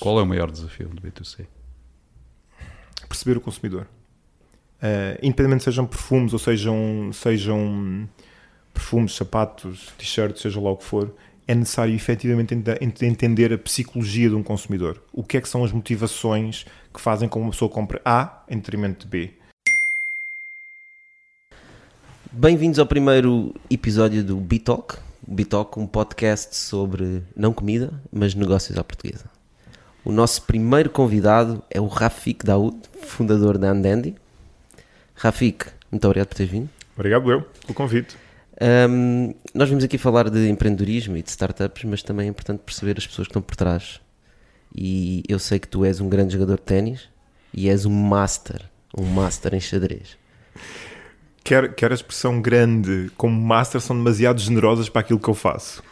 Qual 0.00 0.20
é 0.20 0.22
o 0.22 0.26
maior 0.26 0.48
desafio 0.48 0.88
do 0.88 1.02
B2C? 1.02 1.44
Perceber 3.08 3.36
o 3.36 3.40
consumidor. 3.40 3.88
Uh, 4.80 5.18
independentemente 5.20 5.64
sejam 5.64 5.84
perfumes 5.86 6.32
ou 6.32 6.38
sejam, 6.38 7.10
sejam 7.12 8.08
perfumes, 8.72 9.16
sapatos, 9.16 9.92
t-shirts, 9.98 10.40
seja 10.40 10.60
lá 10.60 10.70
o 10.70 10.76
que 10.76 10.84
for, 10.84 11.12
é 11.48 11.54
necessário 11.54 11.92
efetivamente 11.92 12.54
entender 12.80 13.52
a 13.52 13.58
psicologia 13.58 14.28
de 14.28 14.36
um 14.36 14.42
consumidor. 14.42 15.02
O 15.12 15.24
que 15.24 15.36
é 15.36 15.40
que 15.40 15.48
são 15.48 15.64
as 15.64 15.72
motivações 15.72 16.64
que 16.94 17.00
fazem 17.00 17.28
com 17.28 17.40
que 17.40 17.44
uma 17.46 17.50
pessoa 17.50 17.68
compre 17.68 18.00
A 18.04 18.44
em 18.48 18.56
detrimento 18.56 19.04
de 19.04 19.10
B. 19.10 19.34
Bem-vindos 22.30 22.78
ao 22.78 22.86
primeiro 22.86 23.52
episódio 23.68 24.22
do 24.22 24.36
Bitalk. 24.36 24.96
Bitalk, 25.26 25.76
um 25.76 25.88
podcast 25.88 26.54
sobre 26.54 27.24
não 27.34 27.52
comida, 27.52 28.00
mas 28.12 28.36
negócios 28.36 28.78
à 28.78 28.84
portuguesa. 28.84 29.37
O 30.08 30.12
nosso 30.12 30.40
primeiro 30.44 30.88
convidado 30.88 31.62
é 31.68 31.78
o 31.78 31.86
Rafik 31.86 32.42
Daoud, 32.42 32.78
fundador 33.02 33.58
da 33.58 33.72
Andendi. 33.72 34.14
Rafik, 35.14 35.66
muito 35.92 36.02
obrigado 36.06 36.28
por 36.28 36.34
teres 36.34 36.50
vindo. 36.50 36.70
Obrigado 36.96 37.30
eu 37.30 37.42
pelo 37.42 37.74
convite. 37.74 38.16
Um, 38.88 39.34
nós 39.52 39.68
vimos 39.68 39.84
aqui 39.84 39.98
falar 39.98 40.30
de 40.30 40.48
empreendedorismo 40.48 41.14
e 41.14 41.22
de 41.22 41.28
startups, 41.28 41.84
mas 41.84 42.02
também 42.02 42.26
é 42.26 42.30
importante 42.30 42.60
perceber 42.60 42.94
as 42.96 43.06
pessoas 43.06 43.28
que 43.28 43.32
estão 43.32 43.42
por 43.42 43.54
trás. 43.54 44.00
E 44.74 45.24
eu 45.28 45.38
sei 45.38 45.58
que 45.58 45.68
tu 45.68 45.84
és 45.84 46.00
um 46.00 46.08
grande 46.08 46.32
jogador 46.32 46.56
de 46.56 46.62
ténis 46.62 47.10
e 47.52 47.68
és 47.68 47.84
um 47.84 47.92
master, 47.92 48.62
um 48.96 49.04
master 49.04 49.54
em 49.54 49.60
xadrez. 49.60 50.16
Quer, 51.44 51.74
quer 51.74 51.90
a 51.92 51.94
expressão 51.94 52.40
grande 52.40 53.10
como 53.14 53.38
master 53.38 53.78
são 53.78 53.94
demasiado 53.94 54.40
generosas 54.40 54.88
para 54.88 55.02
aquilo 55.02 55.20
que 55.20 55.28
eu 55.28 55.34
faço. 55.34 55.82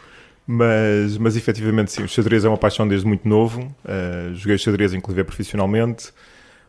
Mas, 0.46 1.18
mas 1.18 1.36
efetivamente 1.36 1.91
sim, 1.91 2.05
o 2.05 2.09
xadrez 2.09 2.45
é 2.45 2.48
uma 2.48 2.56
paixão 2.56 2.87
desde 2.87 3.06
muito 3.06 3.28
novo. 3.28 3.62
Uh, 3.84 4.34
joguei 4.34 4.56
xadrez, 4.56 4.95
inclusive 4.95 5.24
profissionalmente. 5.24 6.12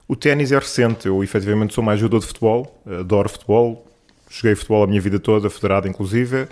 O 0.08 0.16
ténis 0.16 0.52
é 0.52 0.58
recente. 0.58 1.08
Eu 1.08 1.23
efetivamente 1.23 1.74
sou 1.74 1.84
mais 1.84 1.99
jogador 1.99 2.20
de 2.20 2.26
futebol, 2.26 2.82
adoro 2.99 3.29
futebol. 3.29 3.85
Joguei 4.29 4.55
futebol 4.55 4.84
a 4.84 4.87
minha 4.87 4.99
vida 4.99 5.20
toda, 5.20 5.49
federado 5.49 5.87
inclusive. 5.87 6.48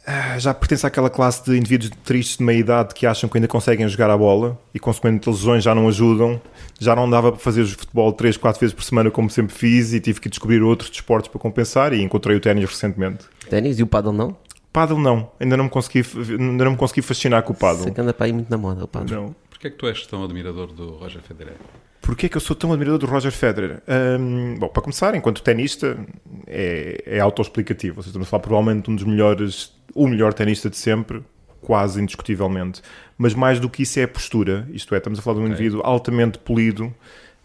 Uh, 0.00 0.38
já 0.38 0.52
pertence 0.52 0.86
àquela 0.86 1.08
classe 1.08 1.44
de 1.44 1.56
indivíduos 1.56 1.90
tristes 2.04 2.38
de 2.38 2.42
meia 2.42 2.58
idade 2.58 2.94
que 2.94 3.06
acham 3.06 3.28
que 3.28 3.38
ainda 3.38 3.46
conseguem 3.46 3.86
jogar 3.88 4.10
a 4.10 4.16
bola 4.16 4.58
e, 4.74 4.78
consequentemente, 4.78 5.28
lesões 5.28 5.62
já 5.62 5.74
não 5.74 5.88
ajudam. 5.88 6.40
Já 6.78 6.94
não 6.94 7.08
dava 7.08 7.32
para 7.32 7.40
fazer 7.40 7.64
futebol 7.66 8.12
3, 8.12 8.36
4 8.36 8.60
vezes 8.60 8.74
por 8.74 8.82
semana, 8.82 9.10
como 9.10 9.30
sempre 9.30 9.54
fiz, 9.54 9.92
e 9.94 10.00
tive 10.00 10.20
que 10.20 10.28
descobrir 10.28 10.62
outros 10.62 10.90
desportos 10.90 11.28
para 11.28 11.40
compensar. 11.40 11.94
E 11.94 12.02
encontrei 12.02 12.36
o 12.36 12.40
ténis 12.40 12.68
recentemente. 12.68 13.24
Ténis 13.48 13.78
e 13.78 13.82
o 13.82 13.86
paddle 13.86 14.12
não? 14.12 14.36
Paddle 14.72 14.98
não, 14.98 15.32
ainda 15.40 15.56
não 15.56 15.64
me 15.64 15.70
consegui, 15.70 16.04
ainda 16.16 16.64
não 16.64 16.72
me 16.72 16.76
consegui 16.76 17.02
fascinar 17.02 17.42
com 17.42 17.52
o 17.52 17.56
paddle. 17.56 17.82
Sei 17.82 17.92
que 17.92 18.00
anda 18.00 18.14
para 18.14 18.26
aí 18.26 18.32
muito 18.32 18.48
na 18.48 18.56
moda 18.56 18.84
o 18.84 18.88
paddle. 18.88 19.14
Não. 19.14 19.36
Porquê 19.48 19.66
é 19.66 19.70
que 19.70 19.76
tu 19.76 19.86
és 19.86 20.06
tão 20.06 20.24
admirador 20.24 20.68
do 20.68 20.92
Roger 20.92 21.20
Federer? 21.20 21.54
Porquê 22.00 22.26
é 22.26 22.28
que 22.28 22.36
eu 22.36 22.40
sou 22.40 22.56
tão 22.56 22.70
admirador 22.70 22.98
do 22.98 23.06
Roger 23.06 23.30
Federer? 23.30 23.82
Um, 24.18 24.54
bom, 24.58 24.68
para 24.68 24.82
começar, 24.82 25.14
enquanto 25.14 25.42
tenista, 25.42 25.98
é, 26.46 27.02
é 27.04 27.20
autoexplicativo. 27.20 27.98
Ou 27.98 28.02
seja, 28.02 28.10
estamos 28.10 28.28
a 28.28 28.30
falar 28.30 28.42
provavelmente 28.42 28.90
um 28.90 28.96
dos 28.96 29.04
melhores, 29.04 29.72
o 29.94 30.08
melhor 30.08 30.32
tenista 30.32 30.70
de 30.70 30.76
sempre, 30.76 31.22
quase 31.60 32.00
indiscutivelmente. 32.00 32.80
Mas 33.18 33.34
mais 33.34 33.60
do 33.60 33.68
que 33.68 33.82
isso 33.82 34.00
é 34.00 34.04
a 34.04 34.08
postura. 34.08 34.66
Isto 34.72 34.94
é, 34.94 34.98
estamos 34.98 35.18
a 35.18 35.22
falar 35.22 35.34
de 35.34 35.40
um 35.40 35.44
okay. 35.44 35.54
indivíduo 35.54 35.82
altamente 35.84 36.38
polido, 36.38 36.94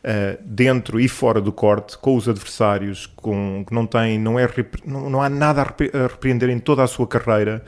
Uh, 0.05 0.37
dentro 0.45 0.99
e 0.99 1.07
fora 1.07 1.41
do 1.41 1.51
corte, 1.51 1.97
com 1.97 2.15
os 2.15 2.29
adversários, 2.29 3.07
com, 3.15 3.65
que 3.67 3.73
não 3.73 3.87
tem, 3.87 4.19
não, 4.19 4.37
é, 4.37 4.47
não, 4.85 5.09
não 5.09 5.19
há 5.19 5.27
nada 5.27 5.63
a, 5.63 6.07
repreender 6.07 6.47
em 6.51 6.59
toda 6.59 6.83
a 6.83 6.87
sua 6.87 7.07
carreira, 7.07 7.65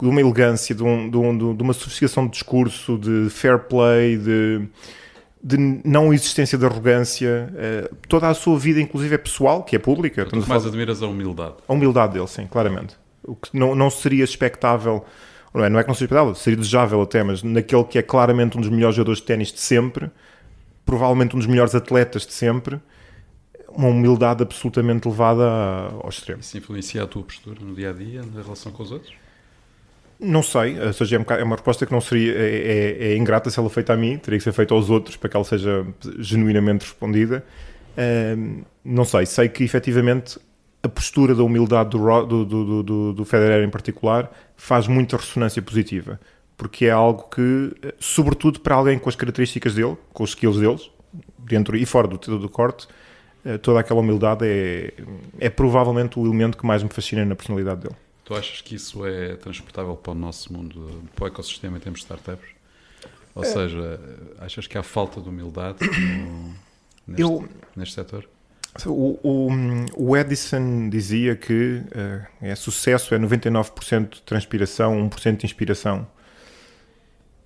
de 0.00 0.08
uma 0.08 0.20
elegância, 0.20 0.72
de, 0.72 0.84
um, 0.84 1.10
de, 1.10 1.16
um, 1.16 1.56
de 1.56 1.62
uma 1.64 1.72
sofisticação 1.72 2.26
de 2.26 2.32
discurso, 2.34 2.96
de 2.96 3.28
fair 3.30 3.58
play, 3.58 4.16
de, 4.16 4.68
de 5.42 5.80
não 5.84 6.14
existência 6.14 6.56
de 6.56 6.64
arrogância. 6.64 7.52
Uh, 7.52 7.96
toda 8.08 8.28
a 8.28 8.34
sua 8.34 8.56
vida, 8.56 8.80
inclusive, 8.80 9.16
é 9.16 9.18
pessoal, 9.18 9.64
que 9.64 9.74
é 9.74 9.78
pública. 9.80 10.24
Tu 10.26 10.48
mais 10.48 10.64
admiras 10.64 11.02
a 11.02 11.08
humildade. 11.08 11.54
A 11.66 11.72
humildade 11.72 12.12
dele, 12.12 12.28
sim, 12.28 12.46
claramente. 12.46 12.96
O 13.24 13.34
que 13.34 13.50
não, 13.52 13.74
não 13.74 13.90
seria 13.90 14.22
expectável, 14.22 15.04
não 15.52 15.64
é, 15.64 15.68
não 15.68 15.80
é 15.80 15.82
que 15.82 15.88
não 15.88 15.94
seria 15.96 16.06
expectável, 16.06 16.34
seria 16.36 16.56
desejável 16.56 17.02
até, 17.02 17.24
mas 17.24 17.42
naquele 17.42 17.82
que 17.82 17.98
é 17.98 18.02
claramente 18.02 18.56
um 18.56 18.60
dos 18.60 18.70
melhores 18.70 18.94
jogadores 18.94 19.18
de 19.18 19.26
ténis 19.26 19.52
de 19.52 19.58
sempre 19.58 20.08
provavelmente 20.84 21.34
um 21.34 21.38
dos 21.38 21.46
melhores 21.46 21.74
atletas 21.74 22.26
de 22.26 22.32
sempre, 22.32 22.80
uma 23.68 23.88
humildade 23.88 24.42
absolutamente 24.42 25.08
levada 25.08 25.44
ao 26.02 26.08
extremo. 26.08 26.40
Isso 26.40 26.58
influencia 26.58 27.02
a 27.02 27.06
tua 27.06 27.22
postura 27.22 27.58
no 27.60 27.74
dia 27.74 27.90
a 27.90 27.92
dia, 27.92 28.22
na 28.22 28.42
relação 28.42 28.72
com 28.72 28.82
os 28.82 28.90
outros? 28.90 29.12
Não 30.18 30.42
sei, 30.42 30.78
ou 30.78 30.92
seja, 30.92 31.16
é, 31.16 31.40
é 31.40 31.44
uma 31.44 31.56
resposta 31.56 31.86
que 31.86 31.92
não 31.92 32.00
seria 32.00 32.34
é, 32.34 32.38
é, 32.38 33.12
é, 33.12 33.16
ingrata 33.16 33.48
se 33.48 33.58
ela 33.58 33.70
feita 33.70 33.94
a 33.94 33.96
mim, 33.96 34.18
teria 34.18 34.38
que 34.38 34.44
ser 34.44 34.52
feita 34.52 34.74
aos 34.74 34.90
outros 34.90 35.16
para 35.16 35.30
que 35.30 35.36
ela 35.36 35.44
seja 35.44 35.86
genuinamente 36.18 36.84
respondida. 36.84 37.44
Um, 38.36 38.62
não 38.84 39.04
sei, 39.04 39.24
sei 39.24 39.48
que 39.48 39.64
efetivamente 39.64 40.38
a 40.82 40.88
postura 40.88 41.34
da 41.34 41.42
humildade 41.42 41.90
do, 41.90 42.26
do, 42.26 42.44
do, 42.44 42.82
do, 42.82 43.12
do 43.14 43.24
Federer 43.24 43.64
em 43.64 43.70
particular 43.70 44.30
faz 44.56 44.86
muita 44.86 45.16
ressonância 45.16 45.60
positiva 45.62 46.20
porque 46.60 46.84
é 46.84 46.90
algo 46.90 47.22
que, 47.34 47.74
sobretudo 47.98 48.60
para 48.60 48.74
alguém 48.74 48.98
com 48.98 49.08
as 49.08 49.16
características 49.16 49.74
dele, 49.74 49.96
com 50.12 50.22
os 50.22 50.30
skills 50.32 50.58
deles, 50.58 50.90
dentro 51.38 51.74
e 51.74 51.86
fora 51.86 52.06
do, 52.06 52.18
do 52.18 52.48
corte, 52.50 52.86
eh, 53.42 53.56
toda 53.56 53.80
aquela 53.80 54.00
humildade 54.00 54.44
é, 54.44 54.92
é 55.38 55.48
provavelmente 55.48 56.18
o 56.18 56.26
elemento 56.26 56.58
que 56.58 56.66
mais 56.66 56.82
me 56.82 56.90
fascina 56.90 57.24
na 57.24 57.34
personalidade 57.34 57.80
dele. 57.80 57.96
Tu 58.26 58.34
achas 58.34 58.60
que 58.60 58.74
isso 58.74 59.06
é 59.06 59.36
transportável 59.36 59.96
para 59.96 60.12
o 60.12 60.14
nosso 60.14 60.52
mundo, 60.52 61.02
para 61.16 61.24
o 61.24 61.28
ecossistema 61.28 61.78
em 61.78 61.80
termos 61.80 62.00
de 62.00 62.04
startups? 62.04 62.50
Ou 63.34 63.42
é. 63.42 63.46
seja, 63.46 64.00
achas 64.38 64.66
que 64.66 64.76
há 64.76 64.82
falta 64.82 65.18
de 65.18 65.30
humildade 65.30 65.78
no, 65.80 66.54
neste, 67.06 67.22
Eu, 67.22 67.48
neste 67.74 67.94
setor? 67.94 68.28
O, 68.84 69.18
o, 69.22 69.48
o, 69.96 70.14
Edison 70.14 70.90
dizia 70.90 71.34
que 71.34 71.76
uh, 71.86 72.26
é 72.42 72.54
sucesso 72.54 73.14
é 73.14 73.18
99% 73.18 74.10
de 74.10 74.20
transpiração, 74.20 75.08
1% 75.08 75.38
de 75.38 75.46
inspiração. 75.46 76.06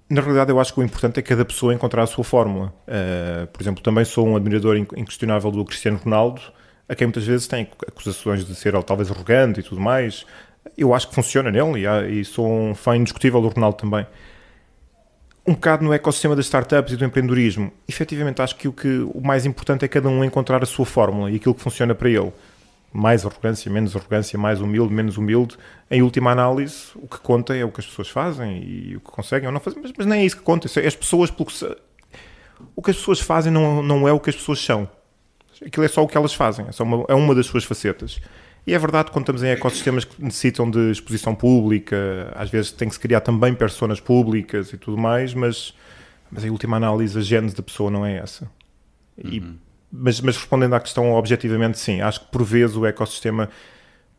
Na 0.08 0.20
realidade, 0.20 0.50
eu 0.50 0.60
acho 0.60 0.74
que 0.74 0.80
o 0.80 0.82
importante 0.82 1.18
é 1.18 1.22
cada 1.22 1.44
pessoa 1.44 1.72
encontrar 1.72 2.02
a 2.02 2.06
sua 2.06 2.22
fórmula. 2.22 2.72
Uh, 2.86 3.46
por 3.46 3.62
exemplo, 3.62 3.82
também 3.82 4.04
sou 4.04 4.26
um 4.26 4.36
admirador 4.36 4.76
inquestionável 4.76 5.50
do 5.50 5.64
Cristiano 5.64 5.98
Ronaldo, 6.02 6.42
a 6.88 6.94
quem 6.94 7.06
muitas 7.06 7.24
vezes 7.24 7.46
tem 7.46 7.68
acusações 7.86 8.44
de 8.44 8.54
ser 8.54 8.80
talvez 8.82 9.10
arrogante 9.10 9.60
e 9.60 9.62
tudo 9.62 9.80
mais. 9.80 10.26
Eu 10.76 10.92
acho 10.92 11.08
que 11.08 11.14
funciona 11.14 11.50
nele 11.50 11.86
e, 12.10 12.24
sou 12.24 12.46
um 12.46 12.74
fã 12.74 12.96
indiscutível 12.96 13.40
do 13.40 13.48
Ronaldo 13.48 13.78
também. 13.78 14.06
Um 15.46 15.54
bocado 15.54 15.84
no 15.84 15.92
ecossistema 15.92 16.36
das 16.36 16.46
startups 16.46 16.92
e 16.92 16.96
do 16.96 17.04
empreendedorismo, 17.04 17.70
efetivamente 17.88 18.40
acho 18.40 18.56
que 18.56 18.66
o, 18.66 18.72
que 18.72 18.98
o 19.14 19.20
mais 19.22 19.44
importante 19.44 19.84
é 19.84 19.88
cada 19.88 20.08
um 20.08 20.24
encontrar 20.24 20.62
a 20.62 20.66
sua 20.66 20.86
fórmula 20.86 21.30
e 21.30 21.36
aquilo 21.36 21.54
que 21.54 21.60
funciona 21.60 21.94
para 21.94 22.08
ele 22.08 22.32
mais 22.94 23.26
arrogância, 23.26 23.68
menos 23.68 23.96
arrogância, 23.96 24.38
mais 24.38 24.60
humilde, 24.60 24.94
menos 24.94 25.18
humilde. 25.18 25.56
Em 25.90 26.00
última 26.00 26.30
análise, 26.30 26.92
o 26.94 27.08
que 27.08 27.18
conta 27.18 27.52
é 27.54 27.64
o 27.64 27.72
que 27.72 27.80
as 27.80 27.86
pessoas 27.86 28.08
fazem 28.08 28.62
e 28.62 28.96
o 28.96 29.00
que 29.00 29.10
conseguem 29.10 29.48
ou 29.48 29.52
não 29.52 29.58
fazem, 29.58 29.82
mas, 29.82 29.92
mas 29.98 30.06
nem 30.06 30.20
é 30.20 30.24
isso 30.24 30.36
que 30.36 30.42
conta. 30.44 30.68
É 30.80 30.86
as 30.86 30.94
pessoas, 30.94 31.28
pelo 31.28 31.46
que 31.46 31.52
se... 31.54 31.76
o 32.76 32.80
que 32.80 32.92
as 32.92 32.96
pessoas 32.96 33.18
fazem 33.18 33.52
não, 33.52 33.82
não 33.82 34.06
é 34.06 34.12
o 34.12 34.20
que 34.20 34.30
as 34.30 34.36
pessoas 34.36 34.60
são. 34.60 34.88
Aquilo 35.60 35.84
é 35.84 35.88
só 35.88 36.04
o 36.04 36.08
que 36.08 36.16
elas 36.16 36.34
fazem, 36.34 36.66
é, 36.68 36.72
só 36.72 36.84
uma, 36.84 37.04
é 37.08 37.14
uma 37.14 37.34
das 37.34 37.46
suas 37.46 37.64
facetas. 37.64 38.20
E 38.64 38.72
é 38.72 38.78
verdade, 38.78 39.10
quando 39.10 39.24
estamos 39.24 39.42
em 39.42 39.48
ecossistemas 39.48 40.04
que 40.04 40.22
necessitam 40.22 40.70
de 40.70 40.92
exposição 40.92 41.34
pública, 41.34 42.32
às 42.36 42.48
vezes 42.48 42.70
tem 42.70 42.86
que 42.86 42.94
se 42.94 43.00
criar 43.00 43.22
também 43.22 43.54
personas 43.54 43.98
públicas 43.98 44.72
e 44.72 44.76
tudo 44.78 44.96
mais, 44.96 45.34
mas, 45.34 45.74
mas 46.30 46.44
em 46.44 46.50
última 46.50 46.76
análise 46.76 47.18
a 47.18 47.22
gênese 47.22 47.56
da 47.56 47.62
pessoa 47.62 47.90
não 47.90 48.06
é 48.06 48.18
essa. 48.18 48.48
E 49.18 49.40
uhum 49.40 49.63
mas, 49.96 50.20
mas, 50.20 50.36
respondendo 50.36 50.74
à 50.74 50.80
questão 50.80 51.12
objetivamente, 51.12 51.78
sim, 51.78 52.00
acho 52.00 52.20
que 52.20 52.26
por 52.26 52.42
vezes 52.42 52.74
o 52.74 52.84
ecossistema 52.84 53.48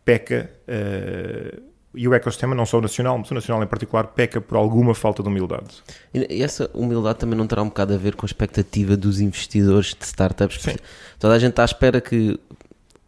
peca, 0.05 0.49
uh, 0.69 1.61
e 1.93 2.07
o 2.07 2.13
ecossistema 2.13 2.55
não 2.55 2.65
só 2.65 2.77
o 2.77 2.81
nacional, 2.81 3.17
mas 3.17 3.29
o 3.29 3.33
nacional 3.33 3.61
em 3.61 3.67
particular, 3.67 4.07
peca 4.07 4.39
por 4.39 4.55
alguma 4.55 4.95
falta 4.95 5.21
de 5.21 5.27
humildade. 5.27 5.83
E 6.13 6.41
essa 6.41 6.69
humildade 6.73 7.19
também 7.19 7.37
não 7.37 7.45
terá 7.45 7.61
um 7.61 7.67
bocado 7.67 7.93
a 7.93 7.97
ver 7.97 8.15
com 8.15 8.25
a 8.25 8.27
expectativa 8.27 8.95
dos 8.95 9.19
investidores 9.19 9.93
de 9.99 10.05
startups? 10.05 10.61
Sim. 10.61 10.75
Toda 11.19 11.33
a 11.33 11.39
gente 11.39 11.51
está 11.51 11.63
à 11.63 11.66
espera 11.66 11.99
que 11.99 12.39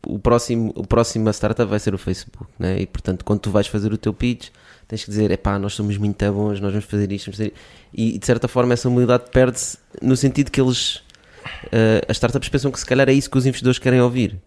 o 0.05 0.19
próximo, 0.19 0.73
o 0.75 0.85
próximo 0.85 1.29
startup 1.29 1.69
vai 1.69 1.79
ser 1.79 1.93
o 1.93 1.97
Facebook, 1.97 2.51
né? 2.59 2.81
e 2.81 2.87
portanto, 2.87 3.23
quando 3.23 3.39
tu 3.39 3.51
vais 3.51 3.67
fazer 3.67 3.93
o 3.93 3.97
teu 3.97 4.13
pitch, 4.13 4.49
tens 4.87 5.03
que 5.03 5.09
dizer, 5.09 5.31
epá, 5.31 5.57
nós 5.57 5.73
somos 5.73 5.97
muito 5.97 6.31
bons, 6.31 6.59
nós 6.59 6.71
vamos 6.71 6.85
fazer 6.85 7.11
isto, 7.11 7.25
vamos 7.25 7.37
fazer 7.37 7.47
isto. 7.47 7.59
e 7.93 8.17
de 8.17 8.25
certa 8.25 8.47
forma 8.47 8.73
essa 8.73 8.87
humildade 8.87 9.25
perde-se 9.31 9.77
no 10.01 10.15
sentido 10.15 10.49
que 10.49 10.59
eles 10.59 11.01
uh, 11.65 12.05
as 12.07 12.17
startups 12.17 12.49
pensam 12.49 12.71
que 12.71 12.79
se 12.79 12.85
calhar 12.85 13.07
é 13.09 13.13
isso 13.13 13.29
que 13.29 13.37
os 13.37 13.45
investidores 13.45 13.79
querem 13.79 14.01
ouvir. 14.01 14.37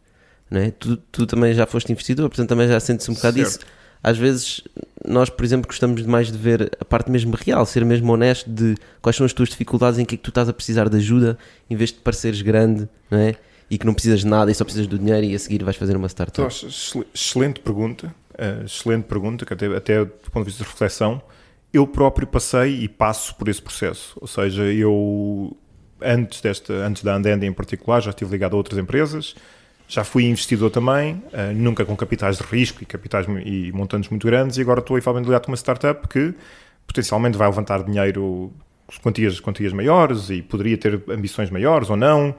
Não 0.51 0.61
é? 0.61 0.71
tu, 0.73 0.97
tu 0.97 1.27
também 1.27 1.55
já 1.55 1.65
foste 1.65 1.93
investidor, 1.93 2.29
portanto 2.29 2.49
também 2.49 2.67
já 2.67 2.81
sentes 2.81 3.09
um 3.09 3.15
bocado 3.15 3.37
certo. 3.39 3.51
isso. 3.51 3.61
Às 4.03 4.19
vezes 4.19 4.63
nós, 5.07 5.31
por 5.31 5.45
exemplo, 5.45 5.67
gostamos 5.67 6.03
mais 6.03 6.31
de 6.33 6.39
ver 6.39 6.71
a 6.81 6.85
parte 6.85 7.11
mesmo 7.11 7.37
real, 7.37 7.65
ser 7.65 7.85
mesmo 7.85 8.13
honesto 8.13 8.51
de 8.51 8.75
quais 9.01 9.17
são 9.17 9.25
as 9.25 9.33
tuas 9.33 9.49
dificuldades, 9.49 9.99
em 9.99 10.05
que 10.05 10.15
é 10.15 10.19
que 10.19 10.25
tu 10.25 10.31
estás 10.31 10.49
a 10.49 10.53
precisar 10.53 10.89
de 10.89 10.97
ajuda, 10.97 11.39
em 11.69 11.77
vez 11.77 11.91
de 11.91 11.99
pareceres 11.99 12.43
grande, 12.43 12.89
não 13.11 13.19
é? 13.19 13.37
E 13.71 13.79
que 13.79 13.87
não 13.87 13.95
precisas 13.95 14.21
de 14.21 14.27
nada 14.27 14.51
e 14.51 14.55
só 14.55 14.65
precisas 14.65 14.87
do 14.87 14.99
dinheiro 14.99 15.25
e 15.25 15.35
a 15.35 15.39
seguir 15.39 15.63
vais 15.63 15.77
fazer 15.77 15.97
uma 15.97 16.09
startup. 16.09 16.41
Então, 16.41 17.05
excelente 17.15 17.61
pergunta, 17.61 18.15
uh, 18.35 18.65
excelente 18.65 19.05
pergunta, 19.05 19.47
que 19.47 19.53
até, 19.53 19.67
até 19.67 20.05
do 20.05 20.31
ponto 20.31 20.45
de 20.45 20.51
vista 20.51 20.65
de 20.65 20.71
reflexão, 20.71 21.23
eu 21.73 21.87
próprio 21.87 22.27
passei 22.27 22.83
e 22.83 22.89
passo 22.89 23.35
por 23.37 23.49
esse 23.49 23.63
processo. 23.63 24.19
Ou 24.21 24.27
seja, 24.27 24.65
eu 24.65 25.57
antes, 26.03 26.41
desta, 26.41 26.73
antes 26.73 27.03
da 27.03 27.15
Andende 27.15 27.47
em 27.47 27.53
particular, 27.53 28.01
já 28.01 28.11
estive 28.11 28.31
ligado 28.31 28.55
a 28.55 28.57
outras 28.57 28.79
empresas, 28.79 29.35
já 29.89 30.05
fui 30.05 30.25
investidor 30.25 30.71
também, 30.71 31.15
uh, 31.15 31.53
nunca 31.55 31.85
com 31.85 31.97
capitais 31.97 32.39
de 32.39 32.45
risco 32.45 32.83
e 32.83 32.87
capitais 32.87 33.27
e 33.45 33.73
montantes 33.73 34.09
muito 34.09 34.27
grandes, 34.27 34.57
e 34.57 34.61
agora 34.61 34.81
estou 34.81 34.97
eventualmente 34.97 35.27
ligado 35.27 35.45
com 35.47 35.51
uma 35.51 35.57
startup 35.57 36.07
que 36.09 36.35
potencialmente 36.87 37.37
vai 37.37 37.49
levantar 37.49 37.83
dinheiro 37.83 38.53
quantias, 39.03 39.41
quantias 39.41 39.73
maiores 39.73 40.31
e 40.31 40.43
poderia 40.43 40.77
ter 40.77 41.03
ambições 41.09 41.51
maiores 41.51 41.91
ou 41.91 41.97
não. 41.97 42.35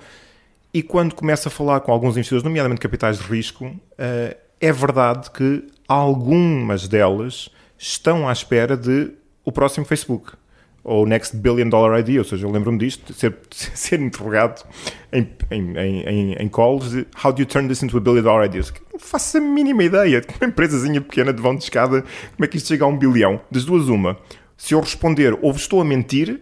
E 0.73 0.81
quando 0.81 1.13
começo 1.13 1.47
a 1.47 1.51
falar 1.51 1.81
com 1.81 1.91
alguns 1.91 2.11
investidores, 2.11 2.43
nomeadamente 2.43 2.79
capitais 2.79 3.17
de 3.17 3.23
risco, 3.23 3.65
uh, 3.65 4.35
é 4.59 4.71
verdade 4.71 5.29
que 5.31 5.67
algumas 5.87 6.87
delas 6.87 7.49
estão 7.77 8.29
à 8.29 8.31
espera 8.31 8.77
de 8.77 9.11
o 9.43 9.51
próximo 9.51 9.85
Facebook 9.85 10.33
ou 10.83 11.05
Next 11.05 11.35
Billion 11.37 11.69
Dollar 11.69 11.99
Idea, 11.99 12.19
ou 12.19 12.25
seja, 12.25 12.45
eu 12.45 12.51
lembro-me 12.51 12.77
disto, 12.77 13.13
ser, 13.13 13.37
ser 13.51 13.99
interrogado 13.99 14.63
em, 15.11 15.27
em, 15.51 15.77
em, 15.77 16.33
em 16.33 16.49
calls 16.49 16.91
de 16.91 17.05
How 17.23 17.31
do 17.31 17.41
you 17.41 17.45
turn 17.45 17.67
this 17.67 17.83
into 17.83 17.97
a 17.97 17.99
billion 17.99 18.23
dollar 18.23 18.45
idea? 18.45 18.63
Não 18.91 18.99
faço 18.99 19.37
a 19.37 19.41
mínima 19.41 19.83
ideia 19.83 20.21
de 20.21 20.27
uma 20.39 20.47
empresazinha 20.47 21.01
pequena 21.01 21.31
de 21.31 21.41
vão 21.41 21.55
de 21.55 21.63
escada, 21.63 22.01
como 22.01 22.45
é 22.45 22.47
que 22.47 22.57
isto 22.57 22.67
chega 22.67 22.85
a 22.85 22.87
um 22.87 22.97
bilhão? 22.97 23.39
Das 23.51 23.65
duas, 23.65 23.87
uma. 23.87 24.17
Se 24.57 24.73
eu 24.73 24.79
responder 24.79 25.37
ou 25.41 25.51
estou 25.51 25.81
a 25.81 25.85
mentir 25.85 26.39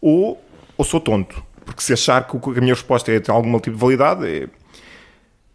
ou, 0.00 0.42
ou 0.76 0.84
sou 0.84 1.00
tonto. 1.00 1.42
Porque 1.64 1.82
se 1.82 1.92
achar 1.92 2.26
que 2.26 2.36
a 2.36 2.60
minha 2.60 2.74
resposta 2.74 3.12
é, 3.12 3.20
tem 3.20 3.34
algum 3.34 3.52
tipo 3.60 3.76
de 3.76 3.80
validade, 3.80 4.26
é... 4.26 4.48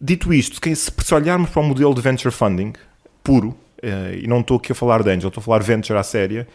Dito 0.00 0.34
isto, 0.34 0.60
se 0.74 1.14
olharmos 1.14 1.50
para 1.50 1.62
o 1.62 1.64
modelo 1.64 1.94
de 1.94 2.00
venture 2.00 2.32
funding 2.32 2.74
puro, 3.22 3.56
eh, 3.82 4.20
e 4.22 4.26
não 4.26 4.40
estou 4.40 4.58
aqui 4.58 4.72
a 4.72 4.74
falar 4.74 5.02
de 5.02 5.10
angel, 5.10 5.28
estou 5.28 5.40
a 5.40 5.44
falar 5.44 5.62
venture 5.62 5.98
à 5.98 6.02
séria, 6.02 6.46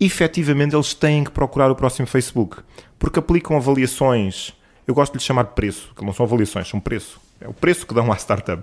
efetivamente 0.00 0.74
eles 0.74 0.94
têm 0.94 1.24
que 1.24 1.30
procurar 1.30 1.70
o 1.70 1.74
próximo 1.74 2.06
Facebook, 2.06 2.58
porque 2.98 3.18
aplicam 3.18 3.56
avaliações, 3.56 4.52
eu 4.86 4.94
gosto 4.94 5.12
de 5.12 5.18
lhe 5.18 5.24
chamar 5.24 5.44
de 5.44 5.52
preço, 5.52 5.92
que 5.96 6.04
não 6.04 6.12
são 6.12 6.24
avaliações, 6.24 6.68
são 6.68 6.80
preço. 6.80 7.20
É 7.40 7.48
o 7.48 7.52
preço 7.52 7.86
que 7.86 7.94
dão 7.94 8.10
à 8.12 8.16
startup 8.16 8.62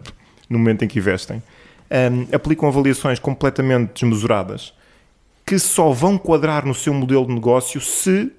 no 0.50 0.58
momento 0.58 0.84
em 0.84 0.88
que 0.88 1.00
investem. 1.00 1.42
Um, 1.90 2.36
aplicam 2.36 2.68
avaliações 2.68 3.20
completamente 3.20 3.94
desmesuradas 3.94 4.74
que 5.46 5.60
só 5.60 5.92
vão 5.92 6.18
quadrar 6.18 6.66
no 6.66 6.74
seu 6.74 6.94
modelo 6.94 7.28
de 7.28 7.34
negócio 7.34 7.80
se 7.80 8.32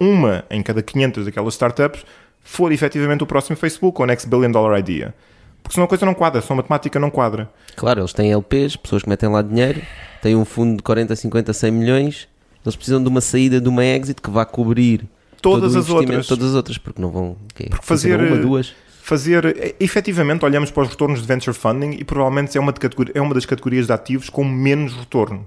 uma 0.00 0.44
em 0.50 0.62
cada 0.62 0.82
500 0.82 1.26
daquelas 1.26 1.54
startups 1.54 2.04
for 2.42 2.72
efetivamente 2.72 3.22
o 3.22 3.26
próximo 3.26 3.56
Facebook 3.56 4.00
ou 4.00 4.06
Next 4.06 4.28
Billion 4.28 4.50
Dollar 4.50 4.78
Idea. 4.78 5.14
Porque 5.62 5.74
senão 5.74 5.84
a 5.84 5.88
coisa 5.88 6.04
não 6.04 6.14
quadra, 6.14 6.40
senão 6.40 6.54
a 6.54 6.56
matemática 6.58 6.98
não 6.98 7.10
quadra. 7.10 7.50
Claro, 7.76 8.00
eles 8.00 8.12
têm 8.12 8.32
LPs, 8.32 8.76
pessoas 8.76 9.02
que 9.02 9.08
metem 9.08 9.28
lá 9.28 9.42
dinheiro, 9.42 9.80
têm 10.20 10.36
um 10.36 10.44
fundo 10.44 10.78
de 10.78 10.82
40, 10.82 11.14
50, 11.16 11.52
100 11.52 11.70
milhões 11.70 12.28
eles 12.64 12.76
precisam 12.76 13.02
de 13.02 13.08
uma 13.08 13.20
saída, 13.20 13.60
de 13.60 13.68
uma 13.68 13.84
exit 13.84 14.20
que 14.20 14.30
vá 14.30 14.44
cobrir 14.44 15.04
todas 15.40 15.76
as 15.76 15.90
outras. 15.90 16.26
Todas 16.26 16.50
as 16.50 16.54
outras, 16.54 16.78
porque 16.78 17.00
não 17.00 17.10
vão. 17.10 17.36
Okay, 17.52 17.68
porque 17.68 17.84
fazer, 17.84 18.18
uma, 18.18 18.36
duas. 18.36 18.74
Fazer, 19.02 19.74
efetivamente, 19.78 20.44
olhamos 20.44 20.70
para 20.70 20.84
os 20.84 20.88
retornos 20.88 21.20
de 21.20 21.26
venture 21.26 21.54
funding 21.54 21.96
e 21.98 22.04
provavelmente 22.04 22.56
é 22.56 22.60
uma, 22.60 22.72
é 23.14 23.20
uma 23.20 23.34
das 23.34 23.44
categorias 23.44 23.86
de 23.86 23.92
ativos 23.92 24.30
com 24.30 24.44
menos 24.44 24.94
retorno. 24.94 25.46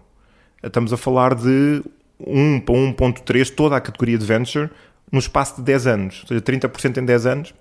Estamos 0.63 0.93
a 0.93 0.97
falar 0.97 1.33
de 1.33 1.81
1 2.19 2.59
para 2.61 2.75
1,3 2.75 3.49
toda 3.53 3.75
a 3.75 3.81
categoria 3.81 4.17
de 4.17 4.25
venture 4.25 4.69
no 5.11 5.19
espaço 5.19 5.55
de 5.57 5.63
10 5.63 5.87
anos. 5.87 6.21
Ou 6.23 6.27
seja, 6.27 6.41
30% 6.41 6.97
em 6.97 7.05
10 7.05 7.25
anos, 7.25 7.53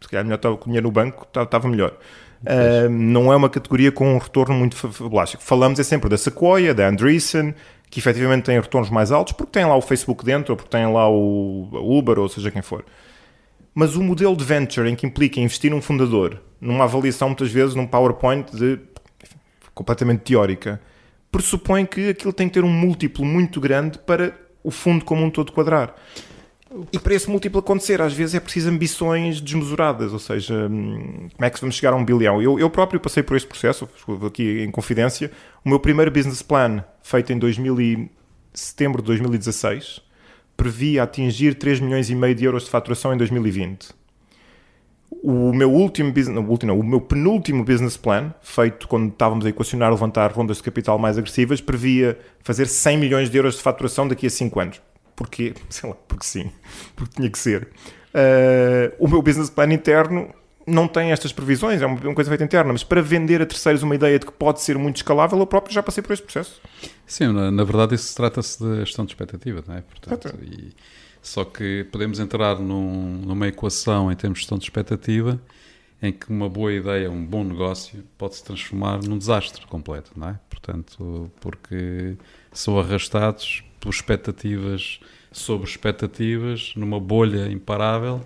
se 0.00 0.08
calhar 0.08 0.24
melhor 0.24 0.36
estava 0.36 0.56
com 0.56 0.66
dinheiro 0.66 0.86
no 0.86 0.92
banco, 0.92 1.26
estava 1.34 1.68
melhor. 1.68 1.92
Uh, 2.42 2.88
não 2.88 3.32
é 3.32 3.36
uma 3.36 3.48
categoria 3.48 3.90
com 3.90 4.14
um 4.14 4.18
retorno 4.18 4.54
muito 4.54 4.76
fabulástico. 4.76 5.42
Falamos 5.42 5.78
é 5.80 5.82
sempre 5.82 6.08
da 6.08 6.18
Sequoia, 6.18 6.74
da 6.74 6.88
Andreessen, 6.88 7.54
que 7.90 7.98
efetivamente 7.98 8.44
têm 8.44 8.60
retornos 8.60 8.90
mais 8.90 9.12
altos 9.12 9.32
porque 9.32 9.52
têm 9.52 9.64
lá 9.64 9.76
o 9.76 9.80
Facebook 9.80 10.24
dentro 10.24 10.52
ou 10.52 10.56
porque 10.56 10.70
têm 10.70 10.92
lá 10.92 11.08
o 11.08 11.70
Uber 11.72 12.18
ou 12.18 12.28
seja 12.28 12.50
quem 12.50 12.62
for. 12.62 12.84
Mas 13.74 13.94
o 13.94 14.02
modelo 14.02 14.36
de 14.36 14.44
venture 14.44 14.88
em 14.88 14.94
que 14.94 15.06
implica 15.06 15.40
investir 15.40 15.70
num 15.70 15.82
fundador, 15.82 16.40
numa 16.60 16.84
avaliação 16.84 17.28
muitas 17.28 17.50
vezes 17.50 17.74
num 17.74 17.86
PowerPoint 17.86 18.50
de 18.56 18.78
completamente 19.74 20.20
teórica, 20.20 20.80
pressupõe 21.30 21.84
que 21.84 22.08
aquilo 22.08 22.32
tem 22.32 22.48
que 22.48 22.54
ter 22.54 22.64
um 22.64 22.70
múltiplo 22.70 23.24
muito 23.24 23.60
grande 23.60 23.98
para 23.98 24.34
o 24.64 24.70
fundo 24.70 25.04
como 25.04 25.22
um 25.22 25.30
todo 25.30 25.52
quadrar. 25.52 25.94
E 26.92 26.98
para 26.98 27.14
esse 27.14 27.30
múltiplo 27.30 27.60
acontecer, 27.60 28.02
às 28.02 28.12
vezes 28.12 28.34
é 28.34 28.40
preciso 28.40 28.68
ambições 28.68 29.40
desmesuradas, 29.40 30.12
ou 30.12 30.18
seja, 30.18 30.68
hum, 30.68 31.28
como 31.34 31.44
é 31.44 31.50
que 31.50 31.60
vamos 31.60 31.76
chegar 31.76 31.92
a 31.92 31.96
um 31.96 32.04
bilhão? 32.04 32.42
Eu, 32.42 32.58
eu 32.58 32.68
próprio 32.68 32.98
passei 32.98 33.22
por 33.22 33.36
este 33.36 33.48
processo, 33.48 33.88
aqui 34.26 34.62
em 34.62 34.70
confidência. 34.70 35.30
O 35.64 35.68
meu 35.68 35.78
primeiro 35.78 36.10
business 36.10 36.42
plan, 36.42 36.84
feito 37.02 37.32
em 37.32 37.38
2000 37.38 37.80
e, 37.80 38.10
setembro 38.52 39.00
de 39.00 39.06
2016, 39.06 40.02
previa 40.56 41.04
atingir 41.04 41.54
3 41.54 41.80
milhões 41.80 42.10
e 42.10 42.16
meio 42.16 42.34
de 42.34 42.44
euros 42.44 42.64
de 42.64 42.70
faturação 42.70 43.14
em 43.14 43.16
2020. 43.16 43.90
O 45.22 45.52
meu 45.52 45.70
último 45.70 46.12
business, 46.12 46.34
não, 46.34 46.48
último, 46.48 46.72
não, 46.72 46.80
o 46.80 46.84
meu 46.84 47.00
penúltimo 47.00 47.64
business 47.64 47.96
plan, 47.96 48.34
feito 48.42 48.88
quando 48.88 49.12
estávamos 49.12 49.46
a 49.46 49.50
equacionar 49.50 49.90
levantar 49.90 50.32
rondas 50.32 50.56
de 50.56 50.64
capital 50.64 50.98
mais 50.98 51.16
agressivas, 51.16 51.60
previa 51.60 52.18
fazer 52.42 52.66
100 52.66 52.98
milhões 52.98 53.30
de 53.30 53.38
euros 53.38 53.54
de 53.54 53.62
faturação 53.62 54.08
daqui 54.08 54.26
a 54.26 54.30
5 54.30 54.60
anos 54.60 54.80
porque, 55.16 55.54
sei 55.68 55.88
lá, 55.88 55.96
porque 56.06 56.24
sim, 56.24 56.52
porque 56.94 57.16
tinha 57.16 57.30
que 57.30 57.38
ser. 57.38 57.68
Uh, 58.14 58.94
o 58.98 59.08
meu 59.08 59.20
business 59.20 59.50
plan 59.50 59.72
interno 59.72 60.32
não 60.66 60.88
tem 60.88 61.12
estas 61.12 61.32
previsões, 61.32 61.80
é 61.80 61.86
uma, 61.86 62.14
coisa 62.14 62.28
feita 62.28 62.42
interna, 62.44 62.72
mas 62.72 62.82
para 62.82 63.00
vender 63.00 63.40
a 63.40 63.46
terceiros 63.46 63.82
uma 63.82 63.94
ideia 63.94 64.18
de 64.18 64.26
que 64.26 64.32
pode 64.32 64.60
ser 64.60 64.76
muito 64.76 64.96
escalável, 64.96 65.38
eu 65.38 65.46
próprio 65.46 65.72
já 65.72 65.82
passei 65.82 66.02
por 66.02 66.12
esse 66.12 66.22
processo. 66.22 66.60
Sim, 67.06 67.32
na, 67.32 67.50
na 67.52 67.62
verdade 67.64 67.94
isso 67.94 68.14
trata-se 68.16 68.62
de 68.62 68.80
gestão 68.80 69.04
de 69.04 69.12
expectativa, 69.12 69.62
não 69.66 69.76
é? 69.76 69.82
Portanto, 69.82 70.34
e, 70.42 70.72
só 71.22 71.44
que 71.44 71.86
podemos 71.92 72.18
entrar 72.18 72.58
num, 72.58 73.20
numa 73.24 73.46
equação 73.46 74.10
em 74.10 74.16
termos 74.16 74.38
de 74.38 74.42
gestão 74.42 74.58
de 74.58 74.64
expectativa 74.64 75.40
em 76.02 76.12
que 76.12 76.28
uma 76.30 76.48
boa 76.48 76.72
ideia, 76.72 77.10
um 77.10 77.24
bom 77.24 77.42
negócio 77.42 78.04
pode 78.18 78.36
se 78.36 78.44
transformar 78.44 79.02
num 79.02 79.16
desastre 79.16 79.66
completo, 79.66 80.12
não 80.16 80.28
é? 80.30 80.40
Portanto, 80.50 81.30
porque 81.40 82.16
são 82.52 82.78
arrastados 82.78 83.64
por 83.86 83.94
expectativas 83.94 84.98
sobre 85.30 85.68
expectativas, 85.68 86.72
numa 86.74 86.98
bolha 86.98 87.48
imparável 87.48 88.20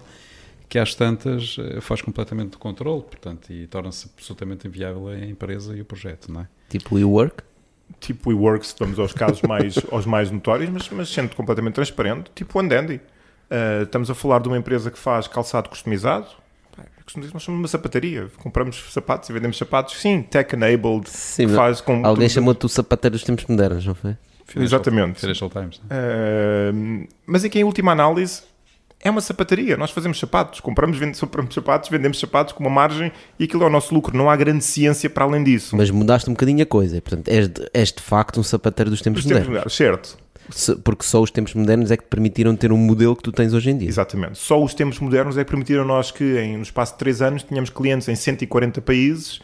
que 0.70 0.78
às 0.78 0.94
tantas 0.94 1.56
eh, 1.58 1.80
faz 1.80 2.00
completamente 2.00 2.52
de 2.52 2.56
controle, 2.56 3.02
portanto, 3.02 3.52
e 3.52 3.66
torna-se 3.66 4.08
absolutamente 4.14 4.66
inviável 4.66 5.08
a 5.08 5.18
empresa 5.18 5.76
e 5.76 5.80
o 5.80 5.84
projeto, 5.84 6.32
não 6.32 6.42
é? 6.42 6.48
Tipo 6.68 6.94
WeWork? 6.94 7.42
Tipo 7.98 8.30
WeWork, 8.30 8.66
se 8.66 8.74
vamos 8.78 8.98
aos 8.98 9.12
casos 9.12 9.42
mais, 9.42 9.74
aos 9.90 10.06
mais 10.06 10.30
notórios, 10.30 10.70
mas, 10.70 10.88
mas 10.90 11.08
sendo 11.10 11.34
completamente 11.34 11.74
transparente, 11.74 12.30
tipo 12.34 12.58
Andandy. 12.58 12.94
Uh, 12.94 13.00
eh, 13.50 13.82
estamos 13.82 14.08
a 14.10 14.14
falar 14.14 14.38
de 14.38 14.48
uma 14.48 14.56
empresa 14.56 14.90
que 14.90 14.98
faz 14.98 15.26
calçado 15.26 15.68
customizado, 15.68 16.28
nós 17.16 17.42
somos 17.42 17.48
uma 17.48 17.68
sapataria, 17.68 18.28
compramos 18.38 18.80
sapatos 18.92 19.28
e 19.28 19.32
vendemos 19.32 19.58
sapatos, 19.58 20.00
sim, 20.00 20.22
tech-enabled, 20.22 21.10
faz 21.54 21.80
com... 21.80 22.06
Alguém 22.06 22.28
chamou-te 22.28 22.64
o 22.64 22.68
sapateiro 22.68 23.16
dos 23.16 23.24
tempos 23.24 23.44
modernos, 23.46 23.84
não 23.84 23.94
foi? 23.94 24.16
Financial, 24.50 24.80
Exatamente. 24.80 25.20
Financial 25.20 25.48
Times. 25.48 25.76
Uh, 25.76 27.06
mas 27.24 27.44
aqui, 27.44 27.60
em 27.60 27.64
última 27.64 27.92
análise, 27.92 28.42
é 29.02 29.08
uma 29.08 29.20
sapataria. 29.20 29.76
Nós 29.76 29.92
fazemos 29.92 30.18
sapatos, 30.18 30.58
compramos, 30.58 30.98
vendemos, 30.98 31.20
compramos 31.20 31.54
sapatos, 31.54 31.88
vendemos 31.88 32.18
sapatos 32.18 32.52
com 32.52 32.64
uma 32.64 32.70
margem 32.70 33.12
e 33.38 33.44
aquilo 33.44 33.62
é 33.62 33.66
o 33.66 33.70
nosso 33.70 33.94
lucro. 33.94 34.16
Não 34.16 34.28
há 34.28 34.34
grande 34.34 34.64
ciência 34.64 35.08
para 35.08 35.24
além 35.24 35.44
disso. 35.44 35.76
Mas 35.76 35.90
mudaste 35.90 36.28
um 36.28 36.32
bocadinho 36.32 36.62
a 36.62 36.66
coisa. 36.66 37.00
Portanto, 37.00 37.28
és 37.28 37.48
de, 37.48 37.70
és 37.72 37.92
de 37.92 38.02
facto 38.02 38.40
um 38.40 38.42
sapateiro 38.42 38.90
dos 38.90 39.00
tempos, 39.00 39.22
dos 39.22 39.32
tempos 39.32 39.46
modernos. 39.46 39.74
Certo. 39.74 40.18
porque 40.82 41.04
só 41.04 41.22
os 41.22 41.30
tempos 41.30 41.54
modernos 41.54 41.92
é 41.92 41.96
que 41.96 42.02
te 42.02 42.08
permitiram 42.08 42.56
ter 42.56 42.72
um 42.72 42.76
modelo 42.76 43.14
que 43.14 43.22
tu 43.22 43.30
tens 43.30 43.54
hoje 43.54 43.70
em 43.70 43.78
dia. 43.78 43.88
Exatamente. 43.88 44.36
Só 44.36 44.60
os 44.60 44.74
tempos 44.74 44.98
modernos 44.98 45.38
é 45.38 45.44
que 45.44 45.50
permitiram 45.50 45.84
nós 45.84 46.10
que, 46.10 46.38
em, 46.38 46.56
no 46.56 46.62
espaço 46.64 46.94
de 46.94 46.98
3 46.98 47.22
anos, 47.22 47.42
tínhamos 47.44 47.70
clientes 47.70 48.08
em 48.08 48.16
140 48.16 48.82
países 48.82 49.40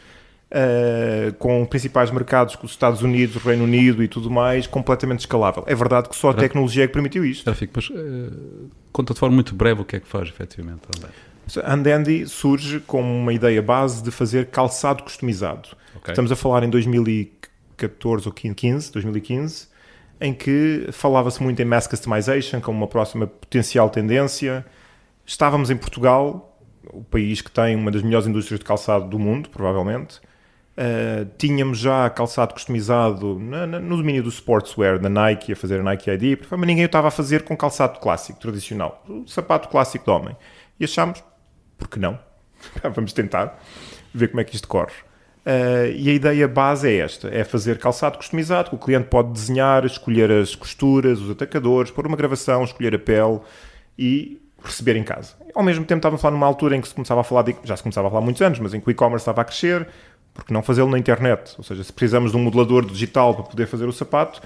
Uh, 0.48 1.34
com 1.38 1.66
principais 1.66 2.08
mercados 2.12 2.54
como 2.54 2.66
os 2.66 2.70
Estados 2.70 3.02
Unidos, 3.02 3.34
o 3.34 3.40
Reino 3.40 3.64
Unido 3.64 4.00
e 4.00 4.06
tudo 4.06 4.30
mais, 4.30 4.66
completamente 4.66 5.20
escalável. 5.20 5.64
É 5.66 5.74
verdade 5.74 6.08
que 6.08 6.14
só 6.14 6.30
a 6.30 6.34
tecnologia 6.34 6.84
é 6.84 6.86
que 6.86 6.92
permitiu 6.92 7.24
isto. 7.24 7.44
Mas 7.44 7.88
uh, 7.90 8.70
conta 8.92 9.12
de 9.12 9.18
forma 9.18 9.34
muito 9.34 9.56
breve 9.56 9.82
o 9.82 9.84
que 9.84 9.96
é 9.96 10.00
que 10.00 10.06
faz 10.06 10.28
efetivamente 10.28 10.82
a 11.62 11.74
Andandy 11.74 12.26
surge 12.26 12.80
como 12.80 13.12
uma 13.12 13.32
ideia 13.32 13.62
base 13.62 14.02
de 14.02 14.10
fazer 14.10 14.46
calçado 14.46 15.02
customizado. 15.02 15.68
Okay. 15.96 16.12
Estamos 16.12 16.32
a 16.32 16.36
falar 16.36 16.64
em 16.64 16.70
2014 16.70 18.26
ou 18.26 18.32
15, 18.32 18.92
2015, 18.92 19.68
em 20.20 20.34
que 20.34 20.88
falava-se 20.92 21.42
muito 21.42 21.60
em 21.62 21.64
mass 21.64 21.86
customization 21.86 22.60
como 22.60 22.78
uma 22.78 22.88
próxima 22.88 23.26
potencial 23.26 23.88
tendência. 23.88 24.66
Estávamos 25.24 25.70
em 25.70 25.76
Portugal, 25.76 26.58
o 26.92 27.04
país 27.04 27.40
que 27.40 27.50
tem 27.50 27.76
uma 27.76 27.90
das 27.90 28.02
melhores 28.02 28.26
indústrias 28.26 28.58
de 28.58 28.64
calçado 28.64 29.08
do 29.08 29.18
mundo, 29.18 29.48
provavelmente, 29.48 30.20
Uh, 30.76 31.24
tínhamos 31.38 31.78
já 31.78 32.10
calçado 32.10 32.52
customizado 32.52 33.38
na, 33.38 33.66
na, 33.66 33.80
no 33.80 33.96
domínio 33.96 34.22
do 34.22 34.28
sportswear 34.28 34.98
da 34.98 35.08
Nike, 35.08 35.52
a 35.52 35.56
fazer 35.56 35.80
a 35.80 35.82
Nike 35.82 36.10
ID, 36.10 36.38
mas 36.50 36.60
ninguém 36.66 36.84
o 36.84 36.86
estava 36.86 37.08
a 37.08 37.10
fazer 37.10 37.44
com 37.44 37.56
calçado 37.56 37.98
clássico, 37.98 38.38
tradicional, 38.38 39.02
o 39.08 39.26
sapato 39.26 39.68
clássico 39.68 40.04
de 40.04 40.10
homem. 40.10 40.36
E 40.78 40.84
achámos, 40.84 41.24
por 41.78 41.88
que 41.88 41.98
não? 41.98 42.18
Vamos 42.94 43.14
tentar, 43.14 43.58
ver 44.12 44.28
como 44.28 44.40
é 44.40 44.44
que 44.44 44.54
isto 44.54 44.68
corre. 44.68 44.92
Uh, 45.46 45.94
e 45.96 46.10
a 46.10 46.12
ideia 46.12 46.48
base 46.48 46.90
é 46.90 46.96
esta: 46.98 47.28
é 47.28 47.42
fazer 47.44 47.78
calçado 47.78 48.18
customizado, 48.18 48.68
que 48.68 48.74
o 48.74 48.78
cliente 48.78 49.08
pode 49.08 49.32
desenhar, 49.32 49.86
escolher 49.86 50.30
as 50.30 50.54
costuras, 50.54 51.20
os 51.20 51.30
atacadores, 51.30 51.90
pôr 51.90 52.06
uma 52.06 52.16
gravação, 52.16 52.64
escolher 52.64 52.94
a 52.96 52.98
pele 52.98 53.40
e 53.96 54.42
receber 54.62 54.96
em 54.96 55.04
casa. 55.04 55.34
Ao 55.54 55.62
mesmo 55.62 55.84
tempo, 55.84 56.00
estávamos 56.00 56.20
a 56.20 56.22
falar 56.22 56.34
numa 56.34 56.46
altura 56.46 56.76
em 56.76 56.80
que 56.80 56.88
se 56.88 56.94
começava 56.94 57.20
a 57.20 57.24
falar, 57.24 57.42
de, 57.42 57.56
já 57.64 57.76
se 57.76 57.82
começava 57.82 58.08
a 58.08 58.10
falar 58.10 58.22
há 58.22 58.24
muitos 58.24 58.42
anos, 58.42 58.58
mas 58.58 58.74
em 58.74 58.80
que 58.80 58.88
o 58.88 58.90
e-commerce 58.90 59.22
estava 59.22 59.40
a 59.40 59.44
crescer, 59.44 59.86
porque 60.36 60.52
não 60.52 60.62
fazê-lo 60.62 60.90
na 60.90 60.98
internet? 60.98 61.54
Ou 61.58 61.64
seja, 61.64 61.82
se 61.82 61.92
precisamos 61.92 62.30
de 62.30 62.36
um 62.36 62.40
modelador 62.40 62.84
digital 62.84 63.34
para 63.34 63.44
poder 63.44 63.66
fazer 63.66 63.86
o 63.86 63.92
sapato, 63.92 64.40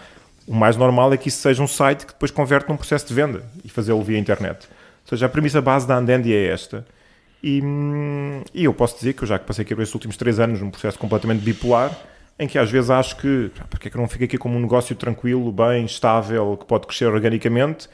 o 0.47 0.55
mais 0.55 0.77
normal 0.77 1.13
é 1.13 1.17
que 1.17 1.29
isso 1.29 1.43
seja 1.43 1.63
um 1.63 1.67
site 1.67 2.07
que 2.07 2.13
depois 2.13 2.31
converte 2.31 2.69
num 2.69 2.77
processo 2.77 3.07
de 3.07 3.15
venda 3.15 3.45
e 3.65 3.69
fazê-lo 3.69 4.03
via 4.03 4.19
internet. 4.19 4.67
Ou 5.05 5.09
seja, 5.09 5.27
a 5.27 5.29
premissa 5.29 5.61
base 5.61 5.87
da 5.87 5.97
Andendi 5.97 6.35
é 6.35 6.47
esta. 6.47 6.87
E, 7.43 7.63
e, 8.53 8.65
eu 8.65 8.75
posso 8.75 8.97
dizer 8.97 9.15
que 9.15 9.23
eu 9.23 9.29
já 9.29 9.39
passei 9.39 9.63
aqui 9.63 9.73
estes 9.75 9.95
últimos 9.95 10.17
três 10.17 10.39
anos 10.39 10.61
num 10.61 10.71
processo 10.71 10.99
completamente 10.99 11.43
bipolar, 11.43 11.97
em 12.39 12.47
que 12.47 12.59
às 12.59 12.71
vezes 12.71 12.91
acho 12.91 13.17
que 13.17 13.51
porque 13.69 13.89
é 13.89 13.91
que 13.91 13.97
eu 13.97 14.01
não 14.01 14.09
fico 14.09 14.25
aqui 14.25 14.37
como 14.37 14.57
um 14.57 14.61
negócio 14.61 14.95
tranquilo, 14.95 15.51
bem, 15.51 15.85
estável, 15.85 16.57
que 16.57 16.67
pode 16.67 16.87
crescer 16.87 17.07
organicamente, 17.07 17.89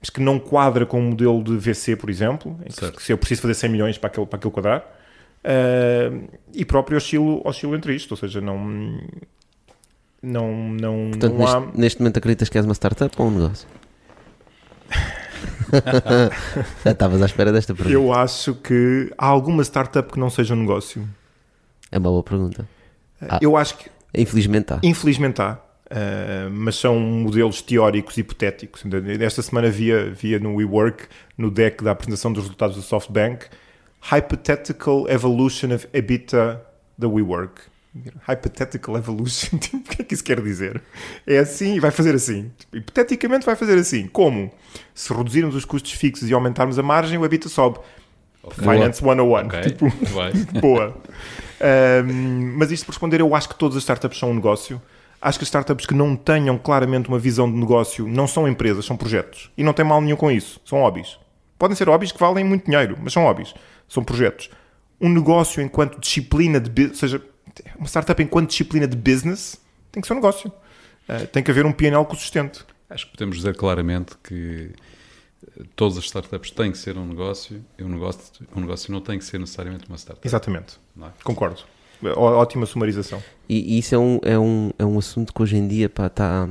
mas 0.00 0.10
que 0.10 0.20
não 0.20 0.38
quadra 0.38 0.84
com 0.86 0.98
o 0.98 1.00
um 1.00 1.10
modelo 1.10 1.42
de 1.42 1.56
VC, 1.56 1.96
por 1.96 2.10
exemplo, 2.10 2.58
em 2.64 2.70
que, 2.70 2.92
que, 2.92 3.02
se 3.02 3.12
eu 3.12 3.18
preciso 3.18 3.42
fazer 3.42 3.54
100 3.54 3.70
milhões 3.70 3.98
para 3.98 4.08
aquele, 4.08 4.26
para 4.26 4.36
aquele 4.36 4.52
quadrar, 4.52 4.84
uh, 5.44 6.28
e 6.52 6.64
próprio 6.64 6.96
oscilo, 6.96 7.40
oscilo 7.44 7.74
entre 7.74 7.94
isto, 7.94 8.12
ou 8.12 8.16
seja, 8.16 8.40
não... 8.40 9.00
Não, 10.22 10.52
não, 10.54 11.10
Portanto, 11.10 11.32
não 11.32 11.38
neste, 11.40 11.56
há... 11.56 11.60
neste 11.74 12.00
momento 12.00 12.16
acreditas 12.18 12.48
que 12.48 12.56
és 12.56 12.64
uma 12.64 12.74
startup 12.74 13.12
ou 13.20 13.26
um 13.26 13.30
negócio? 13.32 13.66
Já 16.84 16.92
estavas 16.92 17.22
à 17.22 17.26
espera 17.26 17.50
desta 17.52 17.74
pergunta. 17.74 17.94
Eu 17.94 18.12
acho 18.12 18.54
que 18.54 19.12
há 19.16 19.26
alguma 19.26 19.62
startup 19.64 20.12
que 20.12 20.20
não 20.20 20.28
seja 20.30 20.54
um 20.54 20.58
negócio. 20.58 21.08
É 21.90 21.98
uma 21.98 22.10
boa 22.10 22.22
pergunta. 22.22 22.68
Ah, 23.20 23.38
eu 23.40 23.56
acho 23.56 23.78
que. 23.78 23.90
Infelizmente 24.14 24.72
há. 24.72 24.80
Infelizmente 24.82 25.40
há. 25.40 25.58
Uh, 25.92 26.50
mas 26.50 26.76
são 26.76 26.98
modelos 26.98 27.60
teóricos 27.60 28.16
hipotéticos. 28.16 28.82
Esta 29.20 29.42
semana 29.42 29.70
via, 29.70 30.10
via 30.10 30.38
no 30.38 30.54
WeWork, 30.54 31.04
no 31.36 31.50
deck 31.50 31.84
da 31.84 31.90
apresentação 31.90 32.32
dos 32.32 32.44
resultados 32.44 32.76
do 32.76 32.82
SoftBank, 32.82 33.46
Hypothetical 34.10 35.08
Evolution 35.08 35.74
of 35.74 35.88
EBITDA 35.92 36.60
da 36.98 37.08
WeWork. 37.08 37.72
Hypothetical 38.26 38.96
evolution, 38.96 39.58
tipo, 39.60 39.76
o 39.76 39.82
que 39.82 40.00
é 40.00 40.04
que 40.04 40.14
isso 40.14 40.24
quer 40.24 40.40
dizer? 40.40 40.82
É 41.26 41.38
assim 41.38 41.74
e 41.74 41.80
vai 41.80 41.90
fazer 41.90 42.14
assim. 42.14 42.50
Hipoteticamente 42.72 43.44
vai 43.44 43.54
fazer 43.54 43.78
assim. 43.78 44.06
Como? 44.06 44.50
Se 44.94 45.12
reduzirmos 45.12 45.54
os 45.54 45.66
custos 45.66 45.92
fixos 45.92 46.30
e 46.30 46.32
aumentarmos 46.32 46.78
a 46.78 46.82
margem, 46.82 47.18
o 47.18 47.24
EBITDA 47.24 47.50
sobe. 47.50 47.80
Okay. 48.42 48.64
Finance 48.64 48.98
101. 48.98 49.46
Okay. 49.46 49.60
Tipo, 49.62 49.92
boa. 50.60 50.96
Um, 51.62 52.56
mas 52.56 52.72
isto 52.72 52.84
por 52.84 52.90
responder, 52.90 53.20
eu 53.20 53.32
acho 53.36 53.48
que 53.48 53.54
todas 53.54 53.76
as 53.76 53.84
startups 53.84 54.18
são 54.18 54.32
um 54.32 54.34
negócio. 54.34 54.82
Acho 55.20 55.38
que 55.38 55.44
as 55.44 55.46
startups 55.46 55.86
que 55.86 55.94
não 55.94 56.16
tenham 56.16 56.58
claramente 56.58 57.08
uma 57.08 57.20
visão 57.20 57.48
de 57.48 57.56
negócio 57.56 58.08
não 58.08 58.26
são 58.26 58.48
empresas, 58.48 58.84
são 58.84 58.96
projetos. 58.96 59.48
E 59.56 59.62
não 59.62 59.72
tem 59.72 59.84
mal 59.84 60.00
nenhum 60.00 60.16
com 60.16 60.28
isso. 60.28 60.60
São 60.64 60.80
hobbies. 60.80 61.16
Podem 61.62 61.76
ser 61.76 61.88
hobbies 61.88 62.10
que 62.10 62.18
valem 62.18 62.42
muito 62.42 62.64
dinheiro, 62.64 62.98
mas 63.00 63.12
são 63.12 63.22
hobbies. 63.22 63.54
São 63.88 64.02
projetos. 64.02 64.50
Um 65.00 65.08
negócio 65.08 65.62
enquanto 65.62 66.00
disciplina 66.00 66.58
de... 66.58 66.86
Ou 66.88 66.94
seja, 66.96 67.22
uma 67.76 67.86
startup 67.86 68.20
enquanto 68.20 68.48
disciplina 68.48 68.84
de 68.84 68.96
business 68.96 69.60
tem 69.92 70.00
que 70.00 70.08
ser 70.08 70.14
um 70.14 70.16
negócio. 70.16 70.52
Uh, 71.08 71.24
tem 71.28 71.40
que 71.40 71.52
haver 71.52 71.64
um 71.64 71.70
PNL 71.70 72.04
que 72.04 72.14
o 72.14 72.16
sustente. 72.16 72.64
Acho 72.90 73.06
que 73.06 73.12
podemos 73.12 73.36
dizer 73.36 73.54
claramente 73.56 74.16
que 74.24 74.72
eh, 75.56 75.62
todas 75.76 75.96
as 75.96 76.04
startups 76.06 76.50
têm 76.50 76.72
que 76.72 76.78
ser 76.78 76.98
um 76.98 77.06
negócio 77.06 77.64
e 77.78 77.84
um 77.84 77.88
negócio, 77.88 78.44
um 78.56 78.60
negócio 78.60 78.92
não 78.92 79.00
tem 79.00 79.16
que 79.16 79.24
ser 79.24 79.38
necessariamente 79.38 79.86
uma 79.86 79.96
startup. 79.96 80.26
Exatamente. 80.26 80.80
É? 81.00 81.10
Concordo. 81.22 81.60
Ótima 82.16 82.66
sumarização. 82.66 83.22
E, 83.48 83.76
e, 83.76 83.78
isso 83.78 83.94
é 83.94 83.98
um, 83.98 84.18
é, 84.24 84.36
um, 84.36 84.72
é 84.80 84.84
um 84.84 84.98
assunto 84.98 85.32
que 85.32 85.40
hoje 85.40 85.54
em 85.54 85.68
dia 85.68 85.86
está 85.86 86.48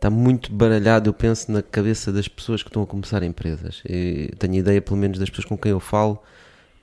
tá 0.00 0.08
muito 0.08 0.50
baralhado, 0.52 1.10
eu 1.10 1.12
penso, 1.12 1.52
na 1.52 1.62
cabeça 1.62 2.10
das 2.10 2.26
pessoas 2.26 2.62
que 2.62 2.70
estão 2.70 2.82
a 2.82 2.86
começar 2.86 3.22
empresas. 3.22 3.82
Eu 3.84 4.34
tenho 4.38 4.54
ideia, 4.54 4.80
pelo 4.80 4.96
menos, 4.96 5.18
das 5.18 5.28
pessoas 5.28 5.44
com 5.44 5.58
quem 5.58 5.72
eu 5.72 5.80
falo, 5.80 6.18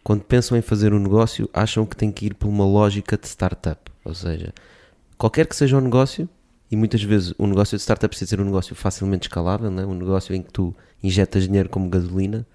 quando 0.03 0.23
pensam 0.23 0.55
em 0.55 0.61
fazer 0.61 0.93
um 0.93 0.99
negócio, 0.99 1.49
acham 1.51 1.85
que 1.85 1.95
tem 1.95 2.11
que 2.11 2.27
ir 2.27 2.35
por 2.35 2.47
uma 2.47 2.65
lógica 2.65 3.17
de 3.17 3.27
startup. 3.27 3.91
Ou 4.05 4.13
seja, 4.13 4.53
qualquer 5.17 5.47
que 5.47 5.55
seja 5.55 5.75
o 5.75 5.79
um 5.79 5.83
negócio, 5.83 6.29
e 6.69 6.75
muitas 6.77 7.01
vezes 7.01 7.33
o 7.37 7.43
um 7.43 7.47
negócio 7.47 7.75
de 7.75 7.81
startup 7.81 8.09
precisa 8.09 8.29
ser 8.29 8.39
um 8.39 8.45
negócio 8.45 8.75
facilmente 8.75 9.27
escalável, 9.27 9.71
né? 9.71 9.83
um 9.83 9.95
negócio 9.95 10.35
em 10.35 10.41
que 10.41 10.51
tu 10.51 10.75
injetas 11.03 11.43
dinheiro 11.43 11.69
como 11.69 11.89
gasolina. 11.89 12.45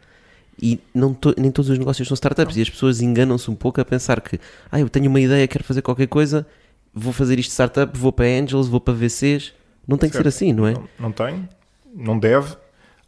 E 0.61 0.79
não 0.95 1.13
to, 1.13 1.35
nem 1.37 1.51
todos 1.51 1.71
os 1.71 1.79
negócios 1.79 2.07
são 2.07 2.15
startups. 2.15 2.55
Não. 2.55 2.61
E 2.61 2.63
as 2.63 2.71
pessoas 2.71 3.01
enganam-se 3.01 3.51
um 3.51 3.55
pouco 3.55 3.81
a 3.81 3.85
pensar 3.85 4.21
que 4.21 4.39
ah, 4.71 4.79
eu 4.79 4.89
tenho 4.89 5.09
uma 5.09 5.21
ideia, 5.21 5.49
quero 5.49 5.65
fazer 5.65 5.83
qualquer 5.83 6.07
coisa, 6.07 6.47
vou 6.95 7.13
fazer 7.13 7.39
isto 7.39 7.51
startup, 7.51 7.99
vou 7.99 8.13
para 8.13 8.27
Angels, 8.27 8.69
vou 8.69 8.81
para 8.81 8.95
VCs. 8.95 9.55
Não 9.87 9.97
tem 9.97 10.11
certo. 10.11 10.25
que 10.25 10.31
ser 10.31 10.37
assim, 10.37 10.53
não 10.53 10.67
é? 10.67 10.73
Não, 10.73 10.89
não 10.99 11.13
tem, 11.13 11.49
não 11.95 12.19
deve. 12.19 12.57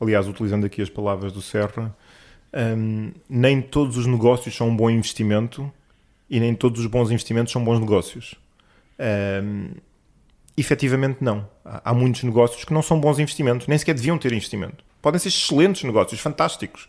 Aliás, 0.00 0.26
utilizando 0.26 0.66
aqui 0.66 0.83
as 0.83 0.90
palavras 0.90 1.33
do 1.33 1.40
Serra, 1.40 1.95
um, 2.76 3.12
nem 3.28 3.61
todos 3.61 3.97
os 3.97 4.07
negócios 4.07 4.54
são 4.54 4.69
um 4.69 4.76
bom 4.76 4.90
investimento 4.90 5.73
e 6.28 6.40
nem 6.40 6.54
todos 6.54 6.81
os 6.81 6.87
bons 6.87 7.11
investimentos 7.11 7.52
são 7.52 7.64
bons 7.64 7.81
negócios. 7.81 8.35
Um, 9.43 9.71
efetivamente, 10.57 11.19
não. 11.21 11.49
Há, 11.64 11.90
há 11.90 11.95
muitos 11.95 12.23
negócios 12.23 12.64
que 12.64 12.73
não 12.73 12.83
são 12.83 13.00
bons 13.00 13.19
investimentos, 13.19 13.66
nem 13.66 13.78
sequer 13.78 13.95
deviam 13.95 14.19
ter 14.19 14.33
investimento. 14.33 14.85
Podem 15.02 15.19
ser 15.19 15.28
excelentes 15.28 15.83
negócios, 15.85 16.21
fantásticos. 16.21 16.88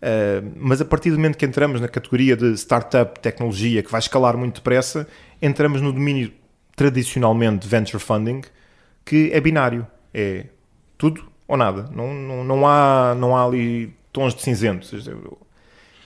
Uh, 0.00 0.52
mas 0.56 0.80
a 0.80 0.84
partir 0.84 1.10
do 1.10 1.16
momento 1.16 1.36
que 1.36 1.44
entramos 1.44 1.80
na 1.80 1.88
categoria 1.88 2.36
de 2.36 2.52
startup, 2.54 3.18
tecnologia, 3.20 3.82
que 3.82 3.90
vai 3.90 3.98
escalar 3.98 4.36
muito 4.36 4.56
depressa, 4.56 5.08
entramos 5.42 5.80
no 5.80 5.92
domínio 5.92 6.32
tradicionalmente 6.76 7.62
de 7.62 7.68
venture 7.68 8.02
funding, 8.02 8.42
que 9.08 9.30
é 9.32 9.40
binário. 9.40 9.86
É 10.12 10.44
tudo 10.98 11.24
ou 11.46 11.56
nada. 11.56 11.88
Não, 11.94 12.12
não, 12.12 12.44
não, 12.44 12.66
há, 12.66 13.14
não 13.14 13.34
há 13.34 13.46
ali 13.46 13.94
tons 14.12 14.34
de 14.34 14.42
cinzento. 14.42 14.86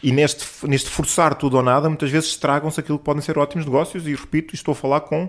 E 0.00 0.12
neste, 0.12 0.46
neste 0.68 0.88
forçar 0.88 1.34
tudo 1.34 1.56
ou 1.56 1.62
nada, 1.64 1.88
muitas 1.88 2.10
vezes 2.10 2.30
estragam-se 2.30 2.78
aquilo 2.78 2.98
que 2.98 3.04
podem 3.04 3.20
ser 3.20 3.36
ótimos 3.36 3.66
negócios. 3.66 4.06
E 4.06 4.14
repito, 4.14 4.54
estou 4.54 4.70
a 4.70 4.74
falar 4.76 5.00
com, 5.00 5.28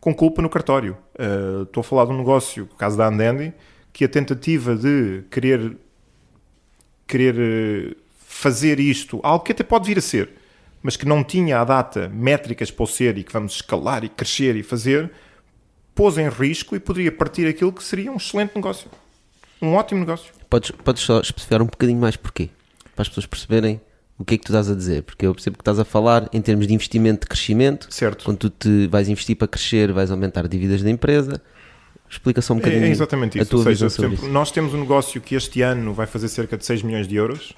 com 0.00 0.14
culpa 0.14 0.40
no 0.40 0.48
cartório. 0.48 0.96
Uh, 1.18 1.64
estou 1.64 1.80
a 1.80 1.84
falar 1.84 2.04
de 2.04 2.12
um 2.12 2.18
negócio, 2.18 2.68
o 2.72 2.76
caso 2.76 2.96
da 2.96 3.08
Andendi, 3.08 3.52
que 3.92 4.04
a 4.04 4.08
tentativa 4.08 4.76
de 4.76 5.24
querer, 5.28 5.76
querer 7.04 7.34
eh, 7.36 7.96
fazer 8.20 8.78
isto, 8.78 9.18
algo 9.24 9.44
que 9.44 9.50
até 9.50 9.64
pode 9.64 9.88
vir 9.88 9.98
a 9.98 10.00
ser, 10.00 10.30
mas 10.80 10.96
que 10.96 11.04
não 11.04 11.24
tinha 11.24 11.60
a 11.60 11.64
data 11.64 12.08
métricas 12.08 12.70
para 12.70 12.84
o 12.84 12.86
ser 12.86 13.18
e 13.18 13.24
que 13.24 13.32
vamos 13.32 13.54
escalar 13.54 14.04
e 14.04 14.08
crescer 14.08 14.54
e 14.54 14.62
fazer, 14.62 15.10
pôs 15.98 16.16
em 16.16 16.28
risco 16.28 16.76
e 16.76 16.78
poderia 16.78 17.10
partir 17.10 17.48
aquilo 17.48 17.72
que 17.72 17.82
seria 17.82 18.12
um 18.12 18.16
excelente 18.18 18.54
negócio. 18.54 18.88
Um 19.60 19.74
ótimo 19.74 19.98
negócio. 19.98 20.32
Podes, 20.48 20.70
podes 20.70 21.02
só 21.02 21.20
especificar 21.20 21.60
um 21.60 21.66
bocadinho 21.66 21.98
mais 21.98 22.14
porquê? 22.14 22.50
Para 22.94 23.02
as 23.02 23.08
pessoas 23.08 23.26
perceberem 23.26 23.80
o 24.16 24.24
que 24.24 24.36
é 24.36 24.38
que 24.38 24.44
tu 24.44 24.52
estás 24.52 24.70
a 24.70 24.76
dizer, 24.76 25.02
porque 25.02 25.26
eu 25.26 25.34
percebo 25.34 25.56
que 25.56 25.62
estás 25.62 25.76
a 25.80 25.84
falar 25.84 26.28
em 26.32 26.40
termos 26.40 26.68
de 26.68 26.72
investimento 26.72 27.22
de 27.22 27.26
crescimento. 27.26 27.92
Certo. 27.92 28.24
Quando 28.24 28.38
tu 28.38 28.48
te 28.48 28.86
vais 28.86 29.08
investir 29.08 29.34
para 29.34 29.48
crescer, 29.48 29.92
vais 29.92 30.12
aumentar 30.12 30.46
dívidas 30.46 30.84
da 30.84 30.90
empresa. 30.90 31.42
Explica 32.08 32.40
só 32.42 32.54
um 32.54 32.58
bocadinho. 32.58 32.84
É, 32.84 32.88
é 32.88 32.90
exatamente 32.92 33.36
isso. 33.36 33.56
Ou 33.56 33.64
seja, 33.64 33.90
sempre, 33.90 34.28
nós 34.28 34.52
temos 34.52 34.74
um 34.74 34.78
negócio 34.78 35.20
que 35.20 35.34
este 35.34 35.62
ano 35.62 35.92
vai 35.92 36.06
fazer 36.06 36.28
cerca 36.28 36.56
de 36.56 36.64
6 36.64 36.84
milhões 36.84 37.08
de 37.08 37.16
euros, 37.16 37.56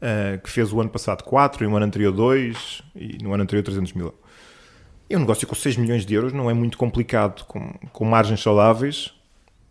uh, 0.00 0.40
que 0.40 0.48
fez 0.48 0.72
o 0.72 0.80
ano 0.80 0.90
passado 0.90 1.24
4, 1.24 1.64
e 1.64 1.66
no 1.66 1.74
ano 1.74 1.86
anterior 1.86 2.12
2, 2.12 2.82
e 2.94 3.18
no 3.20 3.34
ano 3.34 3.42
anterior 3.42 3.64
300 3.64 3.94
mil. 3.94 4.14
E 5.14 5.16
um 5.16 5.20
negócio 5.20 5.46
com 5.46 5.54
6 5.54 5.76
milhões 5.76 6.04
de 6.04 6.12
euros 6.12 6.32
não 6.32 6.50
é 6.50 6.54
muito 6.54 6.76
complicado, 6.76 7.44
com, 7.44 7.72
com 7.92 8.04
margens 8.04 8.42
saudáveis, 8.42 9.14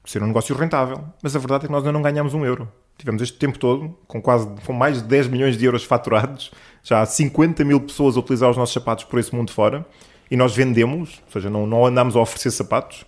ser 0.05 0.23
um 0.23 0.27
negócio 0.27 0.55
rentável. 0.55 1.03
Mas 1.21 1.35
a 1.35 1.39
verdade 1.39 1.65
é 1.65 1.67
que 1.67 1.71
nós 1.73 1.81
ainda 1.81 1.91
não 1.91 2.01
ganhamos 2.01 2.33
um 2.33 2.45
euro. 2.45 2.71
Tivemos 2.97 3.21
este 3.21 3.37
tempo 3.37 3.59
todo, 3.59 3.93
com 4.07 4.21
quase 4.21 4.47
com 4.65 4.71
mais 4.71 5.01
de 5.01 5.03
10 5.09 5.27
milhões 5.27 5.57
de 5.57 5.65
euros 5.65 5.83
faturados, 5.83 6.49
já 6.81 7.01
há 7.01 7.05
50 7.05 7.65
mil 7.65 7.81
pessoas 7.81 8.15
a 8.15 8.21
utilizar 8.21 8.49
os 8.49 8.55
nossos 8.55 8.73
sapatos 8.73 9.03
por 9.03 9.19
esse 9.19 9.35
mundo 9.35 9.51
fora, 9.51 9.85
e 10.31 10.37
nós 10.37 10.55
vendemos, 10.55 11.21
ou 11.25 11.33
seja, 11.33 11.49
não, 11.49 11.67
não 11.67 11.85
andamos 11.85 12.15
a 12.15 12.21
oferecer 12.21 12.51
sapatos, 12.51 13.03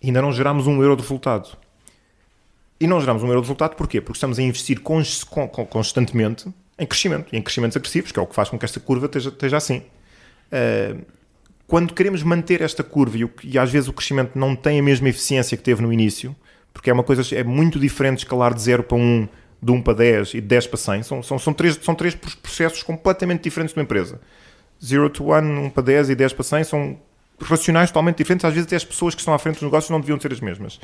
e 0.00 0.06
ainda 0.06 0.22
não 0.22 0.32
gerámos 0.32 0.66
um 0.66 0.82
euro 0.82 0.96
de 0.96 1.02
resultado. 1.02 1.54
E 2.80 2.86
não 2.86 2.98
geramos 2.98 3.22
um 3.22 3.26
euro 3.26 3.42
de 3.42 3.44
resultado 3.44 3.76
porquê? 3.76 4.00
Porque 4.00 4.16
estamos 4.16 4.38
a 4.38 4.42
investir 4.42 4.80
constantemente 4.80 6.48
em 6.78 6.86
crescimento, 6.86 7.36
em 7.36 7.42
crescimentos 7.42 7.76
agressivos, 7.76 8.10
que 8.10 8.18
é 8.18 8.22
o 8.22 8.26
que 8.26 8.34
faz 8.34 8.48
com 8.48 8.58
que 8.58 8.64
esta 8.64 8.80
curva 8.80 9.04
esteja, 9.04 9.28
esteja 9.28 9.58
assim. 9.58 9.82
Uh, 10.54 11.04
quando 11.66 11.92
queremos 11.92 12.22
manter 12.22 12.60
esta 12.60 12.84
curva 12.84 13.18
e, 13.18 13.28
e, 13.42 13.58
às 13.58 13.70
vezes 13.70 13.88
o 13.88 13.92
crescimento 13.92 14.38
não 14.38 14.54
tem 14.54 14.78
a 14.78 14.82
mesma 14.82 15.08
eficiência 15.08 15.56
que 15.56 15.62
teve 15.62 15.82
no 15.82 15.92
início, 15.92 16.36
porque 16.72 16.90
é 16.90 16.92
uma 16.92 17.02
coisa, 17.02 17.22
é 17.34 17.42
muito 17.42 17.78
diferente 17.78 18.18
escalar 18.18 18.54
de 18.54 18.62
0 18.62 18.84
para 18.84 18.96
1, 18.96 19.00
um, 19.00 19.28
de 19.60 19.72
1 19.72 19.74
um 19.74 19.82
para 19.82 19.94
10 19.94 20.34
e 20.34 20.40
de 20.40 20.46
10 20.46 20.66
para 20.68 20.76
100. 20.76 21.02
São, 21.02 21.22
são, 21.22 21.38
são, 21.38 21.52
três, 21.52 21.78
são 21.82 21.94
três 21.94 22.14
processos 22.14 22.82
completamente 22.82 23.42
diferentes 23.42 23.74
de 23.74 23.80
uma 23.80 23.84
empresa. 23.84 24.20
0 24.84 25.10
to 25.10 25.32
1, 25.32 25.66
1 25.66 25.70
para 25.70 25.82
10 25.82 26.10
e 26.10 26.14
10 26.14 26.32
para 26.34 26.44
100 26.44 26.64
são 26.64 26.98
racionais 27.40 27.90
totalmente 27.90 28.18
diferentes. 28.18 28.44
Às 28.44 28.52
vezes 28.52 28.66
até 28.66 28.76
as 28.76 28.84
pessoas 28.84 29.14
que 29.14 29.20
estão 29.20 29.34
à 29.34 29.38
frente 29.38 29.54
dos 29.54 29.62
negócios 29.62 29.90
não 29.90 30.00
deviam 30.00 30.20
ser 30.20 30.32
as 30.32 30.40
mesmas. 30.40 30.78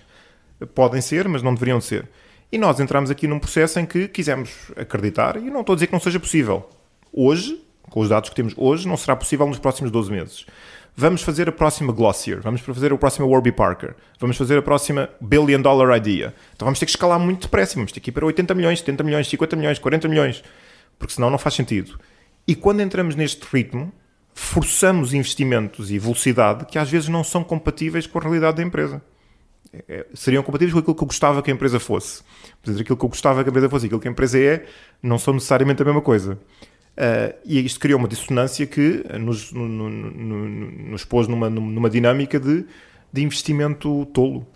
Podem 0.75 1.01
ser, 1.01 1.29
mas 1.29 1.43
não 1.43 1.55
deveriam 1.55 1.81
ser. 1.81 2.09
E 2.51 2.59
nós 2.59 2.81
entramos 2.81 3.11
aqui 3.11 3.29
num 3.29 3.39
processo 3.39 3.79
em 3.79 3.87
que 3.87 4.09
quisemos 4.09 4.51
acreditar, 4.77 5.37
e 5.37 5.51
não 5.51 5.61
estou 5.61 5.75
a 5.75 5.77
dizer 5.77 5.87
que 5.87 5.93
não 5.93 6.01
seja 6.01 6.19
possível. 6.19 6.69
Hoje, 7.13 7.61
com 7.91 8.01
os 8.01 8.09
dados 8.09 8.31
que 8.31 8.37
temos 8.37 8.55
hoje, 8.57 8.89
não 8.89 8.97
será 8.97 9.15
possível 9.15 9.47
nos 9.47 9.59
próximos 9.59 9.91
12 9.91 10.11
meses. 10.11 10.47
Vamos 10.97 11.23
fazer 11.23 11.49
a 11.49 11.53
próxima 11.53 11.93
Glossier, 11.93 12.41
vamos 12.41 12.61
fazer 12.61 12.93
a 12.93 12.97
próxima 12.97 13.27
Warby 13.27 13.53
Parker, 13.53 13.95
vamos 14.19 14.37
fazer 14.37 14.59
a 14.59 14.63
próxima 14.63 15.09
Billion 15.21 15.61
Dollar 15.61 15.97
Idea. 15.97 16.35
Então 16.55 16.67
vamos 16.67 16.79
ter 16.79 16.87
que 16.87 16.91
escalar 16.91 17.19
muito 17.19 17.43
depressa, 17.43 17.75
vamos 17.75 17.93
ter 17.93 18.01
que 18.01 18.11
ir 18.11 18.13
para 18.13 18.27
80 18.27 18.55
milhões, 18.55 18.81
70 18.81 19.05
milhões, 19.05 19.29
50 19.29 19.57
milhões, 19.57 19.79
40 19.79 20.09
milhões, 20.09 20.45
porque 20.99 21.15
senão 21.15 21.31
não 21.31 21.39
faz 21.39 21.55
sentido. 21.55 21.99
E 22.47 22.55
quando 22.55 22.81
entramos 22.81 23.15
neste 23.15 23.45
ritmo, 23.45 23.93
forçamos 24.35 25.15
investimentos 25.15 25.91
e 25.91 25.99
velocidade 25.99 26.65
que 26.67 26.79
às 26.79 26.91
vezes 26.91 27.09
não 27.09 27.23
são 27.23 27.45
compatíveis 27.45 28.07
com 28.07 28.19
a 28.19 28.23
realidade 28.23 28.57
da 28.57 28.63
empresa. 28.63 29.03
É, 29.89 30.05
seriam 30.15 30.43
compatíveis 30.43 30.73
com 30.73 30.81
aquilo 30.81 30.95
que 30.97 31.03
eu 31.03 31.07
gostava 31.07 31.43
que 31.43 31.51
a 31.51 31.55
empresa 31.55 31.79
fosse. 31.79 32.23
Mas 32.67 32.81
aquilo 32.81 32.97
que 32.97 33.05
eu 33.05 33.09
gostava 33.09 33.43
que 33.43 33.49
a 33.49 33.51
empresa 33.51 33.69
fosse 33.69 33.85
e 33.85 33.87
aquilo 33.87 34.01
que 34.01 34.09
a 34.09 34.11
empresa 34.11 34.39
é, 34.39 34.67
não 35.03 35.19
são 35.19 35.33
necessariamente 35.33 35.81
a 35.83 35.85
mesma 35.85 36.01
coisa. 36.01 36.39
Uh, 36.97 37.35
e 37.47 37.59
isto 37.61 37.81
criou 37.81 37.99
uma 37.99 38.09
dissonância 38.09 38.67
que 38.67 39.05
nos, 39.19 39.53
no, 39.53 39.67
no, 39.67 39.89
no, 39.89 40.71
nos 40.91 41.05
pôs 41.05 41.27
numa, 41.27 41.49
numa 41.49 41.89
dinâmica 41.89 42.39
de, 42.39 42.65
de 43.13 43.23
investimento 43.23 44.05
tolo. 44.07 44.47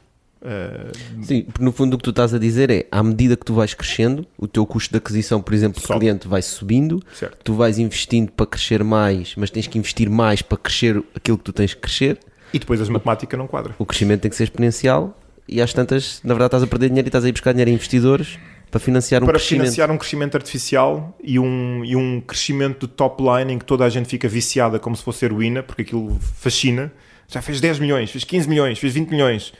Uh, 0.42 1.24
Sim, 1.24 1.42
porque 1.44 1.64
no 1.64 1.72
fundo 1.72 1.94
o 1.94 1.96
que 1.96 2.04
tu 2.04 2.10
estás 2.10 2.34
a 2.34 2.38
dizer 2.38 2.70
é, 2.70 2.86
à 2.92 3.02
medida 3.02 3.34
que 3.34 3.46
tu 3.46 3.54
vais 3.54 3.72
crescendo, 3.72 4.26
o 4.36 4.46
teu 4.46 4.66
custo 4.66 4.92
de 4.92 4.98
aquisição, 4.98 5.40
por 5.40 5.54
exemplo, 5.54 5.80
de 5.80 5.88
cliente 5.88 6.28
vai 6.28 6.42
subindo, 6.42 7.02
certo. 7.14 7.38
tu 7.42 7.54
vais 7.54 7.78
investindo 7.78 8.30
para 8.30 8.44
crescer 8.44 8.84
mais, 8.84 9.34
mas 9.36 9.48
tens 9.48 9.66
que 9.66 9.78
investir 9.78 10.10
mais 10.10 10.42
para 10.42 10.58
crescer 10.58 11.02
aquilo 11.14 11.38
que 11.38 11.44
tu 11.44 11.52
tens 11.52 11.72
que 11.72 11.80
crescer. 11.80 12.18
E 12.52 12.58
depois 12.58 12.78
as 12.78 12.90
matemáticas 12.90 13.38
não 13.38 13.46
quadram. 13.46 13.74
O 13.78 13.86
crescimento 13.86 14.20
tem 14.20 14.30
que 14.30 14.36
ser 14.36 14.44
exponencial 14.44 15.18
e 15.48 15.62
às 15.62 15.72
tantas, 15.72 16.20
na 16.22 16.34
verdade, 16.34 16.48
estás 16.48 16.62
a 16.62 16.66
perder 16.66 16.88
dinheiro 16.88 17.06
e 17.06 17.08
estás 17.08 17.24
a 17.24 17.28
ir 17.28 17.32
buscar 17.32 17.52
dinheiro 17.52 17.70
a 17.70 17.74
investidores 17.74 18.38
para 18.75 18.81
financiar 18.81 19.23
um 19.23 19.26
para 19.26 19.35
crescimento. 19.35 19.62
financiar 19.62 19.90
um 19.93 19.97
crescimento 19.97 20.35
artificial 20.35 21.16
e 21.23 21.38
um, 21.38 21.85
e 21.85 21.95
um 21.95 22.21
crescimento 22.21 22.88
de 22.88 22.93
top 22.93 23.23
line 23.23 23.52
em 23.52 23.59
que 23.59 23.64
toda 23.64 23.85
a 23.85 23.88
gente 23.88 24.09
fica 24.09 24.28
viciada 24.28 24.81
como 24.81 24.97
se 24.97 25.02
fosse 25.04 25.25
heroína, 25.25 25.62
porque 25.62 25.83
aquilo 25.83 26.19
fascina. 26.21 26.93
Já 27.28 27.40
fez 27.40 27.61
10 27.61 27.78
milhões, 27.78 28.11
fez 28.11 28.25
15 28.25 28.49
milhões, 28.49 28.76
fez 28.81 28.93
20 28.93 29.11
milhões. 29.11 29.52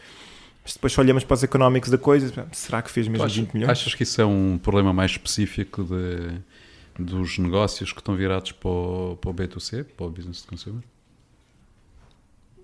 Mas 0.65 0.73
depois 0.73 0.99
olhamos 0.99 1.23
para 1.23 1.35
os 1.35 1.45
económicos 1.45 1.91
da 1.91 1.99
coisa, 1.99 2.45
será 2.51 2.83
que 2.83 2.91
fez 2.91 3.07
mesmo 3.07 3.29
20 3.29 3.53
milhões? 3.55 3.71
Achas 3.71 3.95
que 3.95 4.03
isso 4.03 4.21
é 4.21 4.27
um 4.27 4.59
problema 4.61 4.93
mais 4.93 5.13
específico 5.13 5.85
de, 5.85 6.41
dos 6.99 7.39
negócios 7.39 7.93
que 7.93 8.01
estão 8.01 8.17
virados 8.17 8.51
para 8.51 8.69
o, 8.69 9.17
para 9.21 9.31
o 9.31 9.35
B2C, 9.35 9.85
para 9.97 10.07
o 10.07 10.11
Business 10.11 10.43
to 10.43 10.49
Consumer? 10.49 10.83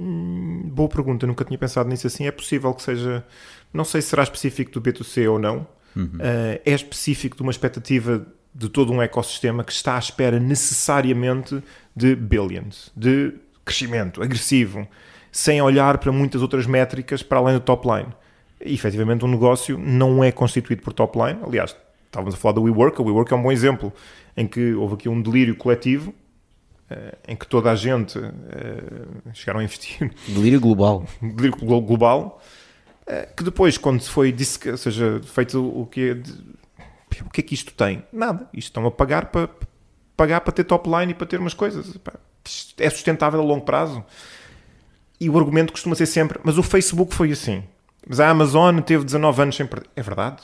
Hum, 0.00 0.62
boa 0.64 0.88
pergunta, 0.88 1.28
nunca 1.28 1.44
tinha 1.44 1.58
pensado 1.58 1.88
nisso 1.88 2.08
assim. 2.08 2.26
É 2.26 2.32
possível 2.32 2.74
que 2.74 2.82
seja, 2.82 3.24
não 3.72 3.84
sei 3.84 4.02
se 4.02 4.08
será 4.08 4.24
específico 4.24 4.72
do 4.72 4.80
B2C 4.80 5.30
ou 5.30 5.38
não, 5.38 5.64
uhum. 5.96 6.04
uh, 6.04 6.60
é 6.64 6.72
específico 6.72 7.36
de 7.36 7.42
uma 7.42 7.50
expectativa 7.50 8.26
de 8.54 8.68
todo 8.68 8.92
um 8.92 9.00
ecossistema 9.00 9.62
que 9.62 9.72
está 9.72 9.96
à 9.96 9.98
espera 9.98 10.40
necessariamente 10.40 11.62
de 11.94 12.16
billions, 12.16 12.90
de 12.96 13.34
crescimento 13.64 14.22
agressivo, 14.22 14.86
sem 15.30 15.62
olhar 15.62 15.98
para 15.98 16.10
muitas 16.10 16.42
outras 16.42 16.66
métricas 16.66 17.22
para 17.22 17.38
além 17.38 17.54
do 17.54 17.60
top 17.60 17.86
line. 17.88 18.12
E, 18.60 18.74
efetivamente, 18.74 19.24
um 19.24 19.28
negócio 19.28 19.78
não 19.78 20.22
é 20.22 20.32
constituído 20.32 20.82
por 20.82 20.92
top 20.92 21.18
line. 21.18 21.38
Aliás, 21.46 21.76
estávamos 22.06 22.34
a 22.34 22.36
falar 22.36 22.54
do 22.54 22.62
WeWork, 22.62 23.00
o 23.00 23.04
WeWork 23.04 23.32
é 23.32 23.36
um 23.36 23.42
bom 23.42 23.52
exemplo 23.52 23.92
em 24.36 24.46
que 24.46 24.74
houve 24.74 24.94
aqui 24.94 25.08
um 25.08 25.22
delírio 25.22 25.54
coletivo 25.54 26.12
uh, 26.90 27.16
em 27.26 27.36
que 27.36 27.46
toda 27.46 27.70
a 27.70 27.76
gente 27.76 28.18
uh, 28.18 28.32
chegaram 29.32 29.60
a 29.60 29.64
investir. 29.64 30.12
Delírio 30.26 30.60
global. 30.60 31.06
delírio 31.22 31.56
global 31.56 32.42
eh, 32.42 32.59
que 33.36 33.42
depois, 33.42 33.76
quando 33.76 34.00
se 34.00 34.10
foi, 34.10 34.30
disse, 34.30 34.70
ou 34.70 34.76
seja, 34.76 35.20
feito 35.24 35.64
o 35.64 35.86
que 35.86 36.22
o 37.24 37.30
que 37.30 37.40
é 37.40 37.44
que 37.44 37.54
isto 37.54 37.72
tem? 37.72 38.04
Nada. 38.12 38.48
Isto 38.52 38.68
estão 38.68 38.86
a 38.86 38.90
pagar 38.90 39.26
para 39.26 39.48
pagar 40.16 40.40
para 40.42 40.52
ter 40.52 40.64
top 40.64 40.88
line 40.88 41.12
e 41.12 41.14
para 41.14 41.26
ter 41.26 41.40
umas 41.40 41.54
coisas. 41.54 41.96
É 42.78 42.90
sustentável 42.90 43.40
a 43.40 43.42
longo 43.42 43.64
prazo. 43.64 44.04
E 45.18 45.28
o 45.28 45.38
argumento 45.38 45.72
costuma 45.72 45.94
ser 45.94 46.06
sempre, 46.06 46.38
mas 46.44 46.58
o 46.58 46.62
Facebook 46.62 47.14
foi 47.14 47.32
assim. 47.32 47.64
Mas 48.06 48.20
a 48.20 48.28
Amazon 48.28 48.80
teve 48.80 49.04
19 49.04 49.42
anos 49.42 49.56
sem 49.56 49.66
perder. 49.66 49.88
É 49.96 50.02
verdade. 50.02 50.42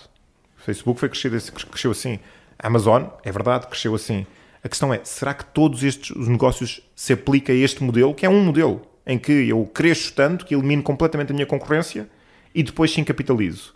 O 0.59 0.63
Facebook 0.63 0.99
foi 0.99 1.09
crescido, 1.09 1.39
cresceu 1.71 1.91
assim. 1.91 2.19
A 2.59 2.67
Amazon, 2.67 3.05
é 3.23 3.31
verdade, 3.31 3.67
cresceu 3.67 3.95
assim. 3.95 4.27
A 4.63 4.69
questão 4.69 4.93
é, 4.93 5.01
será 5.05 5.33
que 5.33 5.45
todos 5.45 5.83
estes 5.83 6.11
os 6.11 6.27
negócios 6.27 6.81
se 6.95 7.13
aplica 7.13 7.53
a 7.53 7.57
este 7.57 7.85
modelo, 7.85 8.15
que 8.15 8.27
é 8.27 8.29
um 8.29 8.43
modelo 8.43 8.83
em 9.07 9.19
que 9.19 9.49
eu 9.49 9.65
cresço 9.67 10.13
tanto 10.15 10.45
que 10.45 10.55
elimino 10.55 10.83
completamente 10.83 11.31
a 11.31 11.35
minha 11.35 11.47
concorrência 11.47 12.09
e 12.57 12.63
depois 12.63 12.91
sim 12.91 13.05
capitalizo. 13.05 13.75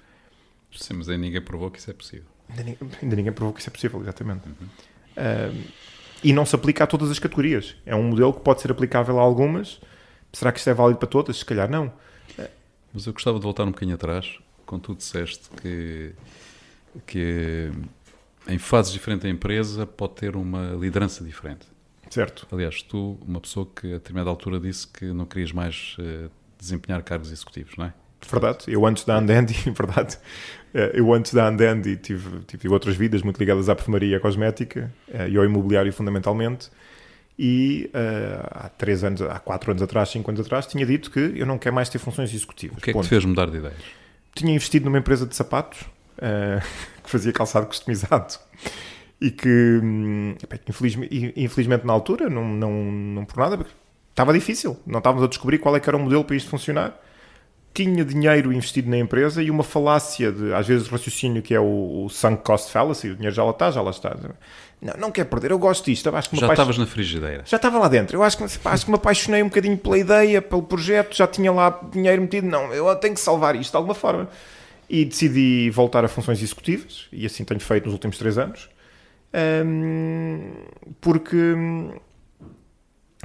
Sim, 0.73 0.95
mas 0.95 1.09
aí 1.11 1.19
ninguém 1.19 1.43
provou 1.43 1.71
que 1.71 1.79
isso 1.79 1.91
é 1.91 1.93
possível. 1.93 2.27
Ainda, 2.49 2.63
ninguém, 2.63 2.89
ainda 3.03 3.17
ninguém 3.17 3.33
provou 3.33 3.53
que 3.53 3.61
isso 3.61 3.69
é 3.69 3.73
possível, 3.73 4.01
exatamente. 4.01 4.49
Uhum. 4.49 4.67
Uh, 5.17 5.65
e 6.25 6.33
não 6.33 6.47
se 6.47 6.55
aplica 6.55 6.85
a 6.85 6.87
todas 6.87 7.11
as 7.11 7.19
categorias. 7.19 7.77
É 7.85 7.95
um 7.95 8.05
modelo 8.05 8.33
que 8.33 8.41
pode 8.41 8.63
ser 8.63 8.71
aplicável 8.71 9.19
a 9.19 9.23
algumas. 9.23 9.81
Será 10.33 10.51
que 10.51 10.59
isto 10.59 10.71
é 10.71 10.75
válido 10.75 10.99
para 10.99 11.09
todas? 11.09 11.37
Se 11.37 11.45
calhar 11.45 11.71
não. 11.71 11.93
Mas 12.93 13.07
eu 13.07 13.13
gostava 13.13 13.39
de 13.39 13.45
voltar 13.45 13.65
um 13.65 13.71
bocadinho 13.71 13.95
atrás, 13.95 14.39
quando 14.67 14.83
tu 14.83 14.95
disseste 14.95 15.49
que, 15.63 16.13
que 17.07 17.71
em 18.49 18.59
fases 18.59 18.93
diferentes 18.93 19.23
da 19.23 19.29
empresa 19.29 19.87
pode 19.87 20.15
ter 20.15 20.35
uma 20.35 20.73
liderança 20.73 21.23
diferente. 21.23 21.67
Certo. 22.09 22.49
Aliás, 22.51 22.83
tu, 22.83 23.19
uma 23.27 23.41
pessoa 23.41 23.69
que 23.77 23.87
a 23.89 23.99
determinada 23.99 24.31
altura 24.31 24.59
disse 24.59 24.89
que 24.89 25.05
não 25.13 25.25
querias 25.27 25.53
mais 25.53 25.97
uh, 26.01 26.29
desempenhar 26.59 27.03
cargos 27.05 27.31
executivos, 27.31 27.77
não 27.77 27.85
é? 27.85 27.95
Verdade, 28.29 28.65
eu 28.69 28.85
antes 28.87 29.05
da 29.05 29.17
Andendi, 29.17 29.55
verdade, 29.71 30.19
eh, 30.75 30.93
eu 30.95 31.13
antes 31.13 31.33
da 31.33 31.49
Andendi 31.49 31.97
tive, 31.97 32.41
tive 32.47 32.69
outras 32.69 32.97
vidas 32.97 33.23
muito 33.23 33.39
ligadas 33.39 33.69
à 33.69 33.75
perfumaria 33.75 34.11
e 34.11 34.15
à 34.15 34.21
cosmética 34.21 34.93
eh, 35.13 35.31
e 35.31 35.37
ao 35.37 35.45
imobiliário 35.45 35.93
fundamentalmente 35.93 36.71
e 37.43 37.91
uh, 37.95 38.47
há 38.51 38.69
três 38.69 39.03
anos, 39.03 39.23
há 39.23 39.39
quatro 39.39 39.71
anos 39.71 39.83
atrás, 39.83 40.11
cinco 40.11 40.31
anos 40.31 40.45
atrás, 40.45 40.67
tinha 40.67 40.85
dito 40.85 41.11
que 41.11 41.33
eu 41.35 41.47
não 41.47 41.57
quero 41.57 41.75
mais 41.75 41.89
ter 41.89 41.99
funções 41.99 42.35
executivas. 42.35 42.77
O 42.77 42.81
que 42.83 42.91
é 42.91 42.93
que 42.93 43.01
te 43.01 43.09
fez 43.09 43.25
mudar 43.25 43.51
de 43.51 43.57
ideias? 43.57 43.79
Tinha 44.35 44.53
investido 44.53 44.85
numa 44.85 44.99
empresa 44.99 45.25
de 45.25 45.35
sapatos 45.35 45.81
uh, 45.81 46.61
que 47.03 47.09
fazia 47.09 47.33
calçado 47.33 47.67
customizado 47.67 48.35
e 49.19 49.31
que, 49.31 49.49
hum, 49.83 50.35
infelizmente, 50.69 51.33
infelizmente, 51.35 51.87
na 51.87 51.95
altura, 51.95 52.29
não, 52.29 52.47
não, 52.47 52.71
não 52.93 53.25
por 53.25 53.39
nada, 53.39 53.65
estava 54.11 54.35
difícil, 54.35 54.79
não 54.87 54.99
estávamos 54.99 55.25
a 55.25 55.27
descobrir 55.27 55.57
qual 55.57 55.75
é 55.75 55.81
que 55.81 55.89
era 55.89 55.97
o 55.97 56.01
modelo 56.01 56.23
para 56.23 56.37
isto 56.37 56.51
funcionar 56.51 57.01
tinha 57.73 58.05
dinheiro 58.05 58.53
investido 58.53 58.91
na 58.91 58.99
empresa 58.99 59.43
e 59.43 59.51
uma 59.51 59.63
falácia 59.63 60.33
de, 60.33 60.53
às 60.53 60.67
vezes, 60.67 60.89
raciocínio 60.89 61.41
que 61.41 61.55
é 61.55 61.61
o, 61.61 62.05
o 62.05 62.09
sunk 62.09 62.43
cost 62.43 62.71
fallacy, 62.71 63.11
o 63.11 63.15
dinheiro 63.15 63.35
já 63.35 63.45
lá 63.45 63.51
está, 63.51 63.71
já 63.71 63.81
lá 63.81 63.91
está. 63.91 64.17
Não, 64.81 64.95
não 64.99 65.11
quer 65.11 65.25
perder, 65.25 65.51
eu 65.51 65.59
gosto 65.59 65.85
disto. 65.85 66.09
Eu 66.09 66.17
acho 66.17 66.31
que 66.31 66.37
já 66.37 66.49
estavas 66.49 66.79
na 66.79 66.87
frigideira. 66.87 67.43
Já 67.47 67.57
estava 67.57 67.79
lá 67.79 67.89
dentro. 67.89 68.17
Eu 68.17 68.23
acho 68.23 68.37
que, 68.37 68.45
acho 68.45 68.85
que 68.85 68.91
me 68.91 68.97
apaixonei 68.97 69.43
um 69.43 69.49
bocadinho 69.49 69.77
pela 69.77 69.99
ideia, 69.99 70.43
pelo 70.43 70.63
projeto, 70.63 71.15
já 71.15 71.27
tinha 71.27 71.53
lá 71.53 71.81
dinheiro 71.93 72.23
metido. 72.23 72.47
Não, 72.47 72.73
eu 72.73 72.95
tenho 72.97 73.15
que 73.15 73.21
salvar 73.21 73.55
isto 73.55 73.71
de 73.71 73.77
alguma 73.77 73.95
forma. 73.95 74.29
E 74.89 75.05
decidi 75.05 75.71
voltar 75.71 76.05
a 76.05 76.09
funções 76.09 76.43
executivas, 76.43 77.07
e 77.13 77.25
assim 77.25 77.45
tenho 77.45 77.61
feito 77.61 77.85
nos 77.85 77.93
últimos 77.93 78.19
três 78.19 78.37
anos, 78.37 78.69
porque 81.01 81.55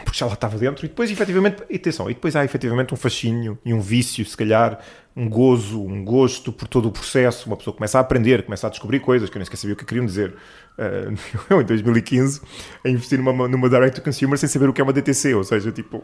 porque 0.03 0.17
já 0.17 0.25
lá 0.25 0.33
estava 0.33 0.57
dentro, 0.57 0.85
e 0.85 0.89
depois, 0.89 1.09
efetivamente, 1.09 1.63
atenção, 1.73 2.09
e 2.09 2.13
depois 2.13 2.35
há 2.35 2.43
efetivamente 2.43 2.93
um 2.93 2.97
fascínio 2.97 3.57
e 3.63 3.73
um 3.73 3.79
vício, 3.79 4.25
se 4.25 4.35
calhar, 4.35 4.79
um 5.15 5.29
gozo, 5.29 5.81
um 5.81 6.03
gosto 6.03 6.51
por 6.51 6.67
todo 6.67 6.89
o 6.89 6.91
processo. 6.91 7.47
Uma 7.47 7.55
pessoa 7.55 7.73
começa 7.73 7.97
a 7.97 8.01
aprender, 8.01 8.43
começa 8.43 8.67
a 8.67 8.69
descobrir 8.69 8.99
coisas 8.99 9.29
que 9.29 9.37
eu 9.37 9.39
nem 9.39 9.45
sequer 9.45 9.57
sabia 9.57 9.73
o 9.73 9.77
que 9.77 9.85
queriam 9.85 10.05
dizer. 10.05 10.35
Uh, 10.75 11.61
em 11.61 11.63
2015, 11.63 12.41
a 12.83 12.89
investir 12.89 13.17
numa, 13.17 13.47
numa 13.47 13.69
direct 13.69 13.95
to 13.95 14.03
consumer 14.03 14.37
sem 14.37 14.49
saber 14.49 14.67
o 14.67 14.73
que 14.73 14.81
é 14.81 14.83
uma 14.83 14.91
DTC, 14.91 15.33
ou 15.33 15.41
seja, 15.41 15.71
tipo, 15.71 16.03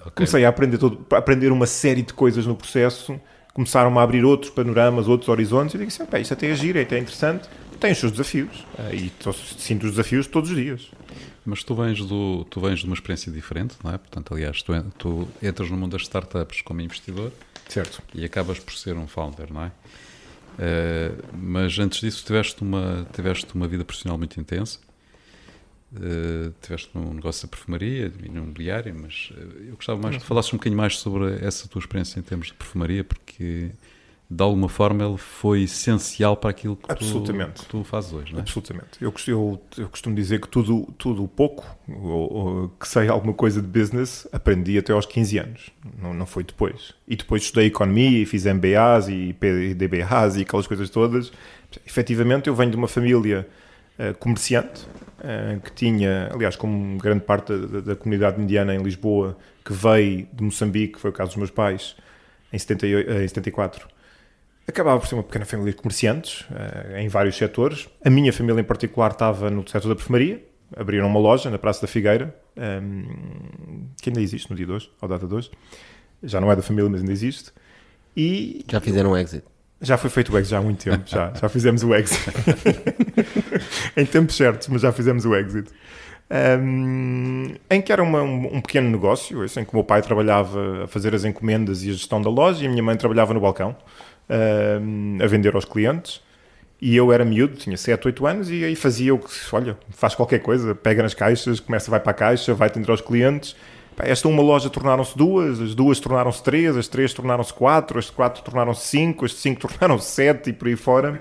okay. 0.00 0.12
comecei 0.12 0.44
a 0.44 0.48
aprender, 0.48 0.76
todo, 0.76 1.06
a 1.12 1.18
aprender 1.18 1.52
uma 1.52 1.66
série 1.66 2.02
de 2.02 2.12
coisas 2.12 2.44
no 2.44 2.56
processo, 2.56 3.20
começaram 3.52 3.98
a 3.98 4.02
abrir 4.02 4.24
outros 4.24 4.50
panoramas, 4.50 5.08
outros 5.08 5.28
horizontes, 5.28 5.74
e 5.74 5.76
eu 5.76 5.80
digo 5.80 5.92
assim, 5.92 6.20
isto 6.20 6.32
até 6.32 6.50
é 6.50 6.54
giro, 6.54 6.80
até 6.80 6.96
é 6.96 7.00
interessante, 7.00 7.48
tem 7.78 7.92
os 7.92 7.98
seus 7.98 8.12
desafios, 8.12 8.66
uh, 8.78 8.94
e 8.94 9.10
sinto 9.58 9.84
os 9.86 9.92
desafios 9.92 10.26
todos 10.26 10.50
os 10.50 10.56
dias. 10.56 10.90
Mas 11.44 11.64
tu 11.64 11.74
vens, 11.74 12.04
do, 12.04 12.44
tu 12.50 12.60
vens 12.60 12.80
de 12.80 12.86
uma 12.86 12.94
experiência 12.94 13.32
diferente, 13.32 13.74
não 13.82 13.92
é? 13.92 13.98
Portanto, 13.98 14.34
aliás, 14.34 14.62
tu, 14.62 14.72
tu 14.98 15.28
entras 15.42 15.70
no 15.70 15.76
mundo 15.76 15.92
das 15.92 16.02
startups 16.02 16.60
como 16.62 16.80
investidor 16.80 17.32
certo. 17.68 18.02
e 18.14 18.24
acabas 18.24 18.58
por 18.58 18.74
ser 18.74 18.96
um 18.96 19.06
founder, 19.06 19.52
não 19.52 19.64
é? 19.64 19.68
Uh, 19.68 21.24
mas 21.32 21.78
antes 21.78 22.00
disso 22.00 22.24
tiveste 22.24 22.60
uma, 22.62 23.06
tiveste 23.14 23.54
uma 23.54 23.66
vida 23.66 23.84
profissional 23.84 24.18
muito 24.18 24.38
intensa, 24.38 24.78
uh, 25.92 26.54
tiveste 26.60 26.90
um 26.96 27.14
negócio 27.14 27.46
de 27.46 27.50
perfumaria 27.50 28.12
e 28.22 28.28
no 28.28 28.42
imobiliário, 28.42 28.94
mas 29.00 29.32
uh, 29.36 29.58
eu 29.68 29.74
gostava 29.74 30.00
mais 30.00 30.16
que 30.16 30.22
falasses 30.22 30.52
um 30.52 30.56
bocadinho 30.56 30.78
mais 30.78 30.98
sobre 30.98 31.44
essa 31.44 31.68
tua 31.68 31.80
experiência 31.80 32.18
em 32.18 32.22
termos 32.22 32.48
de 32.48 32.54
perfumaria, 32.54 33.04
porque 33.04 33.70
de 34.30 34.44
alguma 34.44 34.68
forma 34.68 35.04
ele 35.04 35.18
foi 35.18 35.62
essencial 35.62 36.36
para 36.36 36.50
aquilo 36.50 36.76
que, 36.76 36.86
tu, 36.94 37.22
que 37.24 37.66
tu, 37.66 37.82
fazes 37.82 38.12
hoje, 38.12 38.32
não 38.32 38.38
é? 38.38 38.42
Absolutamente. 38.42 38.86
Eu, 39.00 39.12
eu, 39.26 39.60
eu 39.76 39.88
costumo 39.88 40.14
dizer 40.14 40.40
que 40.40 40.46
tudo, 40.46 40.86
tudo 40.96 41.26
pouco, 41.26 41.66
ou, 41.88 42.32
ou, 42.32 42.68
que 42.68 42.86
sei 42.86 43.08
alguma 43.08 43.34
coisa 43.34 43.60
de 43.60 43.66
business, 43.66 44.28
aprendi 44.30 44.78
até 44.78 44.92
aos 44.92 45.04
15 45.04 45.38
anos, 45.38 45.70
não, 46.00 46.14
não 46.14 46.26
foi 46.26 46.44
depois. 46.44 46.94
E 47.08 47.16
depois 47.16 47.42
estudei 47.42 47.66
economia 47.66 48.22
e 48.22 48.24
fiz 48.24 48.44
MBAs 48.44 49.08
e 49.08 49.34
DBAs 49.74 50.36
e 50.36 50.42
aquelas 50.42 50.68
coisas 50.68 50.88
todas. 50.90 51.32
Efetivamente, 51.84 52.46
eu 52.46 52.54
venho 52.54 52.70
de 52.70 52.76
uma 52.76 52.88
família 52.88 53.48
uh, 54.00 54.14
comerciante, 54.18 54.82
uh, 55.18 55.60
que 55.60 55.72
tinha, 55.72 56.30
aliás, 56.32 56.56
como 56.56 56.96
grande 56.98 57.24
parte 57.24 57.56
da, 57.56 57.80
da, 57.80 57.96
comunidade 57.96 58.40
indiana 58.40 58.74
em 58.74 58.82
Lisboa, 58.82 59.36
que 59.64 59.72
veio 59.72 60.26
de 60.32 60.42
Moçambique, 60.42 60.98
foi 60.98 61.10
o 61.10 61.12
caso 61.12 61.30
dos 61.30 61.36
meus 61.36 61.50
pais, 61.50 61.94
em, 62.52 62.58
78, 62.58 63.10
em 63.10 63.28
74, 63.28 63.86
acabava 64.66 64.98
por 64.98 65.06
ser 65.06 65.14
uma 65.14 65.22
pequena 65.22 65.44
família 65.44 65.72
de 65.72 65.78
comerciantes, 65.78 66.46
em 66.96 67.08
vários 67.08 67.36
setores. 67.36 67.88
A 68.04 68.10
minha 68.10 68.32
família 68.32 68.60
em 68.60 68.64
particular 68.64 69.10
estava 69.10 69.50
no 69.50 69.66
setor 69.68 69.88
da 69.88 69.96
perfumaria, 69.96 70.44
abriram 70.76 71.08
uma 71.08 71.18
loja 71.18 71.50
na 71.50 71.58
Praça 71.58 71.82
da 71.82 71.88
Figueira, 71.88 72.34
ehm, 72.56 73.04
que 74.00 74.10
ainda 74.10 74.20
existe 74.20 74.48
no 74.48 74.56
dia 74.56 74.66
de 74.66 74.72
hoje, 74.72 74.90
ao 75.00 75.08
data 75.08 75.26
de 75.26 75.34
hoje. 75.34 75.50
Já 76.22 76.40
não 76.40 76.50
é 76.52 76.56
da 76.56 76.62
família, 76.62 76.88
mas 76.88 77.00
ainda 77.00 77.12
existe. 77.12 77.52
E 78.16 78.64
já 78.68 78.80
fizeram 78.80 79.12
um 79.12 79.16
exit. 79.16 79.44
Já 79.82 79.96
foi 79.96 80.10
feito 80.10 80.32
o 80.32 80.38
exit 80.38 80.50
já 80.50 80.58
há 80.58 80.62
muito 80.62 80.84
tempo, 80.84 81.04
já, 81.06 81.32
já 81.32 81.48
fizemos 81.48 81.82
o 81.82 81.94
exit. 81.94 82.20
em 83.96 84.04
tempos 84.04 84.36
certos, 84.36 84.68
mas 84.68 84.82
já 84.82 84.92
fizemos 84.92 85.24
o 85.24 85.34
exit. 85.34 85.70
Um, 86.30 87.54
em 87.68 87.82
que 87.82 87.92
era 87.92 88.02
uma, 88.02 88.22
um, 88.22 88.56
um, 88.56 88.60
pequeno 88.60 88.88
negócio, 88.88 89.44
em 89.44 89.64
que 89.64 89.72
o 89.72 89.76
meu 89.76 89.82
pai 89.82 90.00
trabalhava 90.00 90.84
a 90.84 90.86
fazer 90.86 91.12
as 91.14 91.24
encomendas 91.24 91.82
e 91.82 91.90
a 91.90 91.92
gestão 91.92 92.22
da 92.22 92.30
loja 92.30 92.62
e 92.62 92.66
a 92.68 92.70
minha 92.70 92.82
mãe 92.82 92.96
trabalhava 92.96 93.34
no 93.34 93.40
balcão 93.40 93.74
um, 94.28 95.18
a 95.20 95.26
vender 95.26 95.54
aos 95.54 95.64
clientes. 95.64 96.22
E 96.80 96.96
eu 96.96 97.12
era 97.12 97.24
miúdo, 97.24 97.56
tinha 97.56 97.76
7, 97.76 98.06
8 98.06 98.26
anos, 98.26 98.50
e 98.50 98.64
aí 98.64 98.74
fazia 98.74 99.14
o 99.14 99.18
que, 99.18 99.28
olha, 99.52 99.76
faz 99.90 100.14
qualquer 100.14 100.38
coisa, 100.38 100.74
pega 100.74 101.02
nas 101.02 101.12
caixas, 101.12 101.60
começa, 101.60 101.90
vai 101.90 102.00
para 102.00 102.12
a 102.12 102.14
caixa, 102.14 102.54
vai 102.54 102.68
atender 102.68 102.90
aos 102.90 103.00
clientes. 103.02 103.54
Esta 104.04 104.28
uma 104.28 104.42
loja 104.42 104.70
tornaram-se 104.70 105.16
duas, 105.16 105.60
as 105.60 105.74
duas 105.74 106.00
tornaram-se 106.00 106.42
três, 106.42 106.76
as 106.76 106.88
três 106.88 107.12
tornaram-se 107.12 107.52
quatro, 107.52 107.98
as 107.98 108.10
quatro 108.10 108.42
tornaram-se 108.42 108.86
cinco, 108.86 109.24
as 109.24 109.34
cinco 109.34 109.60
tornaram-se 109.66 110.10
sete 110.10 110.50
e 110.50 110.52
por 110.52 110.68
aí 110.68 110.76
fora. 110.76 111.20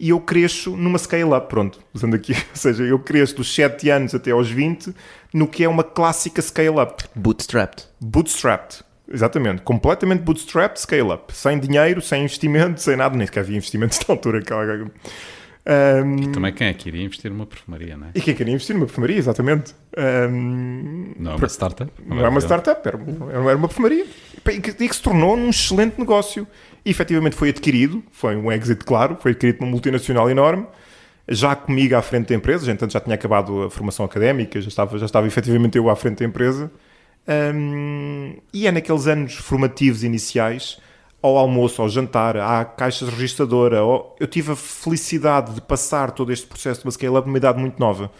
E 0.00 0.10
eu 0.10 0.20
cresço 0.20 0.76
numa 0.76 0.96
scale-up, 0.96 1.48
pronto, 1.48 1.80
usando 1.92 2.14
aqui, 2.14 2.32
ou 2.50 2.54
seja, 2.54 2.84
eu 2.84 2.98
cresço 3.00 3.36
dos 3.36 3.52
7 3.52 3.90
anos 3.90 4.14
até 4.14 4.30
aos 4.30 4.48
20 4.48 4.94
no 5.34 5.48
que 5.48 5.64
é 5.64 5.68
uma 5.68 5.82
clássica 5.82 6.40
scale-up. 6.40 7.04
Bootstrapped. 7.16 7.86
Bootstrapped. 8.00 8.84
Exatamente, 9.10 9.62
completamente 9.62 10.20
bootstrapped, 10.20 10.80
scale-up, 10.80 11.34
sem 11.34 11.58
dinheiro, 11.58 12.02
sem 12.02 12.24
investimento, 12.24 12.80
sem 12.80 12.94
nada, 12.94 13.16
nem 13.16 13.26
sequer 13.26 13.40
havia 13.40 13.56
investimentos 13.56 13.98
na 14.06 14.14
altura. 14.14 14.42
Um, 15.68 16.16
e 16.16 16.28
também 16.28 16.50
quem 16.54 16.68
é 16.68 16.72
que 16.72 16.88
iria 16.88 17.04
investir 17.04 17.30
numa 17.30 17.44
perfumaria, 17.44 17.94
não 17.94 18.06
é? 18.06 18.10
E 18.14 18.22
quem 18.22 18.34
queria 18.34 18.54
investir 18.54 18.74
numa 18.74 18.86
perfumaria, 18.86 19.18
exatamente. 19.18 19.74
Um, 19.98 21.12
não 21.18 21.32
é 21.32 21.34
uma 21.34 21.48
startup? 21.48 21.92
Não, 22.06 22.16
não 22.16 22.24
é 22.24 22.28
uma 22.30 22.40
startup, 22.40 22.88
era, 22.88 22.98
era 23.46 23.56
uma 23.56 23.68
perfumaria. 23.68 24.06
E 24.46 24.60
que, 24.60 24.70
e 24.82 24.88
que 24.88 24.96
se 24.96 25.02
tornou 25.02 25.36
um 25.36 25.50
excelente 25.50 25.98
negócio. 25.98 26.46
E 26.84 26.90
efetivamente 26.90 27.36
foi 27.36 27.50
adquirido, 27.50 28.02
foi 28.10 28.34
um 28.34 28.50
exit 28.50 28.82
claro, 28.82 29.18
foi 29.20 29.32
adquirido 29.32 29.58
por 29.58 29.64
uma 29.64 29.70
multinacional 29.72 30.30
enorme, 30.30 30.66
já 31.28 31.54
comigo 31.54 31.94
à 31.94 32.00
frente 32.00 32.28
da 32.28 32.34
empresa, 32.34 32.72
entanto 32.72 32.92
já 32.92 33.00
tinha 33.00 33.14
acabado 33.14 33.64
a 33.64 33.70
formação 33.70 34.06
académica, 34.06 34.58
já 34.62 34.68
estava, 34.68 34.96
já 34.96 35.04
estava 35.04 35.26
efetivamente 35.26 35.76
eu 35.76 35.90
à 35.90 35.96
frente 35.96 36.20
da 36.20 36.24
empresa. 36.24 36.70
Um, 37.54 38.38
e 38.54 38.66
é 38.66 38.72
naqueles 38.72 39.06
anos 39.06 39.34
formativos 39.34 40.02
iniciais, 40.02 40.78
ao 41.20 41.36
almoço, 41.36 41.82
ao 41.82 41.88
jantar, 41.88 42.36
à 42.36 42.64
caixa 42.64 43.04
registradora, 43.06 43.78
eu 43.78 44.26
tive 44.28 44.52
a 44.52 44.56
felicidade 44.56 45.54
de 45.54 45.60
passar 45.60 46.12
todo 46.12 46.32
este 46.32 46.46
processo 46.46 46.80
de 46.80 46.86
uma 46.86 46.92
scale-up 46.92 47.26
numa 47.26 47.38
idade 47.38 47.58
muito 47.58 47.78
nova, 47.78 48.10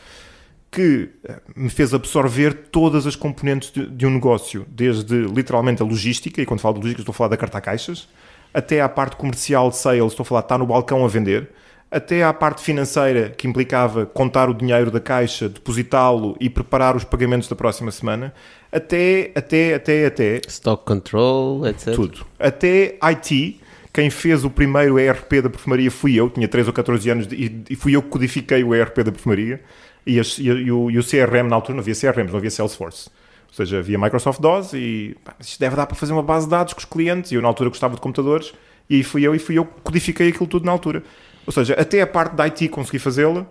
que 0.70 1.10
eh, 1.24 1.40
me 1.56 1.70
fez 1.70 1.94
absorver 1.94 2.52
todas 2.70 3.06
as 3.06 3.16
componentes 3.16 3.70
de, 3.70 3.86
de, 3.86 4.06
um 4.06 4.10
negócio, 4.10 4.66
desde 4.68 5.22
literalmente 5.22 5.80
a 5.80 5.84
logística, 5.84 6.42
e 6.42 6.46
quando 6.46 6.60
falo 6.60 6.74
de 6.74 6.80
logística 6.80 7.02
estou 7.02 7.12
a 7.12 7.16
falar 7.16 7.28
da 7.28 7.36
carta 7.36 7.60
caixas, 7.60 8.08
até 8.52 8.80
à 8.80 8.88
parte 8.88 9.16
comercial, 9.16 9.70
sales, 9.72 10.12
estou 10.12 10.24
a 10.24 10.26
falar, 10.26 10.40
está 10.40 10.58
no 10.58 10.66
balcão 10.66 11.04
a 11.04 11.08
vender, 11.08 11.50
até 11.90 12.22
à 12.22 12.34
parte 12.34 12.62
financeira, 12.62 13.30
que 13.30 13.48
implicava 13.48 14.04
contar 14.04 14.50
o 14.50 14.54
dinheiro 14.54 14.90
da 14.90 15.00
caixa, 15.00 15.48
depositá-lo 15.48 16.36
e 16.38 16.50
preparar 16.50 16.94
os 16.94 17.04
pagamentos 17.04 17.48
da 17.48 17.56
próxima 17.56 17.90
semana, 17.90 18.34
até, 18.70 19.32
até, 19.34 19.74
até, 19.74 20.06
até... 20.06 20.40
Stock 20.46 20.84
control, 20.84 21.66
etc. 21.66 21.94
Tudo. 21.94 22.26
Até 22.38 22.98
IT, 23.10 23.60
quem 23.92 24.10
fez 24.10 24.44
o 24.44 24.50
primeiro 24.50 24.98
ERP 24.98 25.42
da 25.42 25.50
perfumaria 25.50 25.90
fui 25.90 26.14
eu, 26.14 26.28
tinha 26.28 26.46
13 26.46 26.68
ou 26.68 26.72
14 26.72 27.10
anos 27.10 27.28
e, 27.32 27.64
e 27.70 27.74
fui 27.74 27.96
eu 27.96 28.02
que 28.02 28.08
codifiquei 28.08 28.62
o 28.62 28.74
ERP 28.74 28.98
da 28.98 29.12
perfumaria 29.12 29.60
e, 30.06 30.20
as, 30.20 30.38
e, 30.38 30.44
e, 30.44 30.70
o, 30.70 30.90
e, 30.90 30.98
o, 30.98 31.02
CRM 31.02 31.48
na 31.48 31.56
altura 31.56 31.74
não 31.74 31.80
havia 31.80 31.94
CRM, 31.94 32.28
não 32.30 32.36
havia 32.36 32.50
Salesforce. 32.50 33.10
Ou 33.48 33.54
seja, 33.54 33.78
havia 33.78 33.98
Microsoft 33.98 34.40
DOS 34.40 34.74
e 34.74 35.16
pá, 35.24 35.34
isto 35.40 35.58
deve 35.58 35.74
dar 35.74 35.86
para 35.86 35.96
fazer 35.96 36.12
uma 36.12 36.22
base 36.22 36.46
de 36.46 36.50
dados 36.50 36.74
com 36.74 36.80
os 36.80 36.84
clientes 36.84 37.32
e 37.32 37.36
eu 37.36 37.42
na 37.42 37.48
altura 37.48 37.70
gostava 37.70 37.94
de 37.94 38.00
computadores 38.00 38.52
e 38.88 38.96
aí 38.96 39.02
fui 39.02 39.22
eu 39.26 39.34
e 39.34 39.38
fui 39.38 39.56
eu 39.56 39.64
que 39.64 39.80
codifiquei 39.82 40.28
aquilo 40.28 40.46
tudo 40.46 40.66
na 40.66 40.72
altura. 40.72 41.02
Ou 41.46 41.52
seja, 41.52 41.74
até 41.74 42.02
a 42.02 42.06
parte 42.06 42.36
da 42.36 42.44
IT 42.44 42.68
consegui 42.68 42.98
fazê-la 42.98 43.46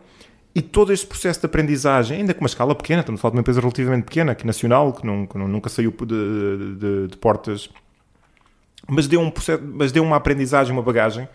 e 0.58 0.62
todo 0.64 0.92
este 0.92 1.06
processo 1.06 1.40
de 1.40 1.46
aprendizagem, 1.46 2.18
ainda 2.18 2.34
com 2.34 2.42
uma 2.42 2.48
escala 2.48 2.74
pequena, 2.74 3.02
estamos 3.02 3.20
a 3.20 3.22
falar 3.22 3.34
de 3.34 3.36
uma 3.38 3.42
empresa 3.42 3.60
relativamente 3.60 4.06
pequena, 4.06 4.32
aqui 4.32 4.44
nacional, 4.44 4.92
que, 4.92 5.06
nunca 5.06 5.70
saiu 5.70 5.92
de, 5.92 6.06
de, 6.08 7.08
de, 7.10 7.18
portas, 7.18 7.70
mas 8.88 9.08
deu, 9.08 9.22
um 9.22 9.30
processo, 9.30 9.62
mas 9.64 9.92
deu 9.92 10.02
uma 10.04 10.16
aprendizagem, 10.16 10.74
uma 10.74 10.82
bagagem 10.82 11.30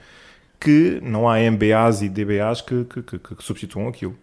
que 0.59 0.99
não 1.05 1.29
há 1.29 1.39
MBAs 1.39 2.03
e 2.03 2.09
DBAs 2.09 2.63
que, 2.63 2.83
que, 2.83 3.01
que, 3.01 3.19
que 3.37 3.45
substituam 3.45 3.87
aquilo. 3.87 4.19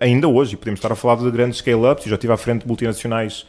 Ainda 0.00 0.26
hoje, 0.26 0.56
podemos 0.56 0.78
estar 0.78 0.90
a 0.90 0.96
falar 0.96 1.16
de 1.16 1.30
grandes 1.30 1.58
scale-ups, 1.58 2.04
eu 2.04 2.08
já 2.08 2.14
estive 2.14 2.32
à 2.32 2.38
frente 2.38 2.62
de 2.62 2.66
multinacionais 2.66 3.46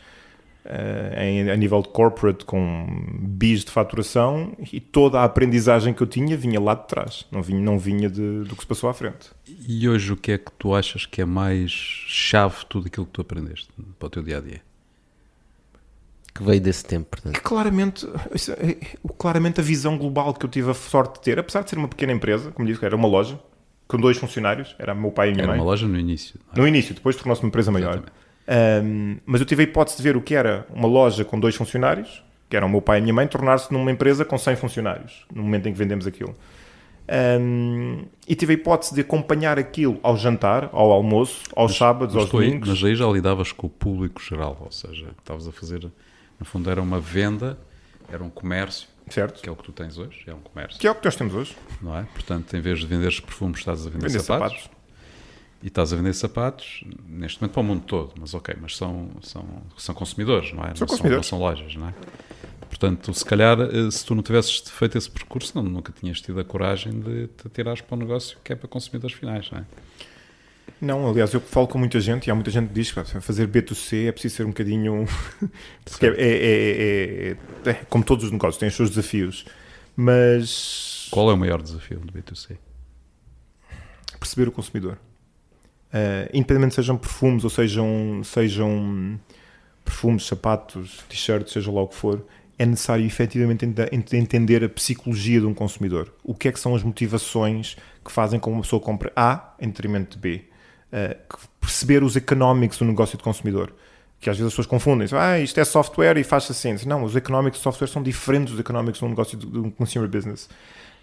em, 1.18 1.50
a 1.50 1.56
nível 1.56 1.82
de 1.82 1.90
corporate 1.90 2.46
com 2.46 2.88
bis 3.20 3.66
de 3.66 3.72
faturação 3.72 4.56
e 4.72 4.80
toda 4.80 5.20
a 5.20 5.24
aprendizagem 5.24 5.94
que 5.94 6.02
eu 6.02 6.08
tinha 6.08 6.38
vinha 6.38 6.60
lá 6.60 6.76
de 6.76 6.88
trás, 6.88 7.26
não 7.32 7.42
vinha, 7.42 7.60
não 7.60 7.80
vinha 7.80 8.10
de, 8.10 8.44
do 8.44 8.56
que 8.56 8.62
se 8.62 8.68
passou 8.68 8.90
à 8.90 8.94
frente. 8.94 9.32
E 9.68 9.88
hoje 9.90 10.14
o 10.14 10.18
que 10.18 10.34
é 10.34 10.38
que 10.38 10.52
tu 10.58 10.74
achas 10.76 11.06
que 11.06 11.22
é 11.22 11.26
mais 11.26 11.72
chave 11.72 12.66
tudo 12.70 12.88
aquilo 12.88 13.06
que 13.06 13.12
tu 13.12 13.22
aprendeste 13.22 13.70
para 13.98 14.08
o 14.08 14.10
teu 14.10 14.24
dia 14.24 14.38
a 14.38 14.42
dia? 14.42 14.62
Que 16.34 16.44
veio 16.44 16.62
desse 16.62 16.86
tempo, 16.86 17.10
portanto. 17.10 17.34
Que 17.34 17.42
claramente, 17.42 18.08
é, 18.58 18.78
claramente 19.18 19.60
a 19.60 19.64
visão 19.64 19.98
global 19.98 20.34
que 20.34 20.46
eu 20.46 20.50
tive 20.50 20.72
a 20.72 20.74
sorte 20.74 21.16
de 21.16 21.22
ter, 21.22 21.38
apesar 21.38 21.64
de 21.64 21.70
ser 21.70 21.78
uma 21.78 21.90
pequena 21.90 22.14
empresa, 22.14 22.52
como 22.52 22.66
disse, 22.66 22.84
era 22.86 22.96
uma 22.96 23.08
loja 23.08 23.38
com 23.86 23.98
dois 23.98 24.18
funcionários, 24.18 24.74
era 24.80 24.96
meu 24.96 25.12
pai 25.12 25.30
e 25.30 25.32
minha 25.32 25.44
era 25.44 25.48
mãe. 25.48 25.56
Era 25.56 25.64
uma 25.64 25.70
loja 25.70 25.86
no 25.86 26.00
início. 26.00 26.40
É? 26.54 26.58
No 26.58 26.66
início, 26.66 26.96
depois 26.96 27.18
tornou-se 27.18 27.42
uma 27.42 27.50
empresa 27.50 27.70
maior. 27.70 27.96
Exatamente. 27.96 28.22
Um, 28.52 29.18
mas 29.26 29.40
eu 29.40 29.48
tive 29.48 29.64
a 29.64 29.64
hipótese 29.64 29.96
de 29.96 30.04
ver 30.04 30.18
o 30.18 30.22
que 30.22 30.36
era 30.36 30.68
uma 30.74 30.88
loja 30.88 31.24
com 31.24 31.40
dois 31.40 31.56
funcionários, 31.56 32.22
que 32.50 32.58
eram 32.58 32.68
o 32.68 32.70
meu 32.70 32.82
pai 32.82 32.98
e 32.98 33.00
a 33.00 33.02
minha 33.02 33.14
mãe, 33.14 33.26
tornar-se 33.26 33.72
numa 33.72 33.90
empresa 33.90 34.26
com 34.26 34.38
100 34.38 34.58
funcionários, 34.58 35.26
no 35.34 35.42
momento 35.42 35.70
em 35.70 35.72
que 35.72 35.78
vendemos 35.78 36.06
aquilo. 36.06 36.36
Um, 37.40 38.06
e 38.28 38.36
tive 38.36 38.54
a 38.54 38.56
hipótese 38.56 38.94
de 38.94 39.02
acompanhar 39.02 39.58
aquilo 39.58 40.00
ao 40.04 40.18
jantar, 40.18 40.70
ao 40.74 40.92
almoço, 40.92 41.44
aos 41.56 41.72
mas, 41.72 41.78
sábados, 41.78 42.14
mas 42.14 42.24
aos 42.24 42.32
domingos. 42.32 42.70
Mas 42.70 42.84
aí 42.84 42.96
já 42.96 43.08
lidavas 43.08 43.54
com 43.54 43.68
o 43.68 43.70
público 43.70 44.22
geral, 44.22 44.58
ou 44.60 44.72
seja, 44.72 45.08
estavas 45.18 45.48
a 45.48 45.52
fazer, 45.54 45.90
no 46.38 46.46
fundo 46.46 46.70
era 46.70 46.82
uma 46.82 47.00
venda, 47.00 47.58
era 48.12 48.22
um 48.22 48.30
comércio, 48.30 48.90
certo. 49.10 49.42
que 49.42 49.48
é 49.48 49.52
o 49.52 49.56
que 49.56 49.64
tu 49.64 49.72
tens 49.72 49.98
hoje, 49.98 50.24
é 50.28 50.34
um 50.34 50.42
comércio. 50.42 50.78
Que 50.78 50.88
é 50.88 50.92
o 50.92 50.96
que 50.96 51.06
nós 51.06 51.16
temos 51.16 51.34
hoje. 51.34 51.56
Não 51.82 51.98
é? 51.98 52.04
Portanto, 52.14 52.54
em 52.54 52.60
vez 52.60 52.80
de 52.80 52.86
venderes 52.86 53.22
perfumes, 53.22 53.60
estás 53.60 53.88
a 53.88 53.90
vender, 53.90 54.08
vender 54.08 54.20
sapatos. 54.20 54.64
sapatos 54.64 54.81
e 55.62 55.68
estás 55.68 55.94
a 55.94 55.96
vender 55.96 56.14
sapatos, 56.14 56.84
neste 57.08 57.40
momento 57.42 57.54
para 57.54 57.62
o 57.62 57.64
mundo 57.64 57.84
todo, 57.86 58.14
mas 58.20 58.34
ok, 58.34 58.56
mas 58.60 58.76
são, 58.76 59.10
são, 59.22 59.46
são 59.78 59.94
consumidores, 59.94 60.52
não 60.54 60.64
é? 60.64 60.76
São 60.76 60.82
não, 60.82 60.88
consumidores. 60.88 61.28
São, 61.28 61.40
não 61.40 61.46
são 61.46 61.62
lojas, 61.62 61.76
não 61.76 61.88
é? 61.90 61.94
Portanto, 62.68 63.14
se 63.14 63.26
calhar, 63.26 63.60
eh, 63.60 63.92
se 63.92 64.06
tu 64.06 64.16
não 64.16 64.24
tivesses 64.24 64.60
feito 64.60 64.98
esse 64.98 65.10
percurso, 65.10 65.52
não, 65.56 65.62
nunca 65.62 65.92
tinhas 65.92 66.22
tido 66.22 66.40
a 66.40 66.44
coragem 66.44 67.00
de 67.00 67.28
te 67.28 67.50
tirares 67.50 67.82
para 67.82 67.96
um 67.96 68.00
negócio 68.00 68.38
que 68.44 68.54
é 68.54 68.56
para 68.56 68.68
consumidores 68.68 69.16
finais, 69.16 69.52
não 69.52 69.60
é? 69.60 69.66
Não, 70.80 71.08
aliás, 71.08 71.32
eu 71.32 71.40
falo 71.40 71.68
com 71.68 71.78
muita 71.78 72.00
gente 72.00 72.26
e 72.26 72.32
há 72.32 72.36
muita 72.36 72.50
gente 72.50 72.70
que 72.70 72.74
diz 72.74 72.92
que 72.92 73.04
fazer 73.22 73.48
B2C 73.48 74.08
é 74.08 74.12
preciso 74.12 74.38
ser 74.38 74.46
um 74.46 74.50
bocadinho. 74.50 75.06
Porque 75.86 76.08
é, 76.08 76.10
é, 76.10 77.38
é, 77.66 77.70
é, 77.70 77.74
como 77.88 78.04
todos 78.04 78.26
os 78.26 78.32
negócios, 78.32 78.58
tem 78.58 78.68
os 78.68 78.76
seus 78.76 78.90
desafios. 78.90 79.46
Mas. 79.96 81.08
Qual 81.12 81.30
é 81.30 81.34
o 81.34 81.38
maior 81.38 81.62
desafio 81.62 82.00
do 82.00 82.12
B2C? 82.12 82.58
Perceber 84.20 84.48
o 84.48 84.52
consumidor. 84.52 84.98
Uh, 85.92 86.30
independentemente 86.34 86.76
sejam 86.76 86.98
perfumes 86.98 87.44
ou 87.44 87.50
sejam, 87.50 88.22
sejam 88.24 89.20
perfumes, 89.84 90.26
sapatos, 90.26 91.04
t-shirts, 91.10 91.52
seja 91.52 91.70
lá 91.70 91.82
o 91.82 91.88
que 91.88 91.96
for, 91.96 92.26
é 92.58 92.66
necessário 92.66 93.06
efetivamente 93.06 93.66
entender 93.92 94.64
a 94.64 94.70
psicologia 94.70 95.42
de 95.42 95.46
um 95.46 95.54
consumidor. 95.54 96.14
O 96.24 96.34
que 96.34 96.48
é 96.48 96.52
que 96.52 96.60
são 96.60 96.76
as 96.76 96.84
motivações 96.84 97.76
que 98.06 98.12
fazem 98.12 98.40
com 98.40 98.52
que 98.52 98.56
uma 98.56 98.62
pessoa 98.62 98.80
compre 98.80 99.12
A 99.16 99.54
em 99.60 99.68
detrimento 99.68 100.18
de 100.18 100.22
B. 100.22 100.46
Uh, 100.94 101.38
perceber 101.60 102.04
os 102.04 102.16
economics 102.16 102.78
do 102.78 102.86
negócio 102.86 103.18
de 103.18 103.24
consumidor. 103.24 103.74
Que 104.20 104.30
às 104.30 104.38
vezes 104.38 104.48
as 104.48 104.54
pessoas 104.54 104.68
confundem. 104.68 105.08
Ah, 105.14 105.40
isto 105.40 105.60
é 105.60 105.66
software 105.66 106.18
e 106.18 106.24
faz 106.24 106.50
assim. 106.52 106.76
Não, 106.86 107.04
os 107.04 107.16
economics 107.16 107.60
do 107.60 107.64
software 107.64 107.88
são 107.88 108.04
diferentes 108.04 108.52
dos 108.52 108.60
economics 108.60 109.00
de 109.00 109.06
um 109.06 109.10
negócio 109.10 109.38
de 109.38 109.58
um 109.58 109.72
consumer 109.72 110.08
business. 110.08 110.48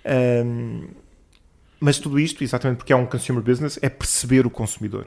Um, 0.07 0.87
mas 1.81 1.99
tudo 1.99 2.19
isto, 2.19 2.43
exatamente 2.43 2.79
porque 2.79 2.93
é 2.93 2.97
um 2.97 3.07
consumer 3.07 3.43
business, 3.43 3.79
é 3.81 3.89
perceber 3.89 4.47
o 4.47 4.51
consumidor. 4.51 5.07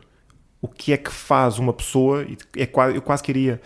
O 0.61 0.67
que 0.67 0.93
é 0.93 0.97
que 0.97 1.11
faz 1.11 1.57
uma 1.57 1.73
pessoa, 1.73 2.25
é, 2.55 2.69
eu 2.95 3.01
quase 3.01 3.23
queria 3.23 3.61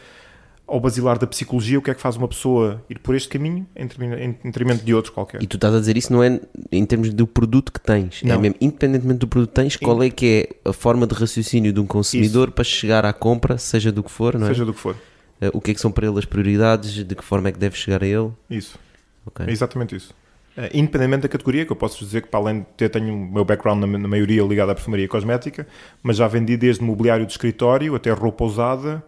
ao 0.67 0.79
basilar 0.79 1.19
da 1.19 1.27
psicologia, 1.27 1.77
o 1.77 1.81
que 1.81 1.91
é 1.91 1.93
que 1.93 2.01
faz 2.01 2.15
uma 2.15 2.27
pessoa 2.27 2.83
ir 2.89 2.99
por 2.99 3.13
este 3.15 3.29
caminho 3.29 3.67
em 3.75 4.31
detrimento 4.43 4.83
de 4.83 4.93
outros 4.93 5.13
qualquer. 5.13 5.41
E 5.41 5.47
tu 5.47 5.57
estás 5.57 5.73
a 5.75 5.79
dizer 5.79 5.95
isso 5.95 6.11
não 6.11 6.23
é 6.23 6.39
em 6.71 6.85
termos 6.85 7.13
do 7.13 7.27
produto 7.27 7.71
que 7.71 7.79
tens, 7.79 8.21
é 8.23 8.27
não. 8.27 8.35
é 8.35 8.37
mesmo, 8.39 8.55
independentemente 8.59 9.19
do 9.19 9.27
produto 9.27 9.49
que 9.49 9.55
tens, 9.55 9.75
qual 9.75 10.01
é 10.01 10.09
que 10.09 10.49
é 10.65 10.69
a 10.69 10.73
forma 10.73 11.05
de 11.05 11.13
raciocínio 11.13 11.71
de 11.71 11.79
um 11.79 11.85
consumidor 11.85 12.47
isso. 12.47 12.55
para 12.55 12.63
chegar 12.63 13.05
à 13.05 13.13
compra, 13.13 13.57
seja 13.57 13.91
do 13.91 14.01
que 14.01 14.09
for, 14.09 14.37
não 14.37 14.47
é? 14.47 14.49
Seja 14.49 14.65
do 14.65 14.73
que 14.73 14.79
for. 14.79 14.95
Uh, 15.41 15.51
o 15.53 15.61
que 15.61 15.71
é 15.71 15.73
que 15.73 15.81
são 15.81 15.91
para 15.91 16.07
ele 16.07 16.17
as 16.17 16.25
prioridades, 16.25 16.91
de 17.03 17.15
que 17.15 17.23
forma 17.23 17.49
é 17.49 17.51
que 17.51 17.59
deve 17.59 17.77
chegar 17.77 18.01
a 18.01 18.07
ele? 18.07 18.31
Isso. 18.49 18.79
Okay. 19.27 19.45
É 19.47 19.51
exatamente 19.51 19.95
isso. 19.95 20.13
Uh, 20.57 20.71
independentemente 20.73 21.23
da 21.23 21.27
categoria, 21.27 21.65
que 21.65 21.71
eu 21.73 21.75
posso 21.75 22.03
dizer 22.03 22.21
que 22.21 22.29
para 22.29 22.39
além 22.39 22.59
de 22.59 22.65
ter, 22.77 22.87
tenho 22.87 23.13
o 23.13 23.31
meu 23.31 23.43
background 23.43 23.77
na, 23.81 23.87
na 23.87 24.07
maioria 24.07 24.41
ligado 24.41 24.69
à 24.69 24.75
perfumaria 24.75 25.07
cosmética, 25.07 25.67
mas 26.01 26.15
já 26.15 26.27
vendi 26.29 26.55
desde 26.55 26.81
mobiliário 26.81 27.25
de 27.25 27.31
escritório 27.33 27.93
até 27.93 28.09
roupa 28.11 28.45
usada, 28.45 29.03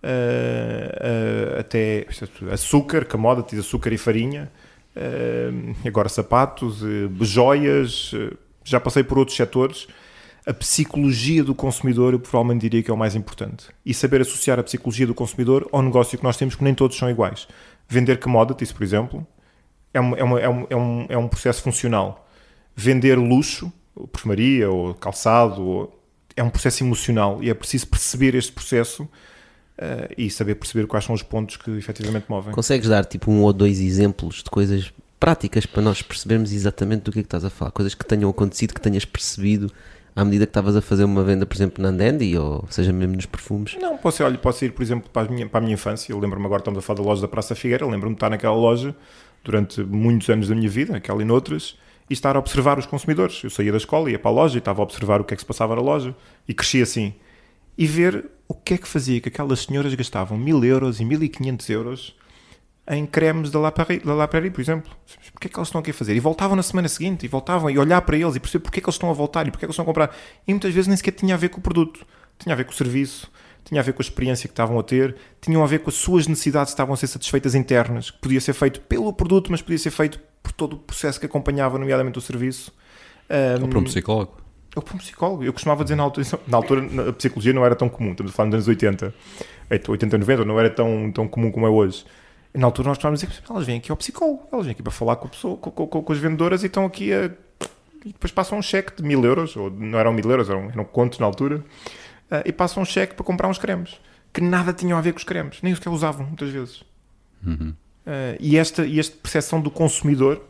uh, 0.00 1.56
uh, 1.56 1.60
até 1.60 2.06
açúcar, 2.52 3.04
commodities, 3.04 3.58
açúcar 3.58 3.92
e 3.92 3.98
farinha, 3.98 4.50
agora 5.86 6.08
sapatos, 6.08 6.82
joias, 7.22 8.12
já 8.62 8.78
passei 8.78 9.02
por 9.02 9.18
outros 9.18 9.36
setores. 9.36 9.88
A 10.44 10.52
psicologia 10.52 11.42
do 11.42 11.54
consumidor, 11.54 12.12
eu 12.12 12.20
provavelmente 12.20 12.62
diria 12.62 12.82
que 12.82 12.90
é 12.90 12.94
o 12.94 12.96
mais 12.96 13.14
importante. 13.14 13.68
E 13.86 13.94
saber 13.94 14.20
associar 14.20 14.58
a 14.58 14.62
psicologia 14.62 15.06
do 15.06 15.14
consumidor 15.14 15.68
ao 15.72 15.80
negócio 15.80 16.18
que 16.18 16.24
nós 16.24 16.36
temos, 16.36 16.56
que 16.56 16.64
nem 16.64 16.74
todos 16.74 16.96
são 16.96 17.08
iguais. 17.08 17.46
Vender 17.88 18.18
commodities, 18.18 18.72
por 18.72 18.82
exemplo, 18.82 19.26
é, 19.92 20.00
uma, 20.00 20.16
é, 20.16 20.24
uma, 20.24 20.40
é, 20.40 20.48
um, 20.48 20.66
é, 20.70 20.76
um, 20.76 21.06
é 21.10 21.18
um 21.18 21.28
processo 21.28 21.62
funcional. 21.62 22.28
Vender 22.74 23.16
luxo, 23.16 23.72
perfumaria 24.12 24.70
ou 24.70 24.94
calçado, 24.94 25.62
ou, 25.62 26.02
é 26.36 26.42
um 26.42 26.50
processo 26.50 26.82
emocional 26.82 27.42
e 27.42 27.50
é 27.50 27.54
preciso 27.54 27.86
perceber 27.88 28.34
este 28.34 28.52
processo 28.52 29.02
uh, 29.02 30.12
e 30.16 30.30
saber 30.30 30.54
perceber 30.54 30.86
quais 30.86 31.04
são 31.04 31.14
os 31.14 31.22
pontos 31.22 31.56
que 31.56 31.70
efetivamente 31.72 32.26
movem. 32.28 32.54
Consegues 32.54 32.88
dar 32.88 33.04
tipo 33.04 33.30
um 33.30 33.42
ou 33.42 33.52
dois 33.52 33.80
exemplos 33.80 34.42
de 34.42 34.50
coisas 34.50 34.92
práticas 35.20 35.66
para 35.66 35.82
nós 35.82 36.02
percebermos 36.02 36.52
exatamente 36.52 37.02
do 37.02 37.12
que 37.12 37.20
é 37.20 37.22
que 37.22 37.26
estás 37.26 37.44
a 37.44 37.50
falar? 37.50 37.70
Coisas 37.70 37.94
que 37.94 38.04
tenham 38.04 38.28
acontecido, 38.30 38.74
que 38.74 38.80
tenhas 38.80 39.04
percebido 39.04 39.70
à 40.14 40.24
medida 40.24 40.46
que 40.46 40.50
estavas 40.50 40.76
a 40.76 40.82
fazer 40.82 41.04
uma 41.04 41.22
venda, 41.22 41.46
por 41.46 41.54
exemplo, 41.54 41.82
na 41.82 41.88
Andendi, 41.88 42.36
ou 42.36 42.66
seja, 42.68 42.92
mesmo 42.92 43.16
nos 43.16 43.24
perfumes? 43.24 43.76
Não, 43.80 43.96
posso, 43.96 44.22
olha, 44.22 44.36
posso 44.36 44.62
ir, 44.64 44.72
por 44.72 44.82
exemplo, 44.82 45.08
para 45.10 45.26
a 45.26 45.30
minha, 45.30 45.48
para 45.48 45.58
a 45.58 45.62
minha 45.62 45.74
infância. 45.74 46.12
Eu 46.12 46.18
lembro-me 46.18 46.44
agora, 46.44 46.60
estamos 46.60 46.78
a 46.78 46.82
falar 46.82 46.98
da 46.98 47.04
loja 47.04 47.22
da 47.22 47.28
Praça 47.28 47.54
Figueira, 47.54 47.86
lembro-me 47.86 48.14
de 48.14 48.18
estar 48.18 48.28
naquela 48.28 48.54
loja 48.54 48.94
durante 49.44 49.82
muitos 49.82 50.28
anos 50.28 50.48
da 50.48 50.54
minha 50.54 50.68
vida, 50.68 50.96
aquela 50.96 51.22
e 51.22 51.24
noutras, 51.24 51.76
e 52.08 52.12
estar 52.12 52.36
a 52.36 52.38
observar 52.38 52.78
os 52.78 52.86
consumidores. 52.86 53.42
Eu 53.42 53.50
saía 53.50 53.72
da 53.72 53.78
escola, 53.78 54.10
ia 54.10 54.18
para 54.18 54.30
a 54.30 54.34
loja 54.34 54.56
e 54.56 54.58
estava 54.58 54.80
a 54.80 54.84
observar 54.84 55.20
o 55.20 55.24
que 55.24 55.34
é 55.34 55.36
que 55.36 55.42
se 55.42 55.46
passava 55.46 55.74
na 55.74 55.82
loja, 55.82 56.14
e 56.46 56.54
crescia 56.54 56.82
assim. 56.82 57.14
E 57.76 57.86
ver 57.86 58.26
o 58.46 58.54
que 58.54 58.74
é 58.74 58.78
que 58.78 58.86
fazia 58.86 59.20
que 59.20 59.28
aquelas 59.28 59.60
senhoras 59.60 59.94
gastavam 59.94 60.36
mil 60.36 60.62
euros 60.64 61.00
e 61.00 61.04
mil 61.04 61.22
e 61.22 61.28
quinhentos 61.28 61.68
euros 61.70 62.14
em 62.88 63.06
cremes 63.06 63.50
da 63.50 63.60
La, 63.60 63.70
Prairie, 63.70 64.04
da 64.04 64.14
La 64.14 64.26
Prairie, 64.26 64.50
por 64.50 64.60
exemplo. 64.60 64.90
Porquê 65.32 65.46
é 65.46 65.50
que 65.50 65.56
eles 65.56 65.68
estão 65.68 65.80
aqui 65.80 65.90
a 65.90 65.94
fazer? 65.94 66.14
E 66.16 66.20
voltavam 66.20 66.56
na 66.56 66.62
semana 66.62 66.88
seguinte, 66.88 67.24
e 67.24 67.28
voltavam, 67.28 67.70
e 67.70 67.78
olhar 67.78 68.02
para 68.02 68.16
eles, 68.16 68.34
e 68.34 68.40
perceber 68.40 68.62
porquê 68.62 68.80
é 68.80 68.82
que 68.82 68.88
eles 68.88 68.96
estão 68.96 69.08
a 69.08 69.12
voltar, 69.12 69.46
e 69.46 69.50
porquê 69.50 69.64
é 69.64 69.66
que 69.66 69.70
eles 69.70 69.74
estão 69.74 69.84
a 69.84 69.86
comprar. 69.86 70.14
E 70.46 70.52
muitas 70.52 70.74
vezes 70.74 70.88
nem 70.88 70.96
sequer 70.96 71.12
tinha 71.12 71.34
a 71.34 71.38
ver 71.38 71.48
com 71.48 71.58
o 71.58 71.62
produto. 71.62 72.04
Tinha 72.38 72.54
a 72.54 72.56
ver 72.56 72.64
com 72.64 72.72
o 72.72 72.74
serviço, 72.74 73.30
tinha 73.64 73.80
a 73.80 73.84
ver 73.84 73.92
com 73.92 74.02
a 74.02 74.04
experiência 74.04 74.48
que 74.48 74.52
estavam 74.52 74.78
a 74.78 74.82
ter, 74.82 75.16
tinham 75.40 75.62
a 75.62 75.66
ver 75.66 75.80
com 75.80 75.90
as 75.90 75.96
suas 75.96 76.26
necessidades 76.26 76.70
que 76.70 76.74
estavam 76.74 76.94
a 76.94 76.96
ser 76.96 77.06
satisfeitas 77.06 77.54
internas, 77.54 78.10
que 78.10 78.18
podia 78.18 78.40
ser 78.40 78.52
feito 78.52 78.80
pelo 78.80 79.12
produto, 79.12 79.50
mas 79.50 79.62
podia 79.62 79.78
ser 79.78 79.90
feito 79.90 80.20
por 80.42 80.52
todo 80.52 80.74
o 80.74 80.78
processo 80.78 81.20
que 81.20 81.26
acompanhava, 81.26 81.78
nomeadamente 81.78 82.18
o 82.18 82.20
serviço. 82.20 82.72
Um, 83.30 83.62
Ou 83.62 83.68
para 83.68 83.78
um 83.78 83.84
psicólogo. 83.84 84.36
Ou 84.74 84.82
para 84.82 84.94
um 84.94 84.98
psicólogo. 84.98 85.44
Eu 85.44 85.52
costumava 85.52 85.84
dizer 85.84 85.96
na 85.96 86.02
altura, 86.02 86.26
na 86.46 86.56
altura 86.56 87.08
a 87.08 87.12
psicologia 87.12 87.52
não 87.52 87.64
era 87.64 87.74
tão 87.74 87.88
comum, 87.88 88.10
estamos 88.12 88.32
a 88.32 88.34
falar 88.34 88.46
nos 88.48 88.54
anos 88.54 88.68
80, 88.68 89.14
80, 89.88 90.18
90, 90.18 90.44
não 90.44 90.58
era 90.58 90.70
tão, 90.70 91.10
tão 91.12 91.28
comum 91.28 91.50
como 91.50 91.66
é 91.66 91.70
hoje. 91.70 92.04
Na 92.54 92.66
altura 92.66 92.88
nós 92.88 92.98
estávamos 92.98 93.22
a 93.22 93.26
dizer, 93.26 93.42
elas 93.48 93.64
vêm 93.64 93.78
aqui 93.78 93.90
ao 93.90 93.96
psicólogo, 93.96 94.46
elas 94.52 94.66
vêm 94.66 94.72
aqui 94.72 94.82
para 94.82 94.92
falar 94.92 95.16
com, 95.16 95.26
a 95.26 95.30
pessoa, 95.30 95.56
com, 95.56 95.70
com, 95.70 96.02
com 96.02 96.12
as 96.12 96.18
vendedoras 96.18 96.62
e 96.62 96.66
estão 96.66 96.84
aqui 96.84 97.12
a... 97.12 97.30
E 98.04 98.08
depois 98.12 98.32
passam 98.32 98.58
um 98.58 98.62
cheque 98.62 99.00
de 99.00 99.02
mil 99.04 99.24
euros, 99.24 99.56
ou 99.56 99.70
não 99.70 99.96
eram 99.96 100.12
mil 100.12 100.28
euros, 100.28 100.50
eram, 100.50 100.68
eram 100.70 100.84
contos 100.84 101.20
na 101.20 101.26
altura, 101.26 101.62
uh, 102.32 102.42
e 102.46 102.52
passam 102.52 102.82
um 102.82 102.86
cheque 102.86 103.14
para 103.14 103.24
comprar 103.24 103.48
uns 103.48 103.58
cremes, 103.58 104.00
que 104.32 104.40
nada 104.40 104.72
tinham 104.72 104.96
a 104.96 105.00
ver 105.02 105.12
com 105.12 105.18
os 105.18 105.24
cremes, 105.24 105.58
nem 105.62 105.72
os 105.72 105.78
que 105.78 105.88
usavam, 105.88 106.26
muitas 106.26 106.50
vezes. 106.50 106.82
Uhum. 107.46 107.74
Uh, 108.06 108.36
e 108.40 108.56
esta, 108.56 108.86
e 108.86 108.98
esta 108.98 109.14
percepção 109.22 109.60
do 109.60 109.70
consumidor 109.70 110.40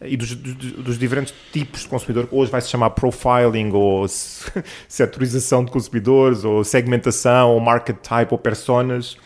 e 0.00 0.16
dos, 0.16 0.34
dos, 0.34 0.54
dos, 0.54 0.98
diferentes 0.98 1.34
tipos 1.52 1.82
de 1.82 1.88
consumidor, 1.88 2.28
hoje 2.30 2.50
vai 2.50 2.60
se 2.60 2.68
chamar 2.68 2.90
profiling 2.90 3.70
ou 3.72 4.06
setorização 4.88 5.64
de 5.64 5.70
consumidores 5.70 6.44
ou 6.44 6.62
segmentação 6.62 7.50
ou 7.50 7.60
market 7.60 7.96
type 7.96 8.32
ou 8.32 8.38
personas, 8.38 9.16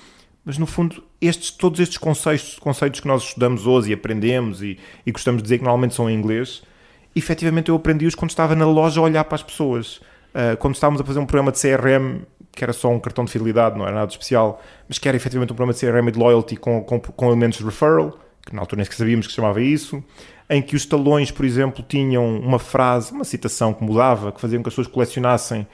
mas 0.44 0.56
no 0.58 0.66
fundo 0.66 1.02
estes, 1.20 1.50
todos 1.50 1.80
estes 1.80 1.98
conceitos, 1.98 2.58
conceitos 2.58 3.00
que 3.00 3.06
nós 3.06 3.22
estudamos 3.22 3.66
hoje 3.66 3.90
e 3.90 3.94
aprendemos 3.94 4.62
e, 4.62 4.78
e 5.04 5.12
gostamos 5.12 5.42
de 5.42 5.44
dizer 5.44 5.58
que 5.58 5.64
normalmente 5.64 5.94
são 5.94 6.08
em 6.08 6.14
inglês, 6.14 6.62
efetivamente 7.14 7.68
eu 7.68 7.76
aprendi-os 7.76 8.14
quando 8.14 8.30
estava 8.30 8.54
na 8.54 8.66
loja 8.66 9.00
a 9.00 9.04
olhar 9.04 9.24
para 9.24 9.34
as 9.34 9.42
pessoas. 9.42 10.00
Uh, 10.31 10.57
quando 10.59 10.75
estávamos 10.75 11.01
a 11.01 11.05
fazer 11.05 11.19
um 11.19 11.27
programa 11.27 11.53
de 11.53 11.61
CRM, 11.61 12.23
que 12.53 12.64
era 12.64 12.73
só 12.73 12.88
um 12.88 12.99
cartão 12.99 13.25
de 13.25 13.33
fidelidade, 13.33 13.77
não 13.77 13.87
era 13.87 13.95
nada 13.95 14.11
especial, 14.11 14.62
mas 14.88 14.99
que 14.99 15.09
era 15.09 15.16
efetivamente 15.16 15.53
um 15.53 15.57
programa 15.57 15.73
de 15.73 15.81
CRM 15.81 16.09
e 16.09 16.12
de 16.12 16.19
loyalty 16.19 16.57
com, 16.57 16.83
com, 16.83 17.01
com 17.01 17.27
elementos 17.27 17.59
de 17.59 17.64
referral, 17.64 18.19
que 18.45 18.55
na 18.55 18.62
altura 18.62 18.83
nem 18.83 18.90
sabíamos 18.90 19.27
que 19.27 19.33
se 19.33 19.37
chamava 19.37 19.61
isso, 19.61 20.03
em 20.49 20.61
que 20.61 20.75
os 20.75 20.85
talões, 20.85 21.31
por 21.31 21.45
exemplo, 21.45 21.85
tinham 21.87 22.27
uma 22.38 22.59
frase, 22.59 23.12
uma 23.12 23.25
citação 23.25 23.73
que 23.73 23.85
mudava, 23.85 24.33
que 24.33 24.40
faziam 24.40 24.62
que 24.62 24.69
as 24.69 24.75
pessoas 24.75 24.88
colecionassem, 24.88 25.66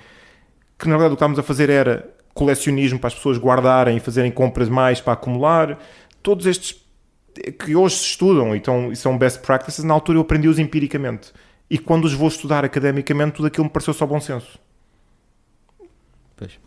que 0.78 0.86
na 0.86 0.96
verdade 0.96 1.14
o 1.14 1.16
que 1.16 1.16
estávamos 1.16 1.38
a 1.38 1.42
fazer 1.42 1.70
era 1.70 2.14
colecionismo 2.34 2.98
para 2.98 3.08
as 3.08 3.14
pessoas 3.14 3.38
guardarem 3.38 3.96
e 3.96 4.00
fazerem 4.00 4.30
compras 4.30 4.68
mais 4.68 5.00
para 5.00 5.14
acumular. 5.14 5.78
Todos 6.22 6.44
estes 6.44 6.84
que 7.58 7.74
hoje 7.74 7.96
se 7.96 8.04
estudam 8.04 8.54
e, 8.54 8.58
estão, 8.58 8.92
e 8.92 8.96
são 8.96 9.16
best 9.16 9.40
practices, 9.40 9.84
na 9.84 9.94
altura 9.94 10.18
eu 10.18 10.22
aprendi-os 10.22 10.58
empiricamente. 10.58 11.32
E 11.68 11.78
quando 11.78 12.04
os 12.04 12.12
vou 12.12 12.28
estudar 12.28 12.64
academicamente, 12.64 13.36
tudo 13.36 13.46
aquilo 13.46 13.64
me 13.64 13.70
pareceu 13.70 13.92
só 13.92 14.06
bom 14.06 14.20
senso. 14.20 14.58
Pois. 16.36 16.58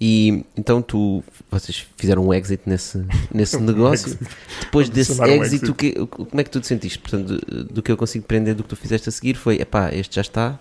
E 0.00 0.44
então 0.56 0.80
tu, 0.80 1.22
vocês 1.50 1.86
fizeram 1.96 2.26
um 2.26 2.32
exit 2.32 2.62
nesse, 2.64 3.04
nesse 3.32 3.58
negócio. 3.60 4.18
Depois 4.60 4.88
desse 4.88 5.12
exit, 5.12 5.38
um 5.38 5.44
exit. 5.44 5.72
Que, 5.74 5.92
como 6.06 6.40
é 6.40 6.44
que 6.44 6.50
tu 6.50 6.60
te 6.60 6.66
sentiste? 6.66 6.98
Portanto, 6.98 7.38
do, 7.38 7.64
do, 7.64 7.82
que 7.82 7.92
eu 7.92 7.96
consigo 7.98 8.24
prender 8.24 8.54
do 8.54 8.62
que 8.62 8.70
tu 8.70 8.76
fizeste 8.76 9.08
a 9.10 9.12
seguir 9.12 9.34
foi: 9.34 9.60
epá, 9.60 9.92
este 9.92 10.16
já 10.16 10.22
está, 10.22 10.58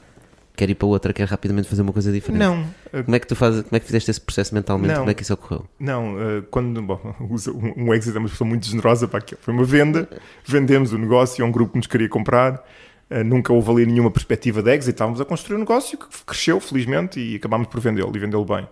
quero 0.58 0.73
ir 0.73 0.75
para 0.75 0.88
outra, 0.88 1.13
quero 1.13 1.32
rapidamente 1.32 1.69
fazer 1.69 1.82
uma 1.82 1.93
coisa 1.93 2.12
diferente. 2.12 2.41
Não. 2.41 2.65
Como 3.06 3.15
é 3.15 3.19
que 3.19 3.28
tu 3.28 3.36
fazes, 3.36 3.62
como 3.62 3.78
é 3.78 3.80
que 3.80 3.86
fizeste 3.86 4.12
esse 4.12 4.19
processo 4.19 4.54
mentalmente? 4.54 4.91
Não, 4.91 4.99
como 4.99 5.10
é 5.10 5.13
que 5.13 5.23
isso 5.23 5.34
ocorreu? 5.34 5.65
Não, 5.80 6.15
uh, 6.15 6.43
quando, 6.52 6.82
bom, 6.82 6.99
um 7.78 7.93
exit 7.93 8.13
é 8.13 8.19
uma 8.19 8.28
pessoa 8.28 8.47
muito 8.47 8.65
generosa 8.65 9.08
para 9.08 9.19
aquilo. 9.19 9.39
Foi 9.41 9.54
uma 9.54 9.63
venda, 9.63 10.10
vendemos 10.45 10.91
o 10.91 10.97
negócio 10.97 11.45
a 11.45 11.47
um 11.47 11.52
grupo 11.52 11.71
que 11.71 11.78
nos 11.78 11.88
queria 11.88 12.10
comprar. 12.10 12.62
Uh, 13.10 13.24
nunca 13.24 13.52
houve 13.52 13.72
ali 13.72 13.86
nenhuma 13.86 14.12
perspectiva 14.12 14.62
de 14.62 14.72
exit. 14.72 14.91
Estávamos 14.93 15.19
a 15.19 15.26
construir 15.26 15.56
um 15.58 15.60
negócio 15.60 15.98
que 15.98 16.08
cresceu, 16.26 16.60
felizmente, 16.60 17.19
e 17.19 17.36
acabámos 17.36 17.67
por 17.67 17.80
vendê-lo 17.80 18.15
e 18.15 18.19
vendê-lo 18.19 18.45
bem. 18.45 18.67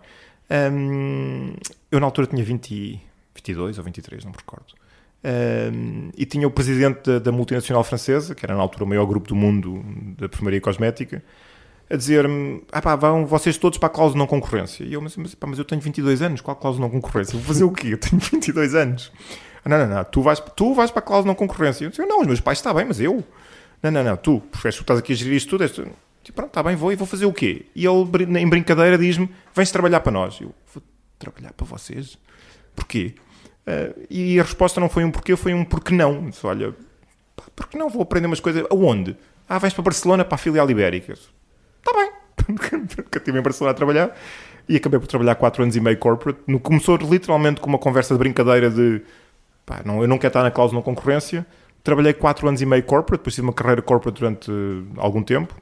Um, 0.49 1.53
eu 1.91 1.99
na 1.99 2.05
altura 2.05 2.27
tinha 2.27 2.43
20, 2.43 3.01
22 3.35 3.77
ou 3.77 3.83
23, 3.83 4.23
não 4.23 4.31
me 4.31 4.37
recordo. 4.37 4.73
Um, 5.23 6.09
e 6.15 6.25
tinha 6.25 6.47
o 6.47 6.51
presidente 6.51 7.19
da, 7.19 7.31
multinacional 7.31 7.83
francesa, 7.83 8.35
que 8.35 8.45
era 8.45 8.55
na 8.55 8.61
altura 8.61 8.83
o 8.83 8.87
maior 8.87 9.05
grupo 9.05 9.27
do 9.27 9.35
mundo 9.35 9.83
da 10.17 10.29
perfumaria 10.29 10.61
cosmética, 10.61 11.23
a 11.89 11.95
dizer-me: 11.95 12.63
ah 12.71 12.81
pá, 12.81 12.95
vão 12.95 13.25
vocês 13.25 13.57
todos 13.57 13.77
para 13.77 13.87
a 13.87 13.89
cláusula 13.89 14.19
não 14.19 14.27
concorrência. 14.27 14.83
E 14.83 14.93
eu, 14.93 15.01
mas, 15.01 15.17
mas, 15.17 15.35
pá, 15.35 15.47
mas 15.47 15.59
eu 15.59 15.65
tenho 15.65 15.81
22 15.81 16.21
anos, 16.21 16.41
qual 16.41 16.55
cláusula 16.55 16.85
não 16.85 16.91
concorrência? 16.91 17.33
Vou 17.33 17.43
fazer 17.47 17.63
o 17.63 17.71
quê? 17.71 17.89
Eu 17.93 17.97
tenho 17.97 18.21
22 18.21 18.75
anos. 18.75 19.11
Ah, 19.65 19.69
não, 19.69 19.79
não, 19.79 19.95
não, 19.95 20.03
tu 20.05 20.21
vais, 20.21 20.39
tu 20.55 20.73
vais 20.73 20.91
para 20.91 20.99
a 20.99 21.03
cláusula 21.03 21.27
não 21.27 21.35
concorrência. 21.35 21.83
Eu 21.85 21.89
disse: 21.89 22.05
não, 22.05 22.21
os 22.21 22.27
meus 22.27 22.39
pais 22.39 22.59
está 22.59 22.73
bem, 22.73 22.85
mas 22.85 23.01
eu. 23.01 23.23
Não, 23.81 23.91
não, 23.91 24.03
não, 24.03 24.17
tu, 24.17 24.41
porque 24.51 24.69
tu 24.69 24.81
estás 24.81 24.99
aqui 24.99 25.13
a 25.13 25.15
gerir 25.15 25.35
isto 25.35 25.57
tudo. 25.57 25.67
Tipo, 25.67 26.35
pronto, 26.35 26.49
está 26.49 26.63
bem, 26.63 26.75
vou 26.75 26.91
e 26.91 26.95
vou 26.95 27.07
fazer 27.07 27.25
o 27.25 27.33
quê? 27.33 27.65
E 27.75 27.85
ele, 27.85 28.39
em 28.39 28.49
brincadeira, 28.49 28.97
diz-me: 28.97 29.29
vens 29.55 29.71
trabalhar 29.71 29.99
para 30.01 30.11
nós. 30.11 30.39
Eu 30.41 30.53
vou 30.73 30.83
trabalhar 31.17 31.53
para 31.53 31.65
vocês? 31.65 32.17
Porquê? 32.75 33.15
Uh, 33.67 34.07
e 34.09 34.39
a 34.39 34.43
resposta 34.43 34.79
não 34.79 34.89
foi 34.89 35.03
um 35.03 35.11
porquê, 35.11 35.35
foi 35.35 35.53
um 35.53 35.63
porque 35.63 35.93
não. 35.93 36.29
Disse, 36.29 36.45
olha, 36.45 36.73
porque 37.55 37.77
não 37.77 37.89
vou 37.89 38.01
aprender 38.01 38.27
umas 38.27 38.39
coisas? 38.39 38.65
Aonde? 38.69 39.15
Ah, 39.47 39.57
vais 39.57 39.73
para 39.73 39.83
Barcelona, 39.83 40.25
para 40.25 40.35
a 40.35 40.37
filial 40.37 40.69
ibérica. 40.69 41.13
Está 41.13 41.93
bem. 41.93 42.11
Nunca 42.49 43.17
estive 43.17 43.39
em 43.39 43.41
Barcelona 43.41 43.71
a 43.71 43.73
trabalhar. 43.73 44.17
E 44.69 44.75
acabei 44.75 44.99
por 44.99 45.07
trabalhar 45.07 45.35
4 45.35 45.63
anos 45.63 45.75
e 45.75 45.79
meio 45.79 45.97
corporate. 45.97 46.39
No, 46.45 46.59
começou 46.59 46.97
literalmente 46.97 47.61
com 47.61 47.69
uma 47.69 47.79
conversa 47.79 48.13
de 48.13 48.19
brincadeira 48.19 48.69
de 48.69 49.01
pá, 49.65 49.81
não, 49.85 50.01
eu 50.01 50.07
não 50.07 50.17
quero 50.17 50.29
estar 50.29 50.43
na 50.43 50.51
cláusula 50.51 50.81
de 50.81 50.85
concorrência. 50.85 51.45
Trabalhei 51.87 52.13
4 52.13 52.49
anos 52.49 52.61
e 52.61 52.65
meio 52.65 52.83
corporate, 52.83 53.21
depois 53.21 53.33
tive 53.33 53.47
uma 53.47 53.53
carreira 53.53 53.81
corporate 53.81 54.19
durante 54.19 54.51
algum 54.97 55.23
tempo 55.23 55.55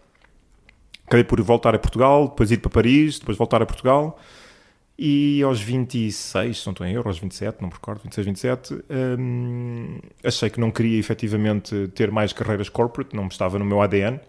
acabei 1.06 1.24
por 1.24 1.42
voltar 1.42 1.76
a 1.76 1.80
Portugal, 1.80 2.28
depois 2.28 2.52
ir 2.52 2.58
para 2.58 2.70
Paris, 2.70 3.20
depois 3.20 3.38
voltar 3.38 3.62
a 3.62 3.66
Portugal. 3.66 4.20
E 4.98 5.44
aos 5.44 5.62
26, 5.62 6.58
se 6.58 6.66
não 6.66 6.72
estou 6.72 6.88
em 6.88 6.94
euro, 6.94 7.10
aos 7.10 7.20
27, 7.20 7.58
não 7.62 7.68
me 7.68 7.74
recordo, 7.74 8.02
26, 8.04 8.26
27, 8.26 8.84
hum, 9.20 10.00
achei 10.24 10.50
que 10.50 10.60
não 10.60 10.72
queria 10.72 10.98
efetivamente 10.98 11.90
ter 11.90 12.10
mais 12.10 12.32
carreiras 12.32 12.70
corporate, 12.70 13.14
não 13.14 13.28
estava 13.28 13.60
no 13.60 13.66
meu 13.66 13.82
ADN, 13.82 14.20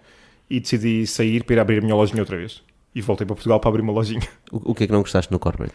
e 0.51 0.59
decidi 0.59 1.07
sair 1.07 1.45
para 1.45 1.55
ir 1.55 1.59
abrir 1.61 1.79
a 1.79 1.81
minha 1.81 1.95
lojinha 1.95 2.21
outra 2.21 2.37
vez. 2.37 2.63
E 2.95 3.01
voltei 3.01 3.25
para 3.25 3.37
Portugal 3.37 3.61
para 3.61 3.69
abrir 3.71 3.83
uma 3.83 3.93
lojinha. 3.93 4.27
O, 4.51 4.73
o 4.73 4.75
que 4.75 4.85
é 4.85 4.87
que 4.87 4.93
não 4.93 5.01
gostaste 5.01 5.33
no 5.33 5.39
corporate? 5.39 5.75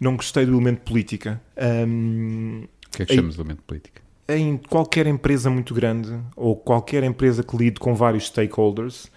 Não 0.00 0.16
gostei 0.16 0.44
do 0.44 0.52
elemento 0.52 0.82
política. 0.82 1.40
Um, 1.56 2.64
o 2.86 2.90
que 2.90 3.02
é 3.02 3.06
que 3.06 3.14
chamas 3.14 3.34
de 3.34 3.40
elemento 3.40 3.62
política? 3.62 4.07
Em 4.28 4.58
qualquer 4.58 5.06
empresa 5.06 5.48
muito 5.48 5.72
grande 5.72 6.18
ou 6.36 6.54
qualquer 6.54 7.02
empresa 7.02 7.42
que 7.42 7.56
lide 7.56 7.80
com 7.80 7.94
vários 7.94 8.26
stakeholders, 8.26 9.10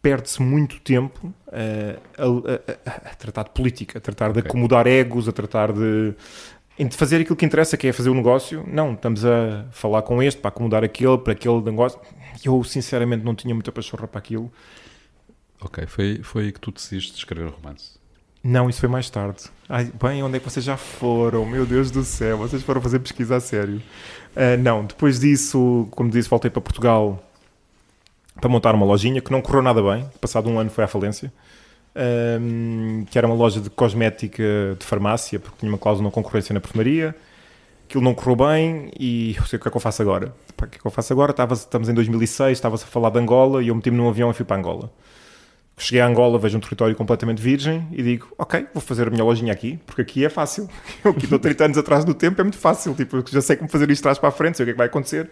perde-se 0.00 0.40
muito 0.40 0.80
tempo 0.80 1.34
uh, 1.48 2.00
a, 2.16 2.90
a, 2.90 3.10
a, 3.10 3.14
tratar 3.14 3.44
de 3.44 3.50
política, 3.50 3.98
a 3.98 4.00
tratar 4.00 4.32
de 4.32 4.38
okay. 4.38 4.48
acomodar 4.48 4.86
egos, 4.86 5.28
a 5.28 5.32
tratar 5.32 5.72
de, 5.72 6.14
de 6.78 6.96
fazer 6.96 7.20
aquilo 7.20 7.36
que 7.36 7.44
interessa, 7.44 7.76
que 7.76 7.88
é 7.88 7.92
fazer 7.92 8.10
o 8.10 8.14
negócio. 8.14 8.64
Não, 8.66 8.94
estamos 8.94 9.24
a 9.24 9.66
falar 9.72 10.02
com 10.02 10.22
este 10.22 10.40
para 10.40 10.50
acomodar 10.50 10.84
aquele, 10.84 11.18
para 11.18 11.32
aquele 11.32 11.60
negócio. 11.62 12.00
Eu, 12.44 12.62
sinceramente, 12.62 13.24
não 13.24 13.34
tinha 13.34 13.52
muita 13.52 13.72
pachorra 13.72 14.06
para 14.06 14.20
aquilo. 14.20 14.52
Ok, 15.60 15.84
foi, 15.86 16.20
foi 16.22 16.44
aí 16.44 16.52
que 16.52 16.60
tu 16.60 16.70
decidiste 16.70 17.16
escrever 17.16 17.46
o 17.46 17.50
romance? 17.50 17.98
Não, 18.48 18.70
isso 18.70 18.80
foi 18.80 18.88
mais 18.88 19.10
tarde. 19.10 19.42
Ai, 19.68 19.92
bem, 20.02 20.22
onde 20.22 20.38
é 20.38 20.40
que 20.40 20.50
vocês 20.50 20.64
já 20.64 20.78
foram? 20.78 21.44
Meu 21.44 21.66
Deus 21.66 21.90
do 21.90 22.02
céu, 22.02 22.38
vocês 22.38 22.62
foram 22.62 22.80
fazer 22.80 22.98
pesquisa 22.98 23.36
a 23.36 23.40
sério. 23.40 23.82
Uh, 24.34 24.56
não, 24.58 24.86
depois 24.86 25.20
disso, 25.20 25.86
como 25.90 26.08
disse, 26.08 26.30
voltei 26.30 26.50
para 26.50 26.62
Portugal 26.62 27.22
para 28.40 28.48
montar 28.48 28.74
uma 28.74 28.86
lojinha 28.86 29.20
que 29.20 29.30
não 29.30 29.42
correu 29.42 29.60
nada 29.60 29.82
bem. 29.82 30.08
Passado 30.18 30.48
um 30.48 30.58
ano 30.58 30.70
foi 30.70 30.82
à 30.82 30.86
falência. 30.86 31.30
Um, 32.40 33.04
que 33.10 33.18
era 33.18 33.26
uma 33.26 33.36
loja 33.36 33.60
de 33.60 33.68
cosmética 33.68 34.42
de 34.78 34.86
farmácia, 34.86 35.38
porque 35.38 35.58
tinha 35.58 35.70
uma 35.70 35.76
cláusula 35.76 36.08
de 36.08 36.14
concorrência 36.14 36.54
na 36.54 36.60
perfumaria. 36.60 37.14
Aquilo 37.86 38.02
não 38.02 38.14
correu 38.14 38.34
bem 38.34 38.90
e 38.98 39.36
eu 39.36 39.44
sei 39.44 39.58
o 39.58 39.60
que 39.60 39.68
é 39.68 39.70
que 39.70 39.76
eu 39.76 39.80
faço 39.80 40.00
agora. 40.00 40.34
O 40.58 40.66
que 40.66 40.76
é 40.76 40.80
que 40.80 40.86
eu 40.86 40.90
faço 40.90 41.12
agora? 41.12 41.32
Estava, 41.32 41.52
estamos 41.52 41.90
em 41.90 41.92
2006, 41.92 42.56
estava-se 42.56 42.84
a 42.84 42.86
falar 42.86 43.10
de 43.10 43.18
Angola 43.18 43.62
e 43.62 43.68
eu 43.68 43.74
meti-me 43.74 43.98
num 43.98 44.08
avião 44.08 44.30
e 44.30 44.32
fui 44.32 44.46
para 44.46 44.56
Angola. 44.56 44.90
Cheguei 45.78 46.00
a 46.00 46.06
Angola, 46.06 46.38
vejo 46.38 46.58
um 46.58 46.60
território 46.60 46.94
completamente 46.96 47.40
virgem 47.40 47.86
e 47.92 48.02
digo: 48.02 48.28
Ok, 48.36 48.66
vou 48.74 48.82
fazer 48.82 49.06
a 49.06 49.10
minha 49.10 49.24
lojinha 49.24 49.52
aqui, 49.52 49.78
porque 49.86 50.02
aqui 50.02 50.24
é 50.24 50.28
fácil. 50.28 50.68
Eu 51.04 51.12
aqui 51.12 51.24
estou 51.24 51.38
30 51.38 51.64
anos 51.64 51.78
atrás 51.78 52.04
do 52.04 52.12
tempo, 52.12 52.40
é 52.40 52.44
muito 52.44 52.58
fácil. 52.58 52.94
Tipo, 52.94 53.24
já 53.30 53.40
sei 53.40 53.56
como 53.56 53.70
fazer 53.70 53.90
isto 53.90 54.02
trás 54.02 54.18
para 54.18 54.28
a 54.28 54.32
frente, 54.32 54.56
sei 54.56 54.64
o 54.64 54.66
que 54.66 54.70
é 54.70 54.74
que 54.74 54.78
vai 54.78 54.88
acontecer. 54.88 55.30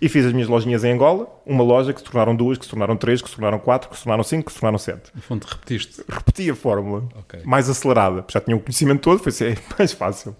E 0.00 0.08
fiz 0.08 0.26
as 0.26 0.32
minhas 0.32 0.48
lojinhas 0.48 0.82
em 0.82 0.92
Angola, 0.92 1.28
uma 1.46 1.62
loja 1.62 1.92
que 1.92 2.00
se 2.00 2.04
tornaram 2.04 2.34
duas, 2.34 2.58
que 2.58 2.64
se 2.64 2.70
tornaram 2.70 2.96
três, 2.96 3.22
que 3.22 3.28
se 3.28 3.36
tornaram 3.36 3.58
quatro, 3.58 3.88
que 3.88 3.96
se 3.96 4.02
tornaram 4.02 4.24
cinco, 4.24 4.46
que 4.46 4.52
se 4.52 4.58
tornaram 4.58 4.76
sete. 4.76 5.12
No 5.14 5.22
fundo, 5.22 5.46
repetiste? 5.48 6.02
Repeti 6.08 6.50
a 6.50 6.56
fórmula, 6.56 7.04
okay. 7.20 7.40
mais 7.44 7.70
acelerada. 7.70 8.24
Já 8.28 8.40
tinha 8.40 8.56
o 8.56 8.60
conhecimento 8.60 9.00
todo, 9.00 9.20
foi 9.20 9.30
ser 9.30 9.58
mais 9.78 9.92
fácil. 9.92 10.36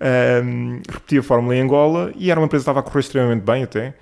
Um, 0.00 0.80
repeti 0.88 1.18
a 1.18 1.22
fórmula 1.22 1.54
em 1.54 1.60
Angola 1.60 2.12
e 2.16 2.30
era 2.30 2.38
uma 2.40 2.46
empresa 2.46 2.62
que 2.62 2.70
estava 2.70 2.80
a 2.80 2.82
correr 2.82 3.00
extremamente 3.00 3.42
bem 3.42 3.62
até. 3.62 3.94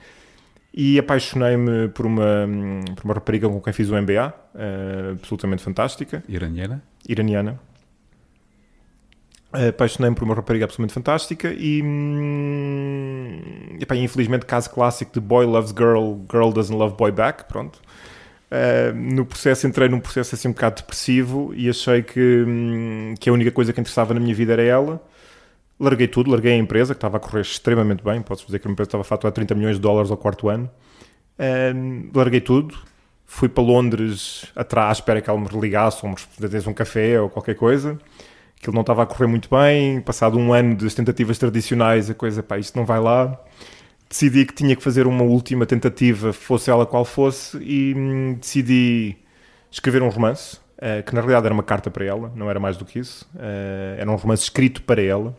E 0.76 0.98
apaixonei-me 0.98 1.88
por 1.88 2.04
uma, 2.04 2.46
por 2.94 3.04
uma 3.06 3.14
rapariga 3.14 3.48
com 3.48 3.60
quem 3.62 3.72
fiz 3.72 3.88
o 3.88 3.96
MBA, 3.96 4.28
uh, 4.28 4.58
eh, 4.58 5.10
absolutamente 5.12 5.62
fantástica. 5.62 6.22
Iraniana? 6.28 6.82
Iraniana 7.08 7.58
apaixonei-me 9.68 10.14
por 10.14 10.24
uma 10.24 10.34
rapariga 10.34 10.64
absolutamente 10.64 10.92
fantástica 10.92 11.52
e, 11.56 11.82
hum, 11.82 13.40
epá, 13.80 13.96
infelizmente 13.96 14.44
caso 14.44 14.68
clássico 14.70 15.12
de 15.12 15.20
boy 15.20 15.46
loves 15.46 15.70
girl, 15.70 16.16
girl 16.30 16.50
doesn't 16.52 16.76
love 16.76 16.96
boy 16.96 17.10
back, 17.10 17.44
pronto. 17.44 17.80
Uh, 18.50 18.94
no 18.94 19.26
processo 19.26 19.66
entrei 19.66 19.88
num 19.88 19.98
processo 19.98 20.34
assim 20.36 20.48
um 20.48 20.52
bocado 20.52 20.76
depressivo 20.76 21.52
e 21.54 21.68
achei 21.68 22.02
que, 22.02 22.44
hum, 22.46 23.14
que 23.18 23.28
a 23.28 23.32
única 23.32 23.50
coisa 23.50 23.72
que 23.72 23.80
interessava 23.80 24.14
na 24.14 24.20
minha 24.20 24.34
vida 24.34 24.52
era 24.52 24.62
ela. 24.62 25.02
Larguei 25.78 26.08
tudo, 26.08 26.30
larguei 26.30 26.52
a 26.52 26.56
empresa 26.56 26.94
que 26.94 26.98
estava 26.98 27.18
a 27.18 27.20
correr 27.20 27.42
extremamente 27.42 28.02
bem, 28.02 28.22
posso 28.22 28.46
dizer 28.46 28.58
que 28.58 28.68
a 28.68 28.70
empresa 28.70 28.88
estava 28.88 29.02
a 29.02 29.04
faturar 29.04 29.32
30 29.32 29.54
milhões 29.54 29.76
de 29.76 29.82
dólares 29.82 30.10
ao 30.10 30.16
quarto 30.16 30.48
ano. 30.48 30.70
Uh, 31.38 32.10
larguei 32.16 32.40
tudo, 32.40 32.78
fui 33.26 33.48
para 33.48 33.62
Londres 33.62 34.46
atrás, 34.56 34.98
espera 34.98 35.20
que 35.20 35.28
ela 35.28 35.38
me 35.38 35.48
ligasse 35.60 36.04
ou 36.04 36.10
me 36.10 36.48
desse 36.48 36.68
um 36.68 36.72
café 36.72 37.20
ou 37.20 37.28
qualquer 37.28 37.54
coisa 37.54 37.98
aquilo 38.58 38.74
não 38.74 38.80
estava 38.80 39.02
a 39.02 39.06
correr 39.06 39.26
muito 39.26 39.48
bem, 39.48 40.00
passado 40.00 40.38
um 40.38 40.52
ano 40.52 40.76
das 40.76 40.94
tentativas 40.94 41.38
tradicionais, 41.38 42.10
a 42.10 42.14
coisa, 42.14 42.42
pá, 42.42 42.58
isto 42.58 42.76
não 42.76 42.84
vai 42.84 43.00
lá. 43.00 43.38
Decidi 44.08 44.44
que 44.44 44.54
tinha 44.54 44.74
que 44.76 44.82
fazer 44.82 45.06
uma 45.06 45.22
última 45.24 45.66
tentativa, 45.66 46.32
fosse 46.32 46.70
ela 46.70 46.86
qual 46.86 47.04
fosse, 47.04 47.58
e 47.58 47.94
hum, 47.96 48.34
decidi 48.40 49.16
escrever 49.70 50.02
um 50.02 50.08
romance, 50.08 50.56
uh, 50.78 51.02
que 51.04 51.14
na 51.14 51.20
realidade 51.20 51.46
era 51.46 51.54
uma 51.54 51.62
carta 51.62 51.90
para 51.90 52.04
ela, 52.04 52.32
não 52.34 52.48
era 52.48 52.58
mais 52.58 52.76
do 52.76 52.84
que 52.84 52.98
isso. 52.98 53.28
Uh, 53.34 53.98
era 53.98 54.10
um 54.10 54.16
romance 54.16 54.44
escrito 54.44 54.82
para 54.82 55.02
ela. 55.02 55.36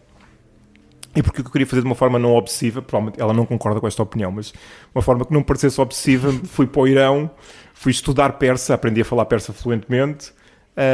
E 1.18 1.24
porque 1.24 1.42
eu 1.42 1.46
queria 1.46 1.66
fazer 1.66 1.82
de 1.82 1.88
uma 1.88 1.96
forma 1.96 2.20
não 2.20 2.36
obsessiva, 2.36 2.80
provavelmente 2.80 3.20
ela 3.20 3.34
não 3.34 3.44
concorda 3.44 3.80
com 3.80 3.88
esta 3.88 4.04
opinião, 4.04 4.32
mas 4.32 4.54
uma 4.94 5.02
forma 5.02 5.26
que 5.26 5.34
não 5.34 5.42
parecesse 5.42 5.82
obsessiva, 5.82 6.32
fui 6.46 6.68
para 6.68 6.80
o 6.80 6.88
Irão, 6.88 7.28
fui 7.74 7.92
estudar 7.92 8.34
persa, 8.34 8.76
aprendi 8.76 9.02
a 9.02 9.06
falar 9.06 9.26
persa 9.26 9.52
fluentemente, 9.52 10.32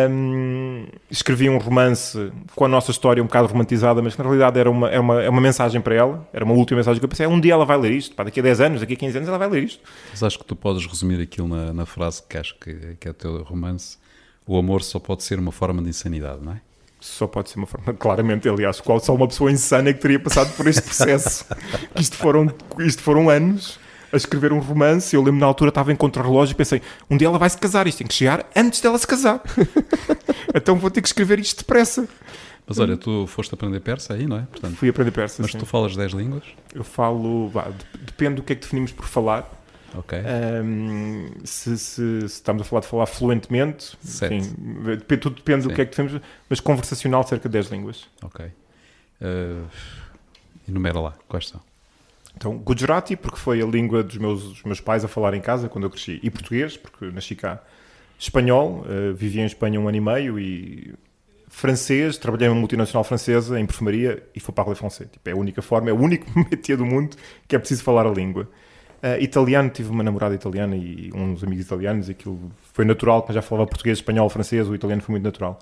um, 0.09 0.85
escrevi 1.11 1.49
um 1.49 1.57
romance 1.57 2.31
com 2.55 2.63
a 2.63 2.69
nossa 2.69 2.89
história 2.89 3.21
um 3.21 3.25
bocado 3.25 3.49
romantizada, 3.49 4.01
mas 4.01 4.15
que 4.15 4.19
na 4.19 4.23
realidade 4.23 4.57
era 4.57 4.71
uma, 4.71 4.89
era 4.89 5.01
uma, 5.01 5.21
é 5.21 5.29
uma 5.29 5.41
mensagem 5.41 5.81
para 5.81 5.93
ela, 5.93 6.25
era 6.31 6.45
uma 6.45 6.53
última 6.53 6.77
mensagem 6.77 7.01
que 7.01 7.05
eu 7.05 7.09
pensei, 7.09 7.27
um 7.27 7.37
dia 7.37 7.51
ela 7.51 7.65
vai 7.65 7.77
ler 7.77 7.91
isto, 7.91 8.15
daqui 8.15 8.39
a 8.39 8.43
10 8.43 8.61
anos, 8.61 8.79
daqui 8.79 8.93
a 8.93 8.95
15 8.95 9.17
anos 9.17 9.27
ela 9.27 9.37
vai 9.37 9.49
ler 9.49 9.63
isto. 9.65 9.83
Mas 10.09 10.23
acho 10.23 10.39
que 10.39 10.45
tu 10.45 10.55
podes 10.55 10.85
resumir 10.85 11.21
aquilo 11.21 11.49
na, 11.49 11.73
na 11.73 11.85
frase 11.85 12.23
que 12.23 12.37
acho 12.37 12.55
que, 12.59 12.95
que 12.97 13.09
é 13.09 13.11
o 13.11 13.13
teu 13.13 13.43
romance, 13.43 13.97
o 14.47 14.57
amor 14.57 14.83
só 14.83 14.99
pode 14.99 15.21
ser 15.21 15.37
uma 15.37 15.51
forma 15.51 15.83
de 15.83 15.89
insanidade, 15.89 16.41
não 16.41 16.53
é? 16.53 16.61
Só 17.03 17.27
pode 17.27 17.49
ser 17.49 17.57
uma 17.57 17.67
forma, 17.67 17.93
claramente, 17.99 18.47
aliás, 18.47 18.79
qual 18.79 18.97
só 18.97 19.13
uma 19.13 19.27
pessoa 19.27 19.51
insana 19.51 19.93
que 19.93 19.99
teria 19.99 20.17
passado 20.17 20.55
por 20.55 20.65
este 20.67 20.81
processo. 20.83 21.45
isto, 21.99 22.15
foram, 22.15 22.49
isto 22.79 23.01
foram 23.01 23.29
anos 23.29 23.77
a 24.11 24.15
escrever 24.15 24.53
um 24.53 24.59
romance. 24.59 25.13
Eu 25.13 25.21
lembro 25.21 25.41
na 25.41 25.45
altura 25.45 25.67
estava 25.67 25.91
em 25.91 25.97
contrarrelógio 25.97 26.53
e 26.53 26.55
pensei: 26.55 26.81
um 27.09 27.17
dia 27.17 27.27
ela 27.27 27.37
vai 27.37 27.49
se 27.49 27.57
casar, 27.57 27.87
isto 27.87 27.97
tem 27.97 28.07
que 28.07 28.13
chegar 28.13 28.49
antes 28.55 28.79
dela 28.79 28.97
se 28.97 29.05
casar. 29.05 29.41
então 30.55 30.77
vou 30.77 30.89
ter 30.89 31.01
que 31.01 31.07
escrever 31.09 31.39
isto 31.39 31.57
depressa. 31.57 32.07
Mas 32.65 32.79
olha, 32.79 32.95
tu 32.95 33.27
foste 33.27 33.53
aprender 33.53 33.81
persa 33.81 34.13
aí, 34.13 34.25
não 34.25 34.37
é? 34.37 34.43
Portanto, 34.43 34.77
Fui 34.77 34.87
aprender 34.87 35.11
persa. 35.11 35.41
Mas 35.41 35.51
sim. 35.51 35.57
tu 35.57 35.65
falas 35.65 35.97
10 35.97 36.13
línguas? 36.13 36.43
Eu 36.73 36.85
falo, 36.85 37.49
vá, 37.49 37.67
depende 37.99 38.35
do 38.35 38.43
que 38.43 38.53
é 38.53 38.55
que 38.55 38.61
definimos 38.61 38.93
por 38.93 39.05
falar. 39.05 39.62
Ok. 39.95 40.17
Um, 40.63 41.27
se, 41.43 41.77
se, 41.77 42.21
se, 42.21 42.25
estamos 42.25 42.63
a 42.63 42.65
falar 42.65 42.81
de 42.81 42.87
falar 42.87 43.05
fluentemente, 43.05 43.97
enfim, 44.03 44.41
tudo 45.19 45.35
depende 45.35 45.63
sim. 45.63 45.69
do 45.69 45.75
que 45.75 45.81
é 45.81 45.85
que 45.85 45.91
definimos, 45.91 46.21
mas 46.49 46.59
conversacional, 46.59 47.23
cerca 47.23 47.47
de 47.47 47.53
10 47.53 47.67
línguas. 47.67 48.07
Ok. 48.21 48.45
Uh, 48.45 49.65
enumera 50.67 50.99
lá, 50.99 51.13
quais 51.27 51.47
são? 51.47 51.61
Então, 52.35 52.57
Gujarati, 52.57 53.15
porque 53.15 53.37
foi 53.37 53.61
a 53.61 53.65
língua 53.65 54.03
dos 54.03 54.17
meus, 54.17 54.43
dos 54.43 54.63
meus 54.63 54.81
pais 54.81 55.05
a 55.05 55.07
falar 55.07 55.33
em 55.35 55.41
casa 55.41 55.69
quando 55.69 55.83
eu 55.83 55.89
cresci, 55.89 56.19
e 56.23 56.29
português, 56.29 56.75
porque 56.75 57.05
nasci 57.11 57.35
cá. 57.35 57.61
Espanhol, 58.17 58.85
uh, 58.85 59.13
vivi 59.13 59.39
em 59.39 59.45
Espanha 59.45 59.79
um 59.79 59.87
ano 59.87 59.97
e 59.97 60.01
meio, 60.01 60.39
e 60.39 60.93
francês, 61.53 62.17
trabalhei 62.17 62.47
numa 62.47 62.59
multinacional 62.59 63.03
francesa 63.03 63.59
em 63.59 63.65
perfumaria 63.65 64.23
e 64.35 64.39
foi 64.39 64.53
parler 64.53 64.75
français. 64.75 65.07
Tipo, 65.11 65.29
é 65.29 65.33
a 65.33 65.35
única 65.35 65.61
forma, 65.61 65.89
é 65.89 65.93
o 65.93 65.99
único 65.99 66.27
métier 66.49 66.77
do 66.77 66.85
mundo 66.85 67.15
que 67.47 67.55
é 67.55 67.59
preciso 67.59 67.83
falar 67.83 68.07
a 68.07 68.09
língua. 68.09 68.49
Uh, 69.03 69.21
italiano, 69.21 69.69
tive 69.69 69.89
uma 69.89 70.01
namorada 70.01 70.33
italiana 70.33 70.77
e 70.77 71.11
uns 71.13 71.43
amigos 71.43 71.65
italianos, 71.65 72.07
e 72.07 72.11
aquilo 72.11 72.39
foi 72.71 72.85
natural, 72.85 73.21
porque 73.21 73.33
já 73.33 73.41
falava 73.41 73.67
português, 73.67 73.97
espanhol, 73.97 74.29
francês, 74.29 74.65
o 74.69 74.73
italiano 74.73 75.01
foi 75.01 75.11
muito 75.11 75.25
natural. 75.25 75.59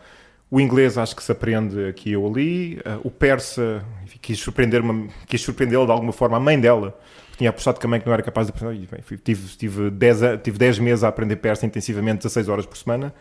O 0.51 0.61
inglês 0.61 0.95
acho 0.95 1.15
que 1.15 1.23
se 1.23 1.31
aprende 1.31 1.85
aqui 1.85 2.15
ou 2.15 2.27
ali. 2.27 2.75
Uh, 2.79 3.01
o 3.03 3.09
persa, 3.09 3.83
enfim, 4.03 4.19
quis 4.21 4.39
surpreender-me, 4.39 5.09
quis 5.25 5.41
surpreendê-la 5.41 5.85
de 5.85 5.91
alguma 5.91 6.11
forma. 6.11 6.37
A 6.37 6.39
mãe 6.39 6.59
dela 6.59 6.95
tinha 7.35 7.49
apostado 7.49 7.79
que 7.79 7.85
a 7.87 7.89
mãe 7.89 7.99
que 7.99 8.05
não 8.05 8.13
era 8.13 8.21
capaz 8.21 8.45
de 8.45 8.53
aprender. 8.53 8.87
Enfim, 8.99 9.17
tive, 9.17 9.57
tive, 9.57 9.89
10, 9.89 10.19
tive 10.43 10.59
10 10.59 10.77
meses 10.77 11.03
a 11.03 11.07
aprender 11.07 11.37
persa 11.37 11.65
intensivamente, 11.65 12.17
16 12.17 12.47
horas 12.47 12.65
por 12.67 12.77
semana, 12.77 13.11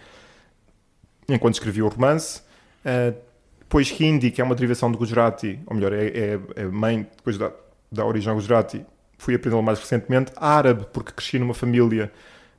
enquanto 1.28 1.54
escrevia 1.54 1.84
o 1.86 1.88
romance. 1.88 2.42
Uh, 2.84 3.14
depois 3.60 3.90
Hindi, 3.98 4.32
que 4.32 4.42
é 4.42 4.44
uma 4.44 4.54
derivação 4.54 4.92
do 4.92 4.98
Gujarati, 4.98 5.60
ou 5.64 5.76
melhor, 5.76 5.94
é, 5.94 6.08
é, 6.08 6.40
é 6.56 6.64
mãe 6.66 7.06
depois 7.16 7.38
da, 7.38 7.52
da 7.90 8.04
origem 8.04 8.28
ao 8.28 8.34
Gujarati, 8.34 8.84
fui 9.20 9.34
aprendê-lo 9.34 9.62
mais 9.62 9.78
recentemente. 9.78 10.32
Árabe, 10.34 10.86
porque 10.92 11.12
cresci 11.12 11.38
numa 11.38 11.52
família 11.52 12.10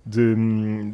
de, 0.05 0.35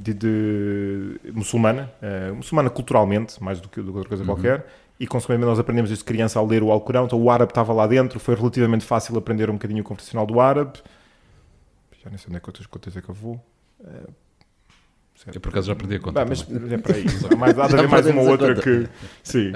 de, 0.02 0.14
de 0.14 1.20
muçulmana, 1.34 1.92
uh, 2.02 2.36
muçulmana 2.36 2.70
culturalmente, 2.70 3.44
mais 3.44 3.60
do 3.60 3.68
que, 3.68 3.82
do 3.82 3.92
que 3.92 3.98
outra 3.98 4.08
coisa 4.08 4.24
uhum. 4.24 4.30
qualquer, 4.30 4.66
e 4.98 5.06
consequentemente 5.06 5.50
nós 5.50 5.60
aprendemos 5.60 5.90
desde 5.90 6.06
criança 6.06 6.40
a 6.40 6.42
ler 6.42 6.64
o 6.64 6.72
Alcorão, 6.72 7.06
então 7.06 7.22
o 7.22 7.30
árabe 7.30 7.52
estava 7.52 7.74
lá 7.74 7.86
dentro, 7.86 8.18
foi 8.18 8.34
relativamente 8.34 8.86
fácil 8.86 9.18
aprender 9.18 9.50
um 9.50 9.54
bocadinho 9.54 9.82
o 9.82 9.84
conversacional 9.84 10.26
do 10.26 10.40
árabe. 10.40 10.80
Já 12.02 12.10
nem 12.10 12.18
sei 12.18 12.28
onde 12.30 12.38
é 12.38 12.40
que 12.40 12.50
outras 12.50 12.66
contas 12.66 12.96
é 12.96 13.02
que 13.02 13.10
eu 13.10 13.16
vou. 13.16 13.36
Uh, 13.80 14.10
eu 15.34 15.42
por 15.42 15.50
acaso 15.50 15.68
já 15.68 15.76
perdi 15.76 15.96
a 15.96 16.00
conta. 16.00 16.24
Bah, 16.24 16.26
mas 16.30 16.46
é 16.72 16.78
para 16.78 16.98
isso. 16.98 17.38
Mais, 17.38 17.58
há 17.58 17.68
de 17.68 17.76
haver 17.76 17.90
mais 17.90 18.06
uma 18.06 18.22
outra 18.22 18.56
que. 18.56 18.88
Sim. 19.24 19.54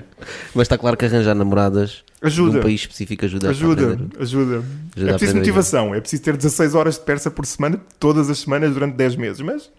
Mas 0.53 0.63
está 0.63 0.77
claro 0.77 0.97
que 0.97 1.05
arranjar 1.05 1.35
namoradas 1.35 2.03
ajuda. 2.21 2.57
num 2.57 2.61
país 2.61 2.81
específico 2.81 3.25
ajuda. 3.25 3.49
Ajuda, 3.49 3.81
ajuda. 3.81 4.09
ajuda. 4.19 4.65
É 4.97 5.11
preciso 5.13 5.37
motivação. 5.37 5.95
É 5.95 6.01
preciso 6.01 6.23
ter 6.23 6.35
16 6.35 6.75
horas 6.75 6.95
de 6.95 7.01
persa 7.01 7.29
por 7.29 7.45
semana, 7.45 7.79
todas 7.99 8.29
as 8.29 8.39
semanas, 8.39 8.73
durante 8.73 8.95
10 8.95 9.15
meses. 9.15 9.41
Mas. 9.41 9.71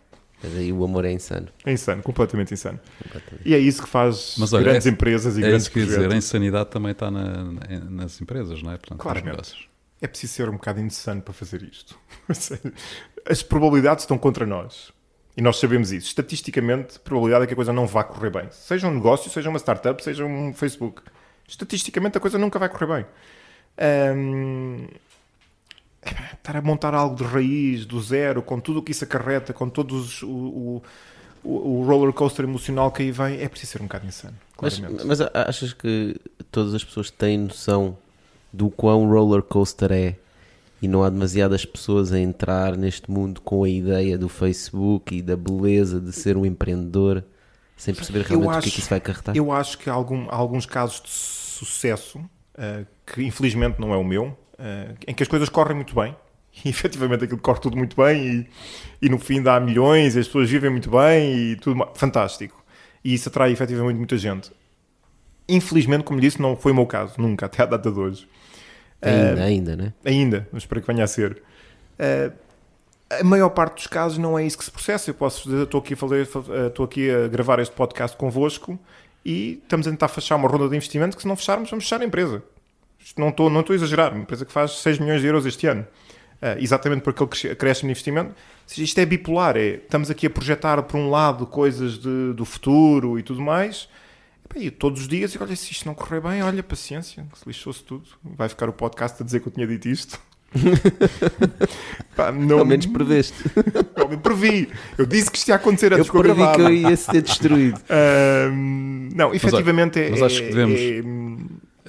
Mas 0.43 0.57
aí 0.57 0.73
o 0.73 0.85
amor 0.85 1.05
é 1.05 1.13
insano. 1.13 1.49
É 1.65 1.73
insano, 1.73 2.03
completamente 2.03 2.53
insano. 2.53 2.81
Completamente. 3.03 3.49
E 3.49 3.55
é 3.55 3.59
isso 3.59 3.83
que 3.83 3.89
faz 3.89 4.35
Mas, 4.39 4.53
olha, 4.53 4.65
grandes 4.65 4.87
é, 4.87 4.91
empresas 4.91 5.37
e 5.37 5.41
é 5.41 5.47
grandes 5.47 5.63
isso 5.65 5.71
que 5.71 5.85
dizer, 5.85 6.11
a 6.11 6.17
insanidade 6.17 6.71
também 6.71 6.91
está 6.91 7.13
na, 7.13 7.45
nas 7.89 8.21
empresas, 8.21 8.61
não 8.61 8.73
é? 8.73 8.77
Portanto, 8.77 8.99
Claramente. 8.99 9.71
É 10.01 10.09
preciso 10.09 10.33
ser 10.33 10.49
um 10.49 10.55
bocado 10.55 10.81
insano 10.81 11.23
para 11.23 11.33
fazer 11.33 11.63
isto. 11.63 11.97
As 13.25 13.41
probabilidades 13.41 14.03
estão 14.03 14.19
contra 14.19 14.45
nós 14.45 14.93
E 15.37 15.41
nós 15.41 15.59
sabemos 15.59 15.93
isso. 15.93 16.09
Estatisticamente, 16.09 16.97
a 16.97 17.01
probabilidade 17.01 17.45
é 17.45 17.47
que 17.47 17.53
a 17.55 17.57
coisa 17.57 17.73
não 17.73 17.87
vá 17.87 18.05
correr 18.05 18.31
bem. 18.31 18.49
Seja 18.51 18.87
um 18.87 18.95
negócio, 18.95 19.31
seja 19.31 19.49
uma 19.49 19.59
startup, 19.59 20.03
seja 20.03 20.25
um 20.25 20.53
Facebook. 20.53 21.03
Estatisticamente, 21.49 22.19
a 22.19 22.21
coisa 22.21 22.39
nunca 22.39 22.59
vai 22.59 22.69
correr 22.69 22.87
bem. 22.87 23.07
Um, 24.15 24.87
estar 26.05 26.57
a 26.57 26.63
montar 26.63 26.95
algo 26.95 27.17
de 27.17 27.25
raiz, 27.25 27.87
do 27.87 28.01
zero, 28.01 28.43
com 28.43 28.61
tudo 28.61 28.81
o 28.81 28.83
que 28.83 28.93
isso 28.93 29.05
acarreta, 29.05 29.53
com 29.53 29.69
todos 29.69 30.23
o, 30.23 30.29
o, 30.29 30.83
o 31.45 31.85
roller 31.87 32.13
coaster 32.13 32.45
emocional 32.45 32.91
que 32.91 33.03
aí 33.03 33.11
vem, 33.11 33.41
é 33.41 33.49
preciso 33.49 33.73
ser 33.73 33.81
um 33.81 33.85
bocado 33.85 34.07
insano. 34.07 34.37
Mas, 34.61 34.79
mas, 34.79 35.21
achas 35.21 35.73
que 35.73 36.17
todas 36.51 36.75
as 36.75 36.85
pessoas 36.85 37.11
têm 37.11 37.39
noção 37.39 37.97
do 38.53 38.71
quão 38.71 39.09
roller 39.09 39.43
coaster 39.43 39.91
é 39.91 40.17
e 40.83 40.89
não 40.89 41.05
há 41.05 41.09
demasiadas 41.09 41.65
pessoas 41.65 42.13
a 42.13 42.19
entrar 42.19 42.77
neste 42.77 43.09
mundo 43.09 43.41
com 43.41 43.63
a 43.63 43.69
ideia 43.69 44.19
do 44.19 44.29
Facebook 44.29 45.17
e 45.17 45.23
da 45.23 45.37
beleza 45.37 46.01
de 46.01 46.13
ser 46.13 46.37
um 46.37 46.45
empreendedor 46.45 47.25
sem 47.77 47.95
perceber 47.95 48.23
realmente 48.23 48.51
acho, 48.51 48.59
o 48.59 48.63
que 48.63 48.69
é 48.69 48.73
que 48.73 48.79
isso 48.81 48.89
vai 48.91 48.99
acarretar? 48.99 49.37
Eu 49.37 49.53
acho 49.53 49.79
que 49.79 49.89
há, 49.89 49.93
algum, 49.93 50.27
alguns 50.29 50.67
casos 50.67 51.01
de 51.01 51.11
sucesso, 51.11 52.19
uh, 52.19 52.87
que 53.07 53.23
infelizmente 53.23 53.81
não 53.81 53.95
é 53.95 53.97
o 53.97 54.05
meu, 54.05 54.27
uh, 54.27 54.97
em 55.07 55.15
que 55.15 55.23
as 55.23 55.29
coisas 55.29 55.49
correm 55.49 55.77
muito 55.77 55.95
bem 55.95 56.17
e 56.65 56.69
efetivamente 56.69 57.25
aquilo 57.25 57.41
corre 57.41 57.61
tudo 57.61 57.77
muito 57.77 57.97
bem 57.97 58.49
e, 59.01 59.07
e 59.07 59.09
no 59.09 59.19
fim 59.19 59.41
dá 59.41 59.61
milhões, 59.61 60.17
as 60.17 60.27
pessoas 60.27 60.51
vivem 60.51 60.71
muito 60.71 60.91
bem 60.91 61.53
e 61.53 61.57
tudo 61.57 61.89
fantástico. 61.95 62.63
E 63.05 63.15
isso 63.15 63.29
atrai 63.29 63.53
efetivamente 63.53 63.97
muita 63.97 64.19
gente. 64.19 64.51
Infelizmente, 65.49 66.05
como 66.05 66.21
disse, 66.21 66.41
não 66.41 66.57
foi 66.57 66.73
o 66.73 66.75
meu 66.75 66.87
caso, 66.87 67.15
nunca, 67.19 67.47
até 67.47 67.63
à 67.63 67.67
data 67.67 67.91
de 67.91 67.99
hoje. 67.99 68.29
Ainda, 69.03 69.41
uh, 69.41 69.45
ainda, 69.45 69.77
né? 69.77 69.93
Ainda, 70.05 70.49
mas 70.53 70.63
espero 70.63 70.81
que 70.81 70.87
venha 70.87 71.05
a 71.05 71.07
ser. 71.07 71.43
Uh, 71.99 72.33
a 73.21 73.25
maior 73.25 73.51
parte 73.51 73.75
dos 73.75 73.87
casos 73.87 74.17
não 74.17 74.39
é 74.39 74.45
isso 74.47 74.57
que 74.57 74.65
se 74.65 74.71
processa. 74.71 75.11
Eu 75.11 75.15
posso 75.15 75.49
dizer, 75.49 75.65
estou 75.65 75.81
aqui 75.81 75.95
a, 75.95 75.97
fazer, 75.97 76.29
estou 76.67 76.85
aqui 76.85 77.11
a 77.11 77.29
gravar 77.29 77.59
este 77.59 77.75
podcast 77.75 78.17
convosco 78.17 78.79
e 79.25 79.61
estamos 79.63 79.87
a 79.87 79.91
tentar 79.91 80.09
fechar 80.09 80.37
uma 80.37 80.49
ronda 80.49 80.69
de 80.69 80.77
investimento 80.77 81.17
que 81.17 81.23
se 81.23 81.29
não 81.29 81.37
fecharmos, 81.37 81.71
vamos 81.71 81.85
fechar 81.85 82.01
a 82.01 82.05
empresa. 82.05 82.43
Não 83.17 83.29
estou, 83.29 83.51
não 83.51 83.61
estou 83.61 83.75
a 83.75 83.77
exagerar, 83.77 84.13
uma 84.13 84.23
empresa 84.23 84.45
que 84.45 84.53
faz 84.53 84.73
6 84.79 84.99
milhões 84.99 85.21
de 85.21 85.27
euros 85.27 85.45
este 85.45 85.67
ano. 85.67 85.87
Uh, 86.41 86.59
exatamente 86.59 87.03
porque 87.03 87.23
ele 87.23 87.55
cresce 87.55 87.85
no 87.85 87.91
investimento. 87.91 88.35
Isto 88.77 88.99
é 88.99 89.07
bipolar, 89.07 89.57
é, 89.57 89.75
estamos 89.75 90.11
aqui 90.11 90.27
a 90.27 90.31
projetar 90.31 90.83
por 90.83 90.97
um 90.97 91.11
lado 91.11 91.47
coisas 91.47 91.99
de, 91.99 92.33
do 92.33 92.45
futuro 92.45 93.19
e 93.19 93.23
tudo 93.23 93.41
mais, 93.41 93.89
e 94.55 94.71
todos 94.71 95.03
os 95.03 95.09
dias, 95.09 95.37
olha, 95.41 95.57
se 95.57 95.73
isto 95.73 95.87
não 95.87 95.95
correr 95.95 96.21
bem, 96.21 96.43
olha, 96.43 96.63
paciência, 96.63 97.27
se 97.35 97.47
lixou-se 97.47 97.83
tudo. 97.83 98.05
Vai 98.23 98.49
ficar 98.49 98.69
o 98.69 98.73
podcast 98.73 99.23
a 99.23 99.25
dizer 99.25 99.41
que 99.41 99.49
eu 99.49 99.53
tinha 99.53 99.67
dito 99.67 99.89
isto. 99.89 100.21
Pá, 102.15 102.31
não... 102.31 102.59
Ao 102.59 102.65
menos 102.65 102.87
preveste. 102.87 103.35
eu 103.97 104.19
previ. 104.19 104.69
Eu 104.99 105.07
disse 105.07 105.31
que 105.31 105.39
isto 105.39 105.49
ia 105.49 105.55
acontecer 105.55 105.93
antes 105.95 106.09
Eu 106.09 106.21
previ 106.21 106.53
que 106.55 106.61
eu 106.61 106.71
ia 106.71 106.97
ser 106.97 107.23
destruído. 107.23 107.81
não, 109.15 109.35
efetivamente 109.35 109.99
mas, 109.99 110.07
é. 110.07 110.11
Mas 110.11 110.23
acho 110.23 110.43
que 110.43 110.49
devemos. 110.49 110.81
É, 110.81 110.99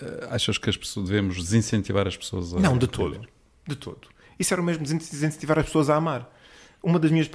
é... 0.06 0.28
Achas 0.30 0.58
que 0.58 0.70
as 0.70 0.78
pessoas 0.78 1.10
devemos 1.10 1.36
desincentivar 1.36 2.08
as 2.08 2.16
pessoas 2.16 2.54
a. 2.54 2.60
Não, 2.60 2.78
de 2.78 2.88
todo. 2.88 3.20
De 3.68 3.76
todo. 3.76 4.08
Isso 4.40 4.54
era 4.54 4.62
o 4.62 4.66
mesmo 4.66 4.84
desincentivar 4.84 5.60
as 5.60 5.66
pessoas 5.66 5.90
a 5.90 5.96
amar. 5.96 6.32
Uma 6.82 7.00
das 7.00 7.12
minhas. 7.12 7.30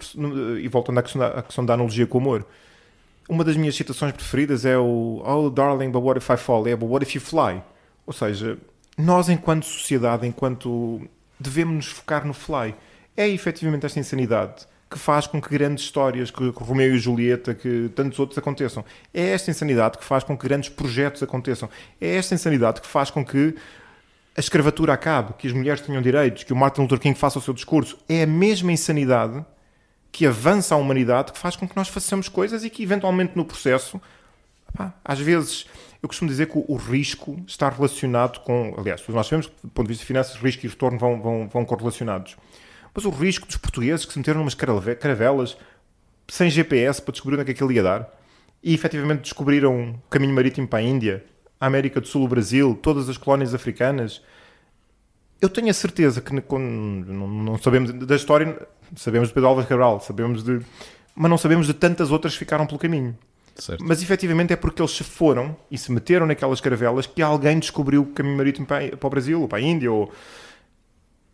E 0.61 0.69
voltando 0.69 0.99
à 0.99 1.03
questão 1.03 1.21
da, 1.21 1.29
à 1.29 1.43
questão 1.43 1.65
da 1.65 1.75
analogia 1.75 2.07
com 2.07 2.19
o 2.19 2.21
amor. 2.21 2.47
Uma 3.29 3.45
das 3.45 3.57
minhas 3.57 3.77
citações 3.77 4.13
preferidas 4.13 4.65
é 4.65 4.79
o 4.79 5.23
Oh, 5.25 5.51
darling, 5.51 5.91
but 5.91 6.03
what 6.03 6.19
if 6.19 6.31
I 6.31 6.37
fall? 6.37 6.67
É, 6.67 6.75
but 6.75 6.89
what 6.89 7.05
if 7.05 7.15
you 7.15 7.21
fly? 7.21 7.63
Ou 8.07 8.13
seja, 8.13 8.57
nós, 8.97 9.29
enquanto 9.29 9.65
sociedade, 9.65 10.27
enquanto. 10.27 11.01
devemos 11.39 11.75
nos 11.77 11.87
focar 11.87 12.27
no 12.27 12.33
fly. 12.33 12.75
É 13.17 13.29
efetivamente 13.29 13.87
esta 13.87 14.01
insanidade 14.01 14.67
que 14.91 14.99
faz 14.99 15.27
com 15.27 15.41
que 15.41 15.51
grandes 15.51 15.85
histórias, 15.85 16.31
que 16.31 16.49
Romeu 16.49 16.95
e 16.95 16.99
Julieta, 16.99 17.55
que 17.55 17.91
tantos 17.95 18.19
outros 18.19 18.39
aconteçam. 18.39 18.85
É 19.13 19.33
esta 19.33 19.51
insanidade 19.51 19.99
que 19.99 20.05
faz 20.05 20.25
com 20.25 20.37
que 20.37 20.49
grandes 20.49 20.71
projetos 20.71 21.23
aconteçam. 21.23 21.69
É 22.01 22.17
esta 22.17 22.35
insanidade 22.35 22.81
que 22.81 22.87
faz 22.87 23.11
com 23.11 23.25
que 23.25 23.55
a 24.37 24.41
escravatura 24.41 24.95
acabe, 24.95 25.35
que 25.35 25.47
as 25.47 25.53
mulheres 25.53 25.81
tenham 25.81 26.01
direitos, 26.01 26.45
que 26.45 26.53
o 26.53 26.57
Martin 26.57 26.83
Luther 26.83 26.99
King 26.99 27.19
faça 27.19 27.39
o 27.39 27.43
seu 27.43 27.53
discurso. 27.53 27.99
É 28.09 28.23
a 28.23 28.27
mesma 28.27 28.73
insanidade 28.73 29.45
que 30.19 30.27
avança 30.27 30.75
a 30.75 30.79
humanidade 30.79 31.31
que 31.31 31.39
faz 31.39 31.55
com 31.55 31.69
que 31.69 31.77
nós 31.77 31.87
façamos 31.87 32.29
coisas 32.29 32.65
e 32.65 32.71
que, 32.71 32.83
eventualmente, 32.83 33.37
no 33.37 33.45
processo, 33.45 34.03
pá, 34.77 34.93
às 35.05 35.21
vezes, 35.21 35.65
eu 36.03 36.09
costumo 36.09 36.29
dizer 36.29 36.49
que 36.49 36.59
o, 36.59 36.65
o, 36.67 36.75
risco 36.75 37.41
está 37.47 37.69
relacionado 37.69 38.41
com. 38.41 38.75
Aliás, 38.77 39.01
nós 39.07 39.29
sabemos 39.29 39.47
que, 39.47 39.53
do 39.63 39.69
ponto 39.69 39.87
de 39.87 39.93
vista 39.93 40.03
de 40.03 40.07
finanças, 40.09 40.35
risco 40.35 40.67
e 40.67 40.69
retorno 40.69 40.99
vão, 40.99 41.23
vão, 41.23 41.49
vão 41.49 41.65
correlacionados. 41.65 42.37
Mas 42.93 43.05
o 43.05 43.11
risco 43.11 43.47
dos 43.47 43.59
portugueses 43.59 44.05
que 44.05 44.13
se 44.13 44.19
meteram 44.19 44.41
umas 44.41 44.55
caravelas 44.55 45.57
sem 46.27 46.51
GPS 46.51 47.01
para 47.01 47.13
descobrir 47.13 47.37
onde 47.37 47.43
é 47.43 47.45
que 47.45 47.53
aquilo 47.53 47.71
ia 47.71 47.85
dar 47.85 48.13
e 48.61 48.75
efetivamente 48.75 49.21
descobriram 49.21 49.93
o 49.93 50.11
caminho 50.11 50.35
marítimo 50.35 50.67
para 50.67 50.81
a 50.81 50.83
Índia 50.83 51.25
a 51.61 51.67
América 51.67 52.01
do 52.01 52.09
Sul, 52.09 52.25
o 52.25 52.29
Brasil, 52.29 52.77
todas 52.83 53.09
as 53.09 53.17
colónias 53.17 53.55
africanas. 53.55 54.21
Eu 55.41 55.49
tenho 55.49 55.71
a 55.71 55.75
certeza 55.75 56.21
que 56.21 56.33
não, 56.33 57.29
não 57.29 57.59
sabemos 57.59 57.93
da 57.93 58.17
história, 58.17 58.67
sabemos 58.97 59.29
de 59.29 59.35
Pedro 59.35 59.49
Álvares 59.49 59.69
Cabral, 59.69 60.01
sabemos 60.01 60.43
de, 60.43 60.61
mas 61.15 61.31
não 61.31 61.39
sabemos 61.39 61.67
de 61.67 61.75
tantas 61.75 62.11
outras 62.11 62.33
que 62.33 62.41
ficaram 62.41 62.67
pelo 62.67 62.79
caminho. 62.79 63.17
Certo. 63.59 63.85
Mas 63.85 64.01
efetivamente 64.01 64.53
é 64.53 64.57
porque 64.57 64.81
eles 64.81 64.93
se 64.93 65.03
foram 65.03 65.57
e 65.69 65.77
se 65.77 65.91
meteram 65.91 66.27
naquelas 66.27 66.61
caravelas 66.61 67.07
que 67.07 67.21
alguém 67.21 67.59
descobriu 67.59 68.03
o 68.03 68.07
caminho 68.07 68.37
marítimo 68.37 68.65
para, 68.65 68.97
para 68.97 69.07
o 69.07 69.11
Brasil 69.11 69.41
ou 69.43 69.49
para 69.49 69.59
a 69.59 69.61
Índia. 69.61 69.91
Ou... 69.91 70.13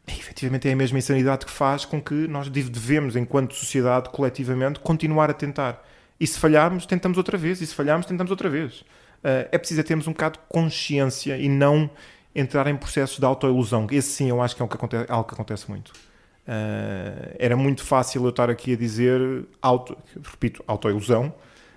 E, 0.09 0.13
efetivamente 0.13 0.67
é 0.67 0.73
a 0.73 0.77
mesma 0.77 0.99
insanidade 0.99 1.45
que 1.45 1.53
faz 1.53 1.85
com 1.85 2.01
que 2.01 2.15
nós 2.27 2.49
devemos, 2.49 3.15
enquanto 3.15 3.55
sociedade, 3.55 4.09
coletivamente, 4.09 4.81
continuar 4.81 5.29
a 5.31 5.35
tentar. 5.35 5.87
E 6.19 6.27
se 6.27 6.39
falharmos, 6.39 6.87
tentamos 6.87 7.19
outra 7.19 7.37
vez. 7.37 7.61
E 7.61 7.67
se 7.67 7.75
falharmos, 7.75 8.07
tentamos 8.07 8.31
outra 8.31 8.49
vez. 8.49 8.81
Uh, 8.81 9.49
é 9.53 9.59
preciso 9.59 9.83
termos 9.85 10.07
um 10.07 10.13
bocado 10.13 10.39
de 10.39 10.45
consciência 10.49 11.37
e 11.37 11.49
não 11.49 11.91
entrar 12.35 12.67
em 12.67 12.77
processos 12.77 13.19
de 13.19 13.25
autoilusão. 13.25 13.87
Esse 13.91 14.11
sim 14.11 14.29
eu 14.29 14.43
acho 14.43 14.57
que 14.57 14.63
é 14.63 14.65
algo 14.65 14.71
que 14.71 14.77
acontece, 14.77 15.13
algo 15.13 15.29
que 15.29 15.35
acontece 15.35 15.71
muito. 15.71 15.91
Uh, 15.91 17.35
era 17.39 17.57
muito 17.57 17.83
fácil 17.83 18.25
eu 18.25 18.31
estar 18.31 18.51
aqui 18.51 18.75
a 18.75 18.77
dizer, 18.77 19.47
auto, 19.63 19.97
repito, 20.23 20.63
autoilusão. 20.67 21.33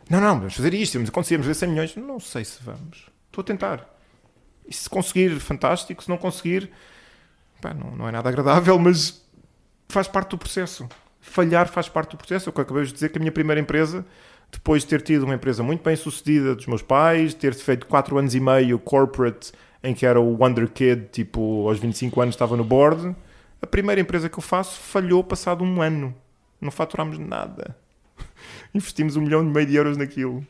Não, 0.10 0.20
não, 0.20 0.36
vamos 0.38 0.56
fazer 0.56 0.74
isto, 0.74 0.94
vamos 0.94 1.10
acontecer, 1.10 1.36
vamos 1.36 1.48
ver 1.48 1.54
100 1.54 1.70
milhões. 1.70 1.96
Não 1.96 2.20
sei 2.20 2.44
se 2.44 2.62
vamos. 2.64 3.10
Estou 3.28 3.42
a 3.42 3.46
tentar. 3.46 3.98
E 4.68 4.74
se 4.74 4.90
conseguir, 4.90 5.40
fantástico. 5.40 6.04
Se 6.04 6.10
não 6.10 6.18
conseguir, 6.18 6.72
pá, 7.62 7.74
não, 7.74 7.92
não 7.92 8.08
é 8.08 8.12
nada 8.12 8.28
agradável, 8.28 8.78
mas 8.80 9.22
faz 9.88 10.08
parte 10.08 10.32
do 10.32 10.38
processo. 10.38 10.88
Falhar 11.22 11.68
faz 11.68 11.88
parte 11.88 12.12
do 12.12 12.18
processo. 12.18 12.50
Eu 12.50 12.54
acabei 12.62 12.84
de 12.84 12.94
dizer 12.94 13.10
que 13.10 13.18
a 13.18 13.20
minha 13.20 13.32
primeira 13.32 13.62
empresa 13.62 14.06
depois 14.52 14.84
de 14.84 14.88
ter 14.88 15.02
tido 15.02 15.24
uma 15.24 15.36
empresa 15.36 15.62
muito 15.62 15.84
bem 15.84 15.96
sucedida 15.96 16.56
dos 16.56 16.66
meus 16.68 16.82
pais, 16.82 17.34
ter 17.34 17.54
feito 17.54 17.86
4 17.86 18.18
anos 18.18 18.34
e 18.34 18.40
meio 18.40 18.80
corporate 18.80 19.52
em 19.84 19.94
que 19.94 20.06
era 20.06 20.20
o 20.20 20.38
Wonder 20.42 20.70
Kid, 20.70 21.10
tipo, 21.12 21.68
aos 21.68 21.80
25 21.80 22.22
anos 22.22 22.36
estava 22.36 22.56
no 22.58 22.64
board, 22.64 23.16
a 23.62 23.68
primeira 23.68 24.02
empresa 24.02 24.30
que 24.30 24.38
eu 24.38 24.42
faço 24.42 24.80
falhou 24.80 25.24
passado 25.24 25.64
um 25.64 25.82
ano. 25.82 26.14
Não 26.60 26.72
faturámos 26.72 27.18
nada. 27.18 27.76
Investimos 28.74 29.16
um 29.16 29.22
milhão 29.22 29.42
e 29.42 29.46
meio 29.46 29.66
de 29.66 29.76
euros 29.76 29.98
naquilo. 29.98 30.46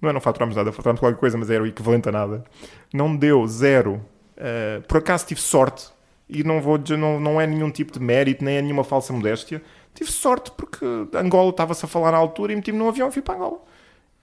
Não 0.00 0.10
é 0.10 0.12
não 0.12 0.20
faturámos 0.20 0.54
nada, 0.54 0.70
faturámos 0.70 1.00
qualquer 1.00 1.18
coisa, 1.18 1.36
mas 1.36 1.50
era 1.50 1.62
o 1.62 1.66
equivalente 1.66 2.08
a 2.08 2.12
nada. 2.12 2.44
Não 2.92 3.16
deu, 3.16 3.46
zero. 3.46 4.00
Uh, 4.36 4.80
por 4.86 4.98
acaso 4.98 5.26
tive 5.26 5.40
sorte, 5.40 5.88
e 6.28 6.44
não, 6.44 6.60
vou, 6.60 6.78
não, 6.96 7.18
não 7.18 7.40
é 7.40 7.46
nenhum 7.46 7.70
tipo 7.70 7.92
de 7.92 7.98
mérito, 7.98 8.44
nem 8.44 8.56
é 8.56 8.62
nenhuma 8.62 8.84
falsa 8.84 9.12
modéstia 9.12 9.60
tive 9.98 10.12
sorte 10.12 10.52
porque 10.52 10.84
Angola 11.14 11.50
estava-se 11.50 11.84
a 11.84 11.88
falar 11.88 12.12
na 12.12 12.18
altura 12.18 12.52
e 12.52 12.56
meti-me 12.56 12.78
num 12.78 12.88
avião 12.88 13.08
e 13.08 13.12
fui 13.12 13.20
para 13.20 13.34
Angola. 13.34 13.58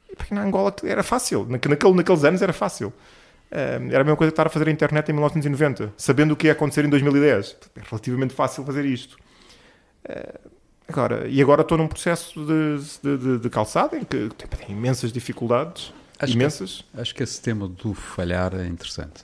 E 0.10 0.16
porque 0.16 0.34
na 0.34 0.42
Angola 0.42 0.74
era 0.84 1.04
fácil, 1.04 1.46
naquele, 1.50 1.76
naqueles 1.94 2.24
anos 2.24 2.42
era 2.42 2.54
fácil. 2.54 2.94
Uh, 3.52 3.90
era 3.90 4.02
a 4.02 4.04
mesma 4.04 4.18
coisa 4.18 4.32
que 4.32 4.34
estar 4.34 4.48
a 4.48 4.50
fazer 4.50 4.68
a 4.68 4.72
internet 4.72 5.10
em 5.10 5.14
1990, 5.14 5.94
sabendo 5.98 6.34
o 6.34 6.36
que 6.36 6.48
ia 6.48 6.54
acontecer 6.54 6.84
em 6.84 6.90
2010. 6.90 7.56
É 7.76 7.82
relativamente 7.90 8.34
fácil 8.34 8.64
fazer 8.66 8.86
isto. 8.86 9.18
Uh, 10.04 10.50
agora, 10.88 11.28
e 11.28 11.42
agora 11.42 11.62
estou 11.62 11.78
num 11.78 11.88
processo 11.88 12.46
de, 12.46 12.78
de, 13.02 13.18
de, 13.18 13.40
de 13.40 13.50
calçada 13.50 13.98
em 13.98 14.04
que 14.04 14.30
tem 14.30 14.76
imensas 14.76 15.12
dificuldades. 15.12 15.94
Acho 16.20 16.34
imensas. 16.34 16.86
Que, 16.92 17.02
acho 17.02 17.16
que 17.16 17.24
esse 17.24 17.42
tema 17.42 17.68
do 17.68 17.94
falhar 17.94 18.56
é 18.56 18.68
interessante. 18.68 19.24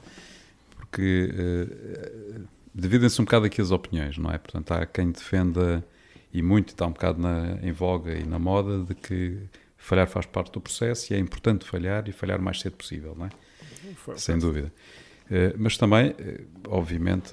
Porque 0.78 1.30
uh, 1.34 2.48
dividem-se 2.74 3.22
um 3.22 3.26
bocado 3.26 3.46
aqui 3.46 3.62
as 3.62 3.72
opiniões, 3.72 4.18
não 4.18 4.32
é? 4.32 4.38
Portanto, 4.38 4.72
há 4.72 4.86
quem 4.86 5.12
defenda 5.12 5.84
e 6.34 6.42
muito 6.42 6.70
está 6.70 6.86
um 6.86 6.92
bocado 6.92 7.22
na, 7.22 7.58
em 7.62 7.72
voga 7.72 8.14
e 8.14 8.24
na 8.24 8.40
moda 8.40 8.84
de 8.84 8.96
que 8.96 9.38
falhar 9.78 10.08
faz 10.08 10.26
parte 10.26 10.52
do 10.52 10.62
processo 10.62 11.12
e 11.12 11.16
é 11.16 11.20
importante 11.20 11.66
falhar 11.66 12.08
e 12.08 12.12
falhar 12.12 12.40
o 12.40 12.44
mais 12.44 12.60
cedo 12.60 12.78
possível, 12.78 13.16
não 13.18 13.26
é? 13.26 13.30
Sem 14.18 14.38
dúvida. 14.38 14.72
Uh, 15.26 15.56
mas 15.58 15.78
também, 15.78 16.12
uh, 16.12 16.16
obviamente, 16.68 17.30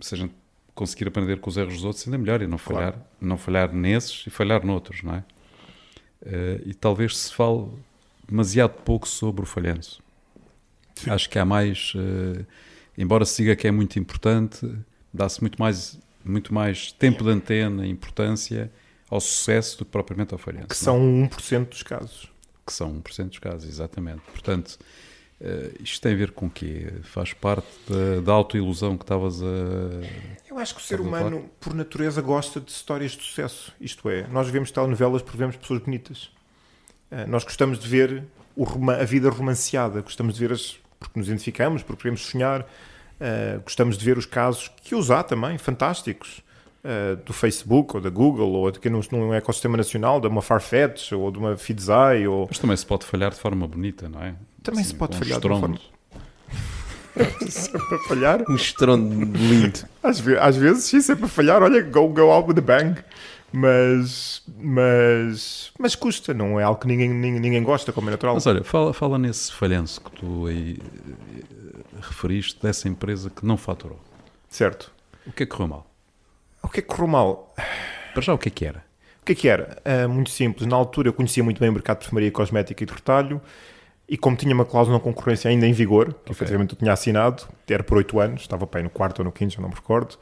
se 0.00 0.14
a 0.14 0.18
gente 0.18 0.34
conseguir 0.74 1.08
aprender 1.08 1.38
com 1.38 1.50
os 1.50 1.56
erros 1.56 1.74
dos 1.74 1.84
outros, 1.84 2.06
ainda 2.06 2.18
melhor, 2.18 2.42
e 2.42 2.46
não 2.46 2.58
falhar, 2.58 2.92
claro. 2.92 3.06
não 3.20 3.36
falhar 3.36 3.72
nesses 3.72 4.26
e 4.26 4.30
falhar 4.30 4.64
noutros, 4.64 5.02
não 5.02 5.14
é? 5.14 5.24
E 6.64 6.72
talvez 6.72 7.16
se 7.16 7.34
fale 7.34 7.68
demasiado 8.26 8.80
pouco 8.82 9.06
sobre 9.06 9.42
o 9.42 9.46
falhanço. 9.46 10.00
Sim. 10.94 11.10
Acho 11.10 11.28
que 11.28 11.38
há 11.38 11.44
mais, 11.44 11.92
embora 12.96 13.24
se 13.24 13.42
diga 13.42 13.56
que 13.56 13.66
é 13.66 13.70
muito 13.72 13.98
importante, 13.98 14.66
dá-se 15.12 15.40
muito 15.40 15.60
mais 15.60 15.98
muito 16.24 16.54
mais 16.54 16.92
tempo 16.92 17.24
de 17.24 17.30
antena, 17.30 17.86
importância 17.86 18.70
ao 19.10 19.20
sucesso 19.20 19.78
do 19.78 19.84
que 19.84 19.90
propriamente 19.90 20.32
ao 20.32 20.38
falhanço. 20.38 20.68
Que 20.68 20.76
são 20.76 20.98
não? 20.98 21.28
1% 21.28 21.68
dos 21.68 21.82
casos. 21.82 22.32
Que 22.66 22.72
são 22.72 23.00
1% 23.00 23.28
dos 23.28 23.38
casos, 23.38 23.68
exatamente. 23.68 24.22
Portanto, 24.30 24.78
uh, 25.42 25.82
isto 25.82 26.00
tem 26.00 26.12
a 26.12 26.16
ver 26.16 26.30
com 26.30 26.46
o 26.46 26.50
quê? 26.50 26.92
Faz 27.02 27.32
parte 27.32 27.66
da, 27.88 28.20
da 28.20 28.32
autoilusão 28.32 28.96
que 28.96 29.04
estavas 29.04 29.42
a. 29.42 29.46
Eu 30.48 30.58
acho 30.58 30.74
que 30.74 30.80
o 30.80 30.84
ser 30.84 31.00
humano, 31.00 31.50
por 31.60 31.74
natureza, 31.74 32.22
gosta 32.22 32.60
de 32.60 32.70
histórias 32.70 33.12
de 33.12 33.22
sucesso. 33.22 33.72
Isto 33.80 34.08
é, 34.08 34.26
nós 34.28 34.48
vemos 34.48 34.70
telenovelas 34.70 35.22
porque 35.22 35.38
vemos 35.38 35.56
pessoas 35.56 35.80
bonitas. 35.80 36.30
Uh, 37.10 37.28
nós 37.28 37.44
gostamos 37.44 37.78
de 37.78 37.88
ver 37.88 38.24
o, 38.56 38.64
a 38.90 39.04
vida 39.04 39.28
romanceada, 39.28 40.00
gostamos 40.00 40.34
de 40.34 40.40
ver 40.40 40.52
as. 40.52 40.78
porque 40.98 41.18
nos 41.18 41.28
identificamos, 41.28 41.82
porque 41.82 42.02
queremos 42.02 42.22
sonhar. 42.22 42.62
Uh, 42.62 43.60
gostamos 43.62 43.96
de 43.98 44.04
ver 44.04 44.18
os 44.18 44.26
casos 44.26 44.68
que 44.82 44.94
os 44.94 45.10
há 45.10 45.22
também, 45.22 45.58
fantásticos 45.58 46.42
do 47.24 47.32
Facebook 47.32 47.94
ou 47.94 48.02
da 48.02 48.10
Google 48.10 48.54
ou 48.54 48.68
de 48.68 48.90
num, 48.90 49.00
num 49.12 49.32
ecossistema 49.32 49.76
nacional, 49.76 50.20
de 50.20 50.26
uma 50.26 50.42
Farfetch 50.42 51.12
ou 51.12 51.30
de 51.30 51.38
uma 51.38 51.56
Feedzai. 51.56 52.26
Ou... 52.26 52.46
Mas 52.48 52.58
também 52.58 52.76
se 52.76 52.84
pode 52.84 53.06
falhar 53.06 53.30
de 53.30 53.38
forma 53.38 53.68
bonita, 53.68 54.08
não 54.08 54.20
é? 54.20 54.34
Também 54.62 54.84
se 54.84 54.94
pode 54.94 55.16
falhar 55.16 55.40
de 55.40 55.48
forma. 55.48 55.78
para 57.88 57.98
falhar. 58.08 58.44
Um 58.48 58.54
estrondo 58.54 59.24
lindo. 59.36 59.80
Às, 60.02 60.20
ve 60.20 60.38
às 60.38 60.56
vezes, 60.56 60.84
sim, 60.84 61.00
sempre 61.00 61.22
para 61.22 61.28
falhar, 61.28 61.62
olha, 61.62 61.82
go, 61.82 62.08
go 62.08 62.30
out 62.30 62.48
with 62.48 62.58
a 62.58 62.62
bang. 62.62 63.00
Mas, 63.52 64.42
mas, 64.58 65.72
mas 65.78 65.94
custa, 65.94 66.32
não 66.32 66.58
é 66.58 66.62
algo 66.62 66.80
que 66.80 66.86
ninguém, 66.86 67.10
ninguém, 67.10 67.38
ninguém 67.38 67.62
gosta, 67.62 67.92
como 67.92 68.08
é 68.08 68.12
natural. 68.12 68.34
Mas 68.34 68.46
olha, 68.46 68.64
fala, 68.64 68.94
fala 68.94 69.18
nesse 69.18 69.52
falhanço 69.52 70.00
que 70.00 70.10
tu 70.12 70.46
aí 70.46 70.78
eh, 70.80 71.84
referiste 72.00 72.62
dessa 72.62 72.88
empresa 72.88 73.28
que 73.28 73.44
não 73.44 73.58
faturou. 73.58 74.00
Certo. 74.48 74.90
O 75.26 75.32
que 75.32 75.42
é 75.42 75.46
que 75.46 75.52
correu 75.52 75.68
mal? 75.68 75.86
O 76.62 76.68
que 76.68 76.80
é 76.80 76.82
que 76.82 76.88
correu 76.88 77.08
mal? 77.08 77.54
Para 78.14 78.22
já, 78.22 78.32
o 78.32 78.38
que 78.38 78.48
é 78.48 78.50
que 78.50 78.64
era? 78.64 78.82
O 79.20 79.24
que 79.26 79.32
é 79.32 79.34
que 79.34 79.48
era? 79.48 79.82
Uh, 79.84 80.08
muito 80.08 80.30
simples. 80.30 80.66
Na 80.66 80.76
altura 80.76 81.08
eu 81.08 81.12
conhecia 81.12 81.44
muito 81.44 81.60
bem 81.60 81.68
o 81.68 81.72
mercado 81.72 81.98
de 81.98 82.04
perfumaria 82.04 82.30
cosmética 82.30 82.82
e 82.82 82.86
de 82.86 82.92
retalho 82.92 83.40
e 84.12 84.18
como 84.18 84.36
tinha 84.36 84.54
uma 84.54 84.66
cláusula 84.66 84.98
de 84.98 85.04
concorrência 85.04 85.48
ainda 85.48 85.66
em 85.66 85.72
vigor, 85.72 86.08
que 86.08 86.10
okay. 86.12 86.32
efetivamente 86.32 86.74
eu 86.74 86.78
tinha 86.78 86.92
assinado, 86.92 87.44
era 87.66 87.82
por 87.82 87.96
oito 87.96 88.20
anos, 88.20 88.42
estava 88.42 88.66
bem 88.66 88.82
no 88.82 88.90
quarto 88.90 89.20
ou 89.20 89.24
no 89.24 89.32
quinto, 89.32 89.54
já 89.54 89.62
não 89.62 89.70
me 89.70 89.74
recordo, 89.74 90.18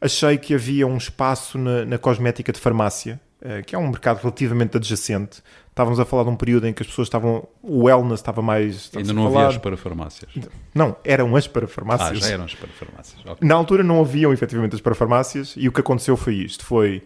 achei 0.00 0.38
que 0.38 0.54
havia 0.54 0.86
um 0.86 0.96
espaço 0.96 1.58
na, 1.58 1.84
na 1.84 1.98
cosmética 1.98 2.50
de 2.50 2.58
farmácia, 2.58 3.20
uh, 3.42 3.62
que 3.66 3.74
é 3.74 3.78
um 3.78 3.86
mercado 3.86 4.16
relativamente 4.22 4.78
adjacente. 4.78 5.42
Estávamos 5.68 6.00
a 6.00 6.06
falar 6.06 6.22
de 6.22 6.30
um 6.30 6.36
período 6.36 6.66
em 6.68 6.72
que 6.72 6.82
as 6.82 6.88
pessoas 6.88 7.04
estavam. 7.06 7.46
O 7.62 7.84
wellness 7.84 8.18
estava 8.18 8.40
mais. 8.40 8.90
Ainda 8.96 9.12
não 9.12 9.26
havia 9.26 9.48
as 9.48 9.58
para 9.58 9.76
farmácias. 9.76 10.30
Não, 10.74 10.96
eram 11.04 11.36
as 11.36 11.46
para 11.46 11.68
farmácias. 11.68 12.10
Ah, 12.10 12.14
já 12.14 12.32
eram 12.32 12.44
as 12.44 12.54
para 12.54 12.68
farmácias. 12.68 13.20
Okay. 13.20 13.46
Na 13.46 13.56
altura 13.56 13.84
não 13.84 14.00
haviam 14.00 14.32
efetivamente 14.32 14.74
as 14.74 14.80
para 14.80 14.94
farmácias 14.94 15.52
e 15.54 15.68
o 15.68 15.72
que 15.72 15.80
aconteceu 15.82 16.16
foi 16.16 16.36
isto: 16.36 16.64
foi. 16.64 17.02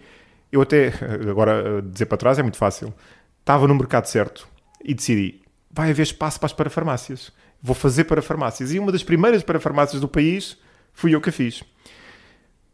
Eu 0.53 0.63
até, 0.63 0.93
agora 1.29 1.83
dizer 1.83 2.07
para 2.07 2.17
trás 2.17 2.39
é 2.39 2.43
muito 2.43 2.59
fácil. 2.59 2.95
Estava 3.41 3.67
no 3.67 3.75
mercado 3.75 4.07
certo 4.07 4.47
e 4.85 4.95
decidi: 4.95 5.42
vai 5.73 5.91
haver 5.91 6.03
espaço 6.03 6.39
para 6.39 6.47
as 6.47 6.53
para 6.53 6.71
farmácias. 6.71 7.33
Vou 7.63 7.75
fazer 7.75 8.05
para 8.05 8.21
farmácias. 8.21 8.73
E 8.73 8.79
uma 8.79 8.93
das 8.93 9.03
primeiras 9.03 9.43
para 9.43 9.59
farmácias 9.59 10.01
do 10.01 10.09
país 10.09 10.57
fui 10.93 11.15
eu 11.15 11.21
que 11.21 11.31
a 11.31 11.33
fiz 11.33 11.65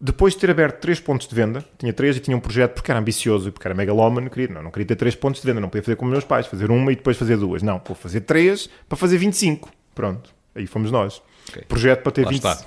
depois 0.00 0.34
de 0.34 0.40
ter 0.40 0.50
aberto 0.50 0.80
três 0.80 1.00
pontos 1.00 1.26
de 1.26 1.34
venda, 1.34 1.64
tinha 1.76 1.92
três 1.92 2.16
e 2.16 2.20
tinha 2.20 2.36
um 2.36 2.40
projeto 2.40 2.74
porque 2.74 2.90
era 2.90 3.00
ambicioso 3.00 3.48
e 3.48 3.52
porque 3.52 3.66
era 3.66 3.74
megalómano, 3.74 4.30
queria, 4.30 4.54
não, 4.54 4.62
não 4.62 4.70
queria 4.70 4.86
ter 4.86 4.96
três 4.96 5.14
pontos 5.14 5.40
de 5.40 5.46
venda, 5.46 5.60
não 5.60 5.68
podia 5.68 5.82
fazer 5.82 5.96
como 5.96 6.10
meus 6.10 6.24
pais, 6.24 6.46
fazer 6.46 6.70
uma 6.70 6.92
e 6.92 6.96
depois 6.96 7.16
fazer 7.16 7.36
duas. 7.36 7.62
Não, 7.62 7.80
vou 7.84 7.96
fazer 7.96 8.20
três 8.20 8.70
para 8.88 8.96
fazer 8.96 9.18
25. 9.18 9.68
Pronto, 9.94 10.32
aí 10.54 10.66
fomos 10.66 10.92
nós. 10.92 11.20
Okay. 11.48 11.64
Projeto 11.64 12.02
para 12.02 12.12
ter 12.12 12.24
Lá 12.24 12.30
25. 12.30 12.64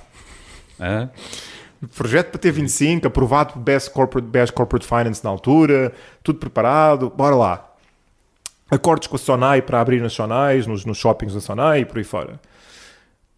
Ah? 0.79 1.09
Projeto 1.95 2.31
para 2.31 2.39
ter 2.39 2.51
25, 2.51 3.07
aprovado 3.07 3.59
Best 3.59 3.91
Corporate, 3.91 4.27
Best 4.27 4.53
Corporate 4.53 4.85
Finance 4.85 5.23
na 5.23 5.29
altura, 5.29 5.93
tudo 6.21 6.37
preparado, 6.37 7.09
bora 7.09 7.35
lá. 7.35 7.70
Acordos 8.71 9.07
com 9.07 9.17
a 9.17 9.19
Sonai 9.19 9.61
para 9.61 9.79
abrir 9.79 10.01
nas 10.01 10.13
Sonais, 10.13 10.65
nos, 10.65 10.85
nos 10.85 10.97
shoppings 10.97 11.33
da 11.33 11.41
Sonai 11.41 11.81
e 11.81 11.85
por 11.85 11.97
aí 11.97 12.03
fora 12.03 12.39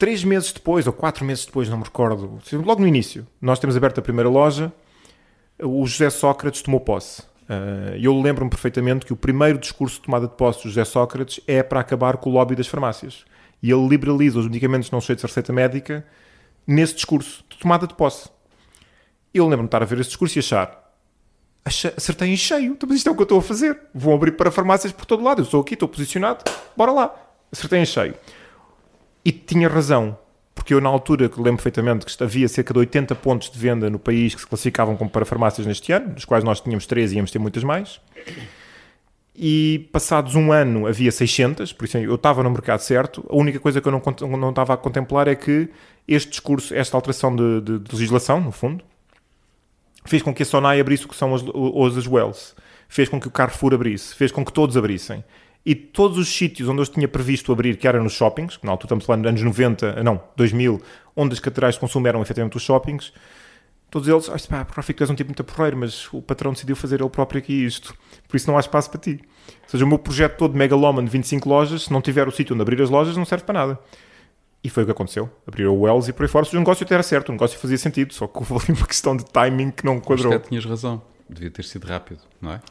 três 0.04 0.22
meses 0.22 0.52
depois, 0.52 0.86
ou 0.86 0.92
quatro 0.92 1.24
meses 1.24 1.46
depois, 1.46 1.70
não 1.70 1.78
me 1.78 1.84
recordo, 1.86 2.38
logo 2.52 2.82
no 2.82 2.88
início, 2.88 3.26
nós 3.42 3.58
temos 3.58 3.78
aberto 3.78 4.00
a 4.00 4.02
primeira 4.02 4.30
loja, 4.30 4.70
o 5.58 5.88
José 5.88 6.10
Sócrates 6.10 6.62
tomou 6.62 6.82
posse. 6.82 7.22
Uh, 7.44 7.96
eu 7.98 8.20
lembro-me 8.20 8.50
perfeitamente 8.50 9.06
que 9.06 9.14
o 9.14 9.16
primeiro 9.16 9.58
discurso 9.58 9.96
de 9.96 10.02
tomada 10.02 10.28
de 10.28 10.34
posse 10.34 10.64
do 10.64 10.68
José 10.68 10.84
Sócrates 10.84 11.40
é 11.48 11.64
para 11.64 11.80
acabar 11.80 12.18
com 12.18 12.30
o 12.30 12.34
lobby 12.34 12.54
das 12.54 12.68
farmácias. 12.68 13.24
E 13.62 13.72
ele 13.72 13.88
liberaliza 13.88 14.40
os 14.40 14.46
medicamentos 14.46 14.92
não 14.92 15.00
cheios 15.00 15.22
de 15.22 15.28
receita 15.28 15.54
médica 15.54 16.06
nesse 16.68 16.96
discurso 16.96 17.42
de 17.50 17.58
tomada 17.58 17.88
de 17.88 17.94
posse. 17.94 18.30
Eu 19.34 19.46
lembro-me 19.46 19.64
de 19.64 19.68
estar 19.68 19.84
a 19.84 19.86
ver 19.86 20.02
esse 20.02 20.10
discurso 20.10 20.38
e 20.38 20.40
achar 20.40 20.83
acertei 21.66 22.30
em 22.30 22.38
cheio, 22.38 22.74
então, 22.74 22.88
mas 22.88 22.98
isto 22.98 23.10
é 23.10 23.12
o 23.12 23.16
que 23.16 23.22
eu 23.22 23.26
estou 23.26 23.40
a 23.40 23.42
fazer. 23.42 23.80
Vou 23.94 24.14
abrir 24.14 24.34
para 24.34 24.52
farmácias 24.52 24.92
por 24.92 25.06
todo 25.06 25.24
lado. 25.24 25.42
Eu 25.42 25.46
estou 25.46 25.62
aqui, 25.62 25.74
estou 25.74 25.88
posicionado, 25.88 26.44
bora 26.76 26.92
lá. 26.92 27.16
Acertei 27.52 27.80
em 27.80 27.86
cheio. 27.86 28.16
E 29.24 29.32
tinha 29.32 29.70
razão, 29.70 30.18
porque 30.54 30.74
eu 30.74 30.82
na 30.82 30.90
altura 30.90 31.30
que 31.30 31.38
lembro 31.38 31.64
perfeitamente 31.64 32.06
que 32.06 32.24
havia 32.24 32.48
cerca 32.48 32.74
de 32.74 32.80
80 32.80 33.16
pontos 33.16 33.50
de 33.50 33.58
venda 33.58 33.90
no 33.90 33.98
país 33.98 34.36
que 34.36 34.42
se 34.42 34.48
classificavam 34.48 34.98
como 34.98 35.10
para 35.10 35.26
farmácias 35.26 35.66
neste 35.66 35.92
ano, 35.92 36.14
dos 36.14 36.26
quais 36.26 36.44
nós 36.44 36.60
tínhamos 36.60 36.86
13 36.86 37.14
e 37.14 37.18
íamos 37.18 37.32
ter 37.32 37.40
muitas 37.40 37.64
mais. 37.64 38.02
E 39.36 39.90
passados 39.92 40.36
um 40.36 40.52
ano 40.52 40.86
havia 40.86 41.12
600, 41.12 41.74
por 41.74 41.86
isso 41.86 41.98
eu 41.98 42.16
estava 42.16 42.44
no 42.44 42.52
mercado 42.52 42.82
certo. 42.82 43.26
A 43.30 43.36
única 43.36 43.60
coisa 43.60 43.80
que 43.80 43.88
eu 43.88 43.92
não, 43.92 44.38
não 44.38 44.50
estava 44.50 44.74
a 44.74 44.78
contemplar 44.78 45.28
é 45.28 45.36
que 45.36 45.70
este 46.08 46.30
discurso, 46.32 46.76
esta 46.76 46.98
alteração 46.98 47.34
de, 47.36 47.62
de, 47.62 47.80
de 47.80 47.96
legislação, 47.96 48.42
no 48.42 48.52
fundo, 48.52 48.84
fez 50.06 50.22
com 50.22 50.34
que 50.34 50.44
a 50.44 50.46
Sonai 50.46 50.80
abrisse 50.80 51.06
o 51.06 51.10
que 51.10 51.16
são 51.16 51.34
os, 51.34 51.44
os 51.44 52.08
Wells, 52.08 52.56
fez 52.88 53.10
com 53.10 53.20
que 53.20 53.28
o 53.28 53.32
Carrefour 53.32 53.74
abrisse, 53.74 54.16
fez 54.16 54.32
com 54.32 54.44
que 54.44 54.52
todos 54.52 54.78
abrissem. 54.78 55.24
E 55.66 55.74
todos 55.74 56.18
os 56.18 56.28
sítios 56.28 56.68
onde 56.68 56.82
eu 56.82 56.86
tinha 56.86 57.08
previsto 57.08 57.52
abrir, 57.52 57.78
que 57.78 57.88
era 57.88 58.02
nos 58.02 58.14
shoppings, 58.14 58.60
na 58.62 58.72
altura 58.72 58.88
estamos 58.88 59.06
falando 59.06 59.26
anos 59.28 59.42
90, 59.42 60.04
não, 60.04 60.22
2000, 60.36 60.82
onde 61.16 61.34
as 61.34 61.40
catedrais 61.40 61.76
de 61.76 61.80
consumo 61.80 62.06
eram 62.06 62.22
efetivamente 62.22 62.58
os 62.58 62.64
shoppings, 62.64 63.14
todos 63.90 64.10
eles, 64.10 64.28
ah, 64.28 64.66
pá, 64.66 64.68
Rafico, 64.76 64.98
tu 64.98 65.04
és 65.04 65.10
um 65.10 65.16
tipo 65.16 65.30
muito 65.30 65.44
porreiro, 65.44 65.78
mas 65.78 66.12
o 66.12 66.22
patrão 66.22 66.52
decidiu 66.52 66.76
fazer 66.76 67.00
ele 67.00 67.10
próprio 67.10 67.40
aqui 67.40 67.64
isto, 67.64 67.96
por 68.28 68.36
isso 68.36 68.50
não 68.50 68.58
há 68.58 68.60
espaço 68.60 68.90
para 68.90 69.00
ti. 69.00 69.20
Ou 69.22 69.70
seja, 69.70 69.86
o 69.86 69.88
meu 69.88 70.00
projeto 70.00 70.36
todo 70.36 70.52
de 70.52 70.58
megalómano 70.58 71.08
de 71.08 71.12
25 71.12 71.48
lojas, 71.48 71.84
se 71.84 71.94
não 71.94 72.02
tiver 72.02 72.28
o 72.28 72.32
sítio 72.32 72.54
onde 72.54 72.62
abrir 72.62 72.82
as 72.82 72.90
lojas, 72.90 73.16
não 73.16 73.24
serve 73.24 73.46
para 73.46 73.54
nada. 73.54 73.80
E 74.64 74.70
foi 74.70 74.84
o 74.84 74.86
que 74.86 74.92
aconteceu. 74.92 75.30
Abriram 75.46 75.76
o 75.76 75.82
Wells 75.82 76.08
e 76.10 76.14
por 76.14 76.24
aí 76.24 76.30
fora. 76.30 76.48
O 76.52 76.56
negócio 76.56 76.86
até 76.86 76.94
era 76.94 77.04
certo, 77.04 77.30
o 77.30 77.32
negócio 77.34 77.60
fazia 77.60 77.78
sentido, 77.78 78.14
só 78.14 78.28
que 78.28 78.38
houve 78.38 78.72
uma 78.72 78.88
questão 78.88 79.16
de 79.16 79.26
timing 79.26 79.72
que 79.72 79.86
não 79.86 80.00
quadrou. 80.00 80.32
Mas 80.32 80.48
tinhas 80.48 80.66
razão, 80.66 81.02
devia 81.30 81.52
ter 81.52 81.66
sido 81.66 81.86
rápido, 81.86 82.22
não 82.42 82.54
é? 82.54 82.62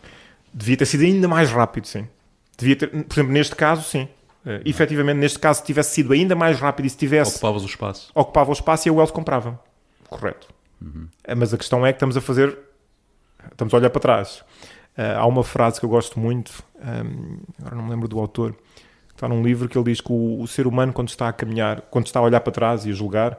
Devia 0.55 0.77
ter 0.77 0.87
sido 0.87 1.03
ainda 1.05 1.29
mais 1.29 1.51
rápido, 1.51 1.87
sim. 1.87 2.09
Devia 2.57 2.77
ter, 2.77 2.89
por 2.89 3.15
exemplo, 3.15 3.33
neste 3.33 3.55
caso, 3.55 3.83
sim. 3.83 4.09
Uh, 4.45 4.61
efetivamente, 4.65 5.19
neste 5.19 5.39
caso, 5.39 5.61
se 5.61 5.67
tivesse 5.67 5.95
sido 5.95 6.13
ainda 6.13 6.35
mais 6.35 6.59
rápido 6.59 6.87
e 6.87 6.91
se 6.91 6.97
tivesse. 6.97 7.33
Ocupavas 7.33 7.63
o 7.63 7.67
espaço. 7.67 8.11
Ocupava 8.15 8.51
o 8.51 8.53
espaço 8.53 8.89
e 8.89 8.91
a 8.91 8.93
Wells 8.93 9.13
comprava. 9.13 9.61
Correto. 10.09 10.49
Uhum. 10.81 11.09
Uh, 11.27 11.37
mas 11.37 11.55
a 11.55 11.59
questão 11.59 11.87
é 11.87 11.93
que 11.93 11.97
estamos 11.97 12.17
a 12.17 12.21
fazer. 12.21 12.59
Estamos 13.51 13.73
a 13.73 13.77
olhar 13.77 13.91
para 13.91 14.01
trás. 14.01 14.43
Uh, 14.97 15.19
há 15.19 15.27
uma 15.27 15.45
frase 15.45 15.79
que 15.79 15.87
eu 15.87 15.91
gosto 15.91 16.19
muito, 16.19 16.53
um, 16.77 16.89
ehm, 16.89 17.39
agora 17.61 17.77
não 17.77 17.85
me 17.85 17.91
lembro 17.91 18.09
do 18.09 18.19
autor, 18.19 18.55
está 19.15 19.29
num 19.29 19.43
livro 19.43 19.69
que 19.69 19.77
ele 19.77 19.85
diz 19.85 20.01
que 20.01 20.13
o, 20.13 20.41
o, 20.41 20.47
ser 20.47 20.67
humano, 20.67 20.93
quando 20.93 21.09
está 21.09 21.29
a 21.29 21.33
caminhar, 21.33 21.83
quando 21.83 22.07
está 22.07 22.21
a 22.21 22.23
olhar 22.23 22.41
para 22.41 22.53
trás 22.53 22.85
e 22.87 22.91
a 22.91 22.93
julgar, 22.93 23.39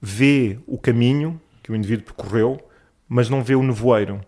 vê 0.00 0.58
o 0.66 0.78
caminho 0.78 1.40
que 1.62 1.72
o 1.72 1.76
indivíduo 1.76 2.04
percorreu, 2.04 2.60
mas 3.08 3.28
não 3.28 3.42
vê 3.42 3.54
o 3.54 3.62
nevoeiro 3.62 4.20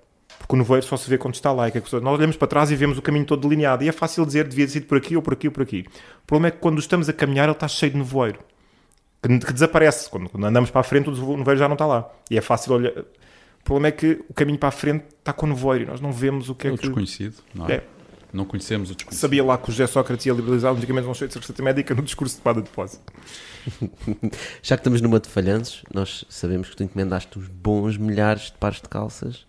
porque 0.45 0.55
o 0.55 0.59
nevoeiro 0.59 0.87
só 0.87 0.97
se 0.97 1.09
vê 1.09 1.17
quando 1.17 1.35
está 1.35 1.53
lá. 1.53 1.71
Que 1.71 1.79
nós 1.79 2.19
olhamos 2.19 2.37
para 2.37 2.47
trás 2.47 2.71
e 2.71 2.77
vemos 2.77 2.99
o 2.99 3.03
caminho 3.03 3.25
todo 3.25 3.41
delineado. 3.41 3.83
E 3.83 3.89
é 3.89 3.93
fácil 3.93 4.27
dizer 4.27 4.47
devia 4.47 4.67
ter 4.67 4.73
sido 4.73 4.87
por 4.87 4.99
aqui 4.99 5.17
ou 5.17 5.23
por 5.23 5.33
aqui 5.33 5.49
ou 5.49 5.53
por 5.53 5.63
aqui. 5.63 5.87
O 6.23 6.27
problema 6.27 6.49
é 6.49 6.51
que 6.51 6.59
quando 6.59 6.79
estamos 6.79 7.09
a 7.09 7.15
caminhar, 7.15 7.45
ele 7.45 7.53
está 7.53 7.67
cheio 7.67 7.93
de 7.93 7.99
nevoeiro. 7.99 8.41
Que, 9.23 9.39
que 9.39 9.53
desaparece. 9.53 10.11
Quando, 10.11 10.29
quando, 10.29 10.45
andamos 10.45 10.71
para 10.71 10.83
a 10.83 10.85
frente, 10.85 11.09
o 11.09 11.37
nevoeiro 11.37 11.57
já 11.59 11.67
não 11.67 11.75
está 11.75 11.87
lá. 11.87 12.11
E 12.31 12.37
é 12.37 12.43
fácil 12.43 12.75
olhar. 12.75 12.93
O 12.93 13.65
problema 13.65 13.89
é 13.89 13.93
que 13.93 14.23
o 14.29 14.35
caminho 14.35 14.59
para 14.59 14.69
a 14.69 14.73
frente 14.73 15.07
está 15.19 15.33
com 15.33 15.47
nevoeiro 15.47 15.85
e 15.85 15.87
nós 15.87 16.01
não 16.01 16.13
vemos 16.13 16.51
o 16.51 16.55
que 16.55 16.69
é, 16.69 16.73
é 16.73 16.77
que. 16.77 16.83
desconhecido, 16.83 17.37
não 17.55 17.67
é? 17.67 17.77
é. 17.77 17.85
Não 18.35 18.45
conhecemos 18.45 18.91
o 18.91 18.95
desconhecido. 18.95 19.21
Sabia 19.21 19.45
lá 19.45 19.57
que 19.57 19.69
o 19.69 19.73
José 19.73 19.87
Sócrates 19.87 20.27
ia 20.27 20.33
liberalizar 20.33 20.73
os 20.73 20.79
medicamentos 20.79 21.07
não 21.07 21.15
cheios 21.15 21.33
de 21.33 21.39
receita 21.39 21.63
médica 21.63 21.95
no 21.95 22.03
discurso 22.03 22.37
de 22.37 22.43
tomada 22.43 22.61
de 22.61 22.69
posse. 22.69 22.99
Já 24.63 24.77
que 24.77 24.81
estamos 24.81 25.01
numa 25.01 25.21
de 25.21 25.29
falhanços, 25.29 25.85
nós 25.93 26.25
sabemos 26.29 26.69
que 26.69 26.77
tu 26.77 26.83
encomendaste 26.83 27.39
uns 27.39 27.49
bons 27.49 27.97
milhares 27.97 28.47
de 28.47 28.59
pares 28.59 28.81
de 28.81 28.89
calças 28.89 29.47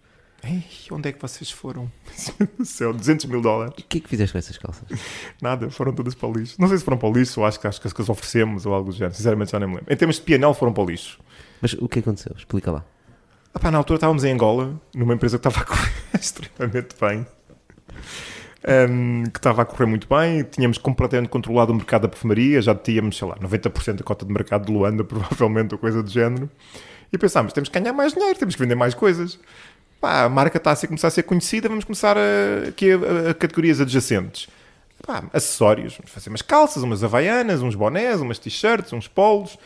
Ei, 0.47 0.63
onde 0.91 1.09
é 1.09 1.11
que 1.11 1.19
vocês 1.19 1.49
foram? 1.49 1.91
no 2.59 2.65
céu, 2.65 2.93
200 2.93 3.25
mil 3.25 3.41
dólares. 3.41 3.73
E 3.79 3.81
o 3.81 3.85
que 3.85 3.97
é 3.97 4.01
que 4.01 4.07
fizeste 4.07 4.31
com 4.31 4.37
essas 4.37 4.57
calças? 4.57 4.87
Nada, 5.41 5.71
foram 5.71 5.91
todas 5.91 6.13
para 6.13 6.29
o 6.29 6.33
lixo. 6.33 6.55
Não 6.59 6.67
sei 6.67 6.77
se 6.77 6.83
foram 6.83 6.99
para 6.99 7.09
o 7.09 7.13
lixo 7.13 7.39
ou 7.39 7.47
acho 7.47 7.59
que, 7.59 7.65
acho 7.65 7.81
que 7.81 7.87
as 7.87 8.09
oferecemos 8.09 8.65
ou 8.65 8.73
algo 8.73 8.91
do 8.91 8.95
género. 8.95 9.15
Sinceramente 9.15 9.51
já 9.51 9.59
nem 9.59 9.67
me 9.67 9.75
lembro. 9.75 9.91
Em 9.91 9.97
termos 9.97 10.17
de 10.17 10.21
pianel 10.21 10.53
foram 10.53 10.71
para 10.71 10.83
o 10.83 10.85
lixo. 10.85 11.19
Mas 11.59 11.73
o 11.73 11.89
que 11.89 11.97
aconteceu? 11.97 12.33
Explica 12.37 12.71
lá. 12.71 12.85
Ah, 13.55 13.71
na 13.71 13.79
altura 13.79 13.97
estávamos 13.97 14.23
em 14.23 14.33
Angola, 14.33 14.79
numa 14.93 15.15
empresa 15.15 15.39
que 15.39 15.47
estava 15.47 15.63
a 15.65 15.65
correr 15.65 15.91
extremamente 16.13 16.95
bem. 17.01 17.25
Um, 18.67 19.25
que 19.25 19.37
estava 19.37 19.61
a 19.61 19.65
correr 19.65 19.85
muito 19.85 20.07
bem, 20.07 20.41
tínhamos 20.41 20.79
completamente 20.79 21.29
controlado 21.29 21.71
o 21.71 21.75
mercado 21.75 22.03
da 22.03 22.07
perfumaria, 22.07 22.59
já 22.63 22.73
tínhamos, 22.73 23.15
sei 23.15 23.27
lá, 23.27 23.35
90% 23.35 23.93
da 23.93 24.03
cota 24.03 24.25
de 24.25 24.33
mercado 24.33 24.65
de 24.65 24.71
Luanda, 24.71 25.03
provavelmente, 25.05 25.75
ou 25.75 25.77
coisa 25.79 26.01
do 26.01 26.09
género. 26.09 26.49
E 27.13 27.17
pensámos, 27.17 27.53
temos 27.53 27.69
que 27.69 27.79
ganhar 27.79 27.93
mais 27.93 28.13
dinheiro, 28.13 28.39
temos 28.39 28.55
que 28.55 28.61
vender 28.61 28.73
mais 28.73 28.95
coisas 28.95 29.39
Pá, 30.05 30.25
a 30.25 30.29
marca 30.29 30.57
está 30.57 30.71
a 30.71 30.75
ser, 30.75 30.85
começar 30.85 31.07
a 31.07 31.11
ser 31.11 31.23
conhecida, 31.23 31.67
vamos 31.67 31.83
começar 31.83 32.15
a, 32.15 32.69
aqui 32.69 32.91
a, 32.91 32.95
a, 32.95 33.31
a 33.31 33.33
categorias 33.33 33.81
adjacentes. 33.81 34.47
Pá, 35.05 35.23
acessórios, 35.33 35.97
vamos 35.97 36.11
fazer 36.11 36.29
umas 36.29 36.43
calças, 36.43 36.83
umas 36.83 37.03
havaianas, 37.03 37.63
uns 37.63 37.73
bonés, 37.73 38.21
umas 38.21 38.37
t-shirts, 38.37 38.93
uns 38.93 39.07
polos. 39.07 39.57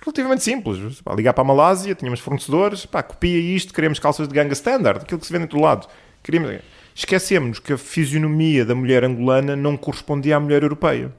Relativamente 0.00 0.42
simples. 0.42 1.00
Pá, 1.02 1.14
ligar 1.14 1.34
para 1.34 1.42
a 1.42 1.46
Malásia, 1.46 1.94
tínhamos 1.94 2.20
fornecedores, 2.20 2.86
pá, 2.86 3.02
copia 3.02 3.38
isto, 3.38 3.74
queremos 3.74 3.98
calças 3.98 4.26
de 4.26 4.34
ganga 4.34 4.54
standard, 4.54 5.02
aquilo 5.02 5.20
que 5.20 5.26
se 5.26 5.32
vende 5.32 5.46
do 5.46 5.60
lado. 5.60 5.86
Queríamos... 6.22 6.60
Esquecemos 6.94 7.58
que 7.58 7.72
a 7.72 7.78
fisionomia 7.78 8.64
da 8.64 8.74
mulher 8.74 9.04
angolana 9.04 9.56
não 9.56 9.76
correspondia 9.76 10.36
à 10.36 10.40
mulher 10.40 10.62
europeia. 10.62 11.12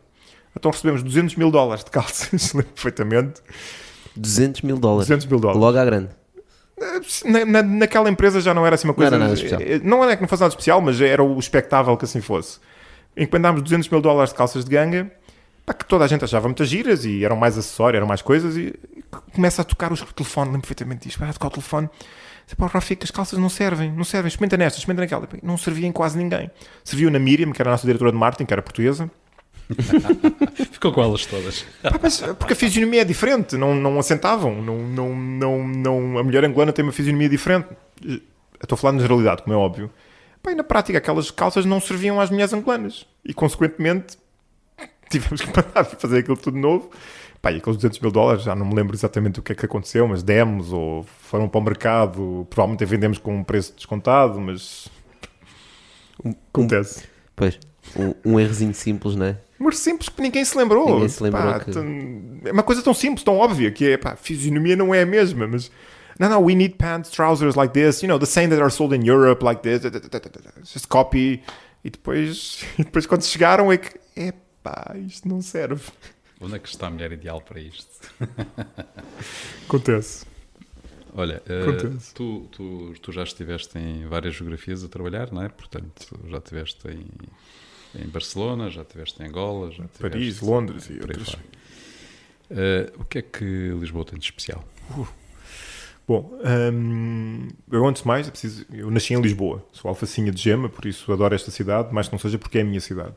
Então 0.55 0.71
recebemos 0.71 1.01
200 1.01 1.35
mil 1.35 1.49
dólares 1.49 1.83
de 1.83 1.91
calças, 1.91 2.53
lembro 2.53 2.71
perfeitamente. 2.73 3.41
200 4.15 4.61
mil 4.61 4.77
dólares. 4.77 5.07
200 5.07 5.25
mil 5.25 5.39
dólares. 5.39 5.61
Logo 5.61 5.77
à 5.77 5.85
grande. 5.85 6.09
Na, 7.25 7.45
na, 7.45 7.63
naquela 7.63 8.09
empresa 8.09 8.41
já 8.41 8.53
não 8.53 8.65
era 8.65 8.75
assim 8.75 8.87
uma 8.87 8.93
coisa. 8.93 9.11
Não 9.11 9.17
era 9.17 9.25
nada 9.25 9.33
especial. 9.33 9.61
Não 9.83 10.03
é 10.03 10.15
que 10.15 10.21
não 10.21 10.27
fosse 10.27 10.41
nada 10.41 10.51
especial, 10.51 10.81
mas 10.81 10.99
era 11.01 11.23
o 11.23 11.39
expectável 11.39 11.95
que 11.97 12.05
assim 12.05 12.21
fosse. 12.21 12.59
Encomendámos 13.15 13.61
200 13.61 13.89
mil 13.89 14.01
dólares 14.01 14.31
de 14.31 14.35
calças 14.35 14.65
de 14.65 14.71
ganga, 14.71 15.11
pá, 15.65 15.73
que 15.73 15.85
toda 15.85 16.03
a 16.03 16.07
gente 16.07 16.23
achava 16.23 16.47
muitas 16.47 16.67
giras 16.67 17.05
e 17.05 17.23
eram 17.23 17.35
mais 17.35 17.57
acessórios, 17.57 17.97
eram 17.97 18.07
mais 18.07 18.21
coisas. 18.21 18.57
E 18.57 18.73
começa 19.33 19.61
a 19.61 19.65
tocar 19.65 19.91
o 19.91 19.95
telefone, 19.95 20.47
lembro 20.47 20.61
perfeitamente 20.61 21.07
disto. 21.07 21.19
Vai 21.19 21.31
tocar 21.31 21.47
o 21.47 21.51
telefone. 21.51 21.89
Pá, 22.57 22.67
Rafik, 22.67 23.03
as 23.03 23.11
calças 23.11 23.39
não 23.39 23.49
servem, 23.49 23.91
não 23.91 24.03
servem. 24.03 24.27
Experimenta 24.27 24.57
nestas, 24.57 24.81
experimenta 24.81 25.15
naquela. 25.15 25.41
Não 25.41 25.57
servia 25.57 25.87
em 25.87 25.91
quase 25.91 26.17
ninguém. 26.17 26.51
Serviu 26.83 27.09
na 27.09 27.19
Miriam, 27.19 27.51
que 27.51 27.61
era 27.61 27.69
a 27.69 27.73
nossa 27.73 27.85
diretora 27.85 28.11
de 28.11 28.17
marketing, 28.17 28.45
que 28.45 28.53
era 28.53 28.61
portuguesa. 28.61 29.09
Ficou 30.71 30.91
com 30.91 31.01
elas 31.01 31.25
todas. 31.25 31.65
Pá, 31.81 31.99
mas, 32.01 32.21
porque 32.37 32.53
a 32.53 32.55
fisionomia 32.55 33.01
é 33.01 33.05
diferente, 33.05 33.55
não, 33.57 33.73
não 33.73 33.97
assentavam. 33.97 34.61
Não, 34.61 34.77
não, 34.77 35.15
não, 35.15 35.67
não, 35.67 36.17
a 36.17 36.23
mulher 36.23 36.43
angolana 36.43 36.73
tem 36.73 36.83
uma 36.83 36.91
fisionomia 36.91 37.29
diferente. 37.29 37.67
Eu 38.03 38.19
estou 38.61 38.75
a 38.75 38.77
falar 38.77 38.93
na 38.93 38.99
generalidade, 38.99 39.43
como 39.43 39.53
é 39.53 39.57
óbvio. 39.57 39.89
E 40.45 40.55
na 40.55 40.63
prática, 40.63 40.97
aquelas 40.97 41.31
calças 41.31 41.65
não 41.65 41.79
serviam 41.79 42.19
às 42.19 42.29
mulheres 42.29 42.53
angolanas. 42.53 43.05
E, 43.23 43.33
consequentemente, 43.33 44.17
tivemos 45.09 45.41
que 45.41 45.47
de 45.47 45.95
fazer 45.97 46.19
aquilo 46.19 46.37
tudo 46.37 46.57
novo. 46.57 46.91
Pá, 47.43 47.51
e 47.51 47.57
aqueles 47.57 47.75
200 47.75 47.99
mil 47.99 48.09
dólares, 48.09 48.43
já 48.43 48.55
não 48.55 48.65
me 48.65 48.73
lembro 48.73 48.95
exatamente 48.95 49.37
o 49.37 49.43
que 49.43 49.51
é 49.51 49.55
que 49.55 49.65
aconteceu, 49.65 50.07
mas 50.07 50.23
demos 50.23 50.71
ou 50.71 51.03
foram 51.03 51.49
para 51.49 51.59
o 51.59 51.61
mercado. 51.61 52.47
Provavelmente 52.49 52.85
vendemos 52.85 53.17
com 53.17 53.35
um 53.35 53.43
preço 53.43 53.73
descontado, 53.75 54.39
mas. 54.39 54.87
Acontece. 56.49 57.03
Pois, 57.35 57.59
um, 57.97 58.13
um 58.33 58.39
errozinho 58.39 58.73
simples, 58.73 59.17
não 59.17 59.25
é? 59.25 59.37
Mas 59.59 59.77
simples 59.77 60.07
que 60.07 60.21
ninguém 60.21 60.45
se 60.45 60.57
lembrou. 60.57 60.85
Ninguém 60.85 61.09
se 61.09 61.21
lembrou 61.21 61.43
Pá, 61.43 61.59
que- 61.59 61.71
É 62.47 62.51
uma 62.53 62.63
coisa 62.63 62.81
tão 62.81 62.93
simples, 62.93 63.25
tão 63.25 63.37
óbvia, 63.37 63.69
que 63.71 63.91
é, 63.91 63.97
pá, 63.97 64.15
fisionomia 64.15 64.77
não 64.77 64.95
é 64.95 65.01
a 65.01 65.05
mesma, 65.05 65.45
mas... 65.45 65.69
Não, 66.17 66.29
não, 66.29 66.43
we 66.45 66.55
need 66.55 66.75
pants, 66.75 67.09
trousers 67.09 67.55
like 67.55 67.73
this, 67.73 68.03
you 68.03 68.07
know, 68.07 68.17
the 68.19 68.25
same 68.25 68.47
that 68.49 68.61
are 68.61 68.71
sold 68.71 68.95
in 68.95 69.05
Europe 69.05 69.43
like 69.43 69.61
this, 69.63 69.81
just 70.63 70.87
copy. 70.87 71.41
E 71.83 71.89
depois, 71.89 72.63
e 72.79 72.83
depois 72.85 73.05
quando 73.05 73.23
chegaram 73.25 73.69
é 73.69 73.77
que, 73.77 73.99
epá, 74.15 74.95
isto 75.05 75.27
não 75.27 75.41
serve. 75.41 75.81
Onde 76.43 76.55
é 76.55 76.59
que 76.59 76.67
está 76.67 76.87
a 76.87 76.89
mulher 76.89 77.11
ideal 77.13 77.39
para 77.41 77.59
isto? 77.59 78.13
Acontece. 79.65 80.25
Olha, 81.15 81.41
eh, 81.47 81.61
Acontece. 81.61 82.13
tu, 82.13 82.47
tu, 82.51 82.93
tu 83.01 83.11
já 83.11 83.23
estiveste 83.23 83.77
em 83.77 84.07
várias 84.07 84.35
geografias 84.35 84.83
a 84.83 84.89
trabalhar, 84.89 85.31
não 85.31 85.41
é? 85.41 85.47
Portanto, 85.47 86.19
já 86.27 86.37
estiveste 86.37 86.87
em, 86.89 87.05
em 88.01 88.07
Barcelona, 88.07 88.69
já 88.69 88.81
estiveste 88.81 89.21
em 89.21 89.27
Angola, 89.27 89.71
já 89.71 89.85
estiveste 89.85 89.99
Paris, 90.01 90.41
Londres 90.41 90.89
e 90.89 90.93
outras. 90.99 91.37
Eh, 92.49 92.91
o 92.97 93.05
que 93.05 93.19
é 93.19 93.21
que 93.21 93.45
Lisboa 93.79 94.03
tem 94.03 94.19
de 94.19 94.25
especial? 94.25 94.63
Bom, 96.05 96.37
hum, 96.73 97.47
eu 97.71 97.87
antes 97.87 98.01
de 98.01 98.07
mais, 98.07 98.27
é 98.27 98.31
preciso, 98.31 98.65
eu 98.73 98.91
nasci 98.91 99.13
em 99.13 99.21
Lisboa, 99.21 99.65
sou 99.71 99.87
alfacinha 99.87 100.31
de 100.31 100.41
gema, 100.41 100.67
por 100.67 100.85
isso 100.85 101.11
adoro 101.13 101.33
esta 101.33 101.49
cidade, 101.49 101.89
mas 101.93 102.07
que 102.09 102.13
não 102.13 102.19
seja 102.19 102.37
porque 102.37 102.57
é 102.57 102.61
a 102.61 102.65
minha 102.65 102.81
cidade. 102.81 103.15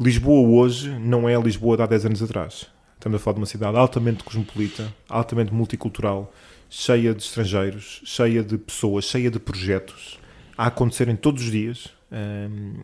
Lisboa 0.00 0.48
hoje 0.48 0.88
não 0.98 1.28
é 1.28 1.36
a 1.36 1.40
Lisboa 1.40 1.76
de 1.76 1.82
há 1.82 1.86
10 1.86 2.06
anos 2.06 2.22
atrás. 2.22 2.66
Estamos 2.94 3.20
a 3.20 3.22
falar 3.22 3.34
de 3.34 3.40
uma 3.40 3.46
cidade 3.46 3.76
altamente 3.76 4.24
cosmopolita, 4.24 4.92
altamente 5.08 5.52
multicultural, 5.52 6.32
cheia 6.68 7.14
de 7.14 7.22
estrangeiros, 7.22 8.00
cheia 8.04 8.42
de 8.42 8.56
pessoas, 8.58 9.04
cheia 9.04 9.30
de 9.30 9.38
projetos 9.38 10.18
a 10.56 10.66
acontecerem 10.66 11.16
todos 11.16 11.42
os 11.44 11.50
dias. 11.50 11.88
Hum, 12.12 12.80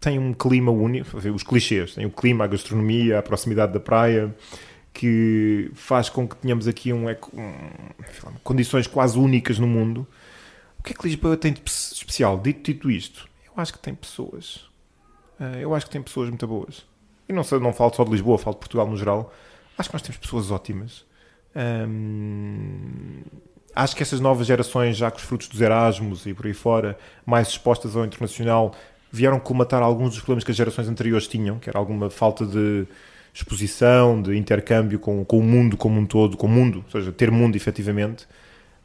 tem 0.00 0.18
um 0.18 0.32
clima 0.32 0.70
único, 0.72 1.16
os 1.16 1.42
clichês, 1.42 1.94
tem 1.94 2.06
o 2.06 2.10
clima, 2.10 2.44
a 2.44 2.46
gastronomia, 2.46 3.18
a 3.18 3.22
proximidade 3.22 3.72
da 3.72 3.80
praia, 3.80 4.34
que 4.92 5.70
faz 5.74 6.08
com 6.08 6.26
que 6.26 6.36
tenhamos 6.36 6.66
aqui 6.66 6.92
um, 6.92 7.08
um- 7.08 8.32
condições 8.42 8.86
quase 8.86 9.18
únicas 9.18 9.58
no 9.58 9.66
mundo. 9.66 10.06
O 10.78 10.82
que 10.82 10.92
é 10.92 10.94
que 10.96 11.06
Lisboa 11.06 11.36
tem 11.36 11.52
de 11.52 11.60
pe- 11.60 11.70
especial? 11.70 12.38
Dito, 12.40 12.62
dito 12.72 12.90
isto, 12.90 13.28
eu 13.46 13.52
acho 13.56 13.72
que 13.72 13.78
tem 13.78 13.94
pessoas. 13.94 14.69
Ah, 15.40 15.56
eu 15.58 15.74
acho 15.74 15.86
que 15.86 15.92
tem 15.92 16.02
pessoas 16.02 16.28
muito 16.28 16.46
boas. 16.46 16.84
E 17.26 17.32
não, 17.32 17.42
não 17.60 17.72
falo 17.72 17.92
só 17.94 18.04
de 18.04 18.10
Lisboa, 18.10 18.36
falo 18.36 18.54
de 18.54 18.60
Portugal 18.60 18.86
no 18.86 18.96
geral. 18.96 19.32
Acho 19.78 19.88
que 19.88 19.94
nós 19.94 20.02
temos 20.02 20.18
pessoas 20.18 20.50
ótimas. 20.50 21.06
Acho 23.74 23.96
que 23.96 24.02
essas 24.02 24.20
novas 24.20 24.46
gerações, 24.46 24.96
já 24.96 25.10
com 25.10 25.16
os 25.16 25.22
frutos 25.22 25.48
dos 25.48 25.60
Erasmus 25.60 26.26
e 26.26 26.34
por 26.34 26.46
aí 26.46 26.52
fora, 26.52 26.98
mais 27.24 27.48
expostas 27.48 27.96
ao 27.96 28.04
internacional, 28.04 28.74
vieram 29.10 29.40
colmatar 29.40 29.82
alguns 29.82 30.10
dos 30.10 30.18
problemas 30.18 30.44
que 30.44 30.50
as 30.50 30.56
gerações 30.56 30.88
anteriores 30.88 31.26
tinham, 31.26 31.58
que 31.58 31.70
era 31.70 31.78
alguma 31.78 32.10
falta 32.10 32.44
de 32.44 32.86
exposição, 33.32 34.20
de 34.20 34.36
intercâmbio 34.36 34.98
com, 34.98 35.24
com 35.24 35.38
o 35.38 35.42
mundo 35.42 35.76
como 35.76 35.98
um 36.00 36.04
todo, 36.04 36.36
com 36.36 36.46
o 36.46 36.50
mundo, 36.50 36.84
ou 36.84 36.90
seja, 36.90 37.12
ter 37.12 37.30
mundo 37.30 37.56
efetivamente. 37.56 38.26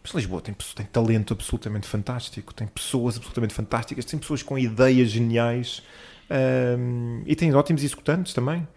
Mas 0.03 0.13
Lisboa 0.13 0.39
tem, 0.39 0.53
tem 0.53 0.85
talento 0.85 1.33
absolutamente 1.33 1.87
fantástico, 1.87 2.53
tem 2.53 2.67
pessoas 2.67 3.17
absolutamente 3.17 3.55
fantásticas, 3.55 4.05
tem 4.05 4.19
pessoas 4.19 4.43
com 4.43 4.57
ideias 4.57 5.09
geniais 5.09 5.81
hum, 6.29 7.23
e 7.25 7.35
tem 7.35 7.53
ótimos 7.53 7.83
executantes 7.83 8.33
também. 8.33 8.67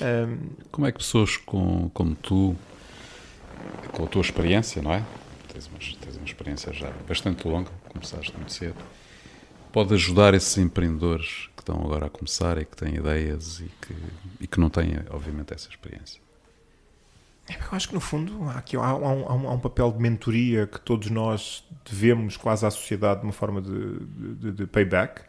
Hum, 0.00 0.50
Como 0.70 0.86
é 0.86 0.92
que 0.92 0.98
pessoas 0.98 1.36
com, 1.36 1.88
como 1.90 2.14
tu, 2.16 2.56
com 3.92 4.04
a 4.04 4.06
tua 4.06 4.22
experiência, 4.22 4.82
não 4.82 4.92
é? 4.92 5.02
Tens 5.52 5.66
uma, 5.66 5.78
tens 5.78 6.16
uma 6.16 6.24
experiência 6.26 6.72
já 6.72 6.90
bastante 7.06 7.46
longa, 7.46 7.70
começaste 7.88 8.32
muito 8.36 8.52
cedo, 8.52 8.76
pode 9.72 9.94
ajudar 9.94 10.34
esses 10.34 10.56
empreendedores 10.58 11.48
que 11.56 11.62
estão 11.62 11.76
agora 11.82 12.06
a 12.06 12.10
começar 12.10 12.58
e 12.58 12.64
que 12.64 12.76
têm 12.76 12.96
ideias 12.96 13.60
e 13.60 13.70
que, 13.80 13.94
e 14.40 14.46
que 14.46 14.60
não 14.60 14.70
têm, 14.70 14.98
obviamente, 15.10 15.54
essa 15.54 15.68
experiência? 15.68 16.20
Eu 17.48 17.56
acho 17.76 17.88
que 17.88 17.94
no 17.94 18.00
fundo 18.00 18.44
há, 18.44 18.58
aqui, 18.58 18.76
há, 18.76 18.94
um, 18.94 19.06
há 19.26 19.34
um- 19.34 19.48
há 19.48 19.52
um 19.54 19.58
papel 19.58 19.90
de 19.92 19.98
mentoria 19.98 20.66
que 20.66 20.78
todos 20.80 21.08
nós 21.10 21.64
devemos 21.90 22.36
quase 22.36 22.66
à 22.66 22.70
sociedade 22.70 23.20
de 23.20 23.26
uma 23.26 23.32
forma 23.32 23.62
de, 23.62 24.00
de- 24.36 24.52
de 24.52 24.66
payback 24.66 25.22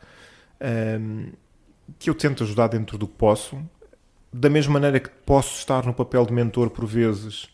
ehm, 0.59 1.31
que 1.97 2.09
eu 2.09 2.15
tento 2.15 2.43
ajudar 2.43 2.67
dentro 2.67 2.97
do 2.97 3.07
que 3.07 3.15
posso 3.15 3.57
da 4.31 4.49
mesma 4.49 4.73
maneira 4.73 4.99
que 4.99 5.09
posso 5.09 5.57
estar 5.57 5.85
no 5.85 5.93
papel 5.93 6.25
de 6.25 6.31
mentor 6.31 6.69
por 6.69 6.85
vezes 6.85 7.49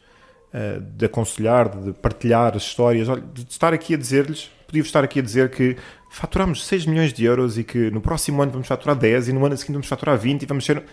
eh, 0.51 0.79
de 0.79 1.05
aconselhar, 1.05 1.69
de 1.69 1.93
partilhar 1.93 2.55
as 2.55 2.63
histórias 2.63 3.07
de 3.33 3.45
estar 3.49 3.73
aqui 3.73 3.93
a 3.93 3.97
dizer-lhes 3.97 4.51
podia 4.67 4.81
estar 4.81 5.03
aqui 5.03 5.19
a 5.19 5.21
dizer 5.21 5.49
que 5.49 5.77
faturamos 6.09 6.65
6 6.65 6.85
milhões 6.85 7.13
de 7.13 7.23
euros 7.23 7.57
e 7.57 7.63
que 7.63 7.89
no 7.91 8.01
próximo 8.01 8.41
ano 8.41 8.51
vamos 8.51 8.67
faturar 8.67 8.95
10 8.95 9.29
e 9.29 9.33
no 9.33 9.45
ano 9.45 9.55
seguinte 9.55 9.73
vamos 9.73 9.87
faturar 9.87 10.17
20 10.17 10.41
e 10.41 10.45
vamos 10.45 10.65
ser 10.65 10.83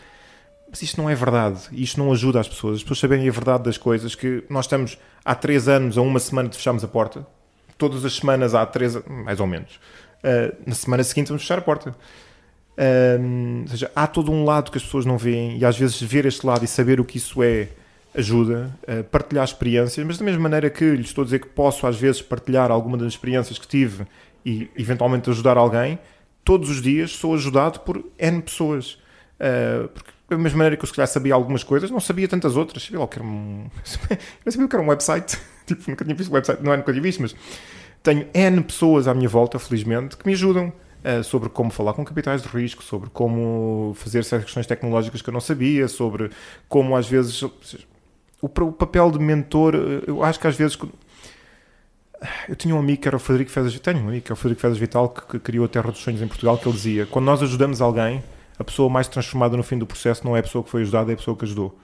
mas 0.72 0.80
isto 0.80 1.02
não 1.02 1.10
é 1.10 1.14
verdade. 1.14 1.68
Isto 1.70 2.02
não 2.02 2.10
ajuda 2.10 2.40
as 2.40 2.48
pessoas. 2.48 2.76
As 2.76 2.82
pessoas 2.82 2.98
saberem 3.00 3.28
a 3.28 3.30
verdade 3.30 3.64
das 3.64 3.76
coisas. 3.76 4.14
Que 4.14 4.42
nós 4.48 4.64
estamos 4.64 4.98
há 5.22 5.34
três 5.34 5.68
anos, 5.68 5.98
a 5.98 6.00
uma 6.00 6.18
semana 6.18 6.48
de 6.48 6.56
fecharmos 6.56 6.82
a 6.82 6.88
porta. 6.88 7.26
Todas 7.76 8.06
as 8.06 8.14
semanas 8.14 8.54
há 8.54 8.64
três, 8.64 8.96
mais 9.06 9.38
ou 9.38 9.46
menos. 9.46 9.78
Uh, 10.24 10.56
na 10.64 10.74
semana 10.74 11.04
seguinte 11.04 11.28
vamos 11.28 11.42
fechar 11.42 11.58
a 11.58 11.60
porta. 11.60 11.94
Um, 13.20 13.60
ou 13.62 13.68
seja, 13.68 13.90
há 13.94 14.06
todo 14.06 14.32
um 14.32 14.44
lado 14.44 14.70
que 14.70 14.78
as 14.78 14.82
pessoas 14.82 15.06
não 15.06 15.16
veem 15.16 15.58
e 15.58 15.64
às 15.64 15.78
vezes 15.78 16.00
ver 16.02 16.26
este 16.26 16.44
lado 16.44 16.64
e 16.64 16.68
saber 16.68 16.98
o 17.00 17.04
que 17.04 17.18
isso 17.18 17.42
é 17.42 17.68
ajuda 18.14 18.76
a 18.88 19.04
partilhar 19.04 19.44
experiências, 19.44 20.04
mas 20.04 20.18
da 20.18 20.24
mesma 20.24 20.40
maneira 20.40 20.68
que 20.68 20.84
lhes 20.96 21.06
estou 21.06 21.22
a 21.22 21.24
dizer 21.24 21.38
que 21.38 21.48
posso 21.48 21.86
às 21.86 21.96
vezes 21.96 22.20
partilhar 22.20 22.70
alguma 22.70 22.96
das 22.98 23.08
experiências 23.08 23.58
que 23.58 23.68
tive 23.68 24.04
e 24.44 24.68
eventualmente 24.76 25.30
ajudar 25.30 25.56
alguém, 25.56 25.98
todos 26.44 26.68
os 26.68 26.82
dias 26.82 27.12
sou 27.12 27.34
ajudado 27.34 27.80
por 27.80 28.04
N 28.18 28.42
pessoas. 28.42 28.98
Uh, 29.38 29.88
porque 29.88 30.10
da 30.28 30.36
mesma 30.36 30.58
maneira 30.58 30.76
que 30.76 30.82
eu 30.82 30.86
se 30.86 30.94
calhar 30.94 31.06
sabia 31.06 31.34
algumas 31.34 31.62
coisas, 31.62 31.90
não 31.90 32.00
sabia 32.00 32.26
tantas 32.26 32.56
outras. 32.56 32.82
Sabia 32.82 32.98
logo 32.98 33.10
que 33.10 33.18
era 33.18 33.26
um. 33.26 33.66
Eu 34.44 34.52
sabia 34.52 34.68
que 34.68 34.76
era 34.76 34.82
um 34.82 34.88
website. 34.88 35.38
tipo, 35.66 35.90
nunca 35.90 36.04
tinha 36.04 36.16
visto 36.16 36.32
website, 36.32 36.62
não 36.62 36.72
é 36.72 36.76
nunca 36.76 36.90
tinha 36.90 37.02
visto, 37.02 37.20
mas 37.20 37.34
tenho 38.02 38.26
N 38.34 38.62
pessoas 38.62 39.06
à 39.06 39.14
minha 39.14 39.28
volta, 39.28 39.58
felizmente, 39.58 40.16
que 40.16 40.26
me 40.26 40.32
ajudam 40.32 40.72
sobre 41.24 41.48
como 41.48 41.70
falar 41.70 41.92
com 41.94 42.04
capitais 42.04 42.42
de 42.42 42.48
risco, 42.48 42.82
sobre 42.82 43.10
como 43.10 43.92
fazer 43.96 44.24
certas 44.24 44.46
questões 44.46 44.66
tecnológicas 44.66 45.20
que 45.20 45.28
eu 45.28 45.32
não 45.32 45.40
sabia, 45.40 45.88
sobre 45.88 46.30
como 46.68 46.96
às 46.96 47.08
vezes. 47.08 47.42
O, 48.40 48.48
pa- 48.48 48.64
o 48.64 48.72
papel 48.72 49.10
de 49.10 49.18
mentor, 49.18 49.74
uh, 49.74 50.02
eu 50.06 50.22
acho 50.24 50.38
que 50.40 50.46
às 50.46 50.56
vezes. 50.56 50.76
Eu 52.48 52.54
tinha 52.54 52.74
um 52.74 52.78
amigo 52.78 53.02
que 53.02 53.08
era 53.08 53.16
o 53.16 53.20
Frederico 53.20 53.50
Fezas 53.50 53.78
Tenho 53.80 53.98
um 53.98 54.08
amigo 54.08 54.24
que 54.24 54.30
é 54.30 54.34
o 54.34 54.36
Frederico 54.36 54.60
Fezas 54.60 54.78
Vital 54.78 55.08
que 55.08 55.40
criou 55.40 55.64
a 55.64 55.68
Terra 55.68 55.90
dos 55.90 56.00
Sonhos 56.00 56.22
em 56.22 56.28
Portugal, 56.28 56.56
que 56.56 56.68
ele 56.68 56.76
dizia: 56.76 57.06
quando 57.06 57.24
nós 57.24 57.42
ajudamos 57.42 57.80
alguém, 57.80 58.22
a 58.58 58.64
pessoa 58.64 58.88
mais 58.88 59.08
transformada 59.08 59.56
no 59.56 59.62
fim 59.62 59.76
do 59.78 59.86
processo 59.86 60.24
não 60.24 60.36
é 60.36 60.40
a 60.40 60.42
pessoa 60.42 60.62
que 60.62 60.70
foi 60.70 60.82
ajudada, 60.82 61.10
é 61.10 61.14
a 61.14 61.16
pessoa 61.16 61.36
que 61.36 61.44
ajudou. 61.44 61.76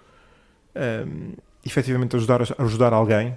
Um, 0.76 1.32
efetivamente, 1.66 2.14
ajudar, 2.14 2.40
ajudar 2.58 2.92
alguém, 2.92 3.36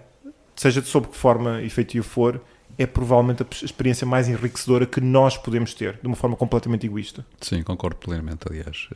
seja 0.55 0.79
de 0.79 0.87
sob 0.87 1.07
que 1.07 1.17
forma 1.17 1.61
efetivo 1.63 2.05
for, 2.07 2.39
é 2.81 2.87
provavelmente 2.87 3.43
a 3.43 3.65
experiência 3.65 4.07
mais 4.07 4.27
enriquecedora 4.27 4.85
que 4.85 4.99
nós 4.99 5.37
podemos 5.37 5.73
ter, 5.73 5.99
de 6.01 6.07
uma 6.07 6.15
forma 6.15 6.35
completamente 6.35 6.85
egoísta. 6.85 7.25
Sim, 7.39 7.61
concordo 7.61 7.97
plenamente, 7.97 8.45
aliás. 8.49 8.89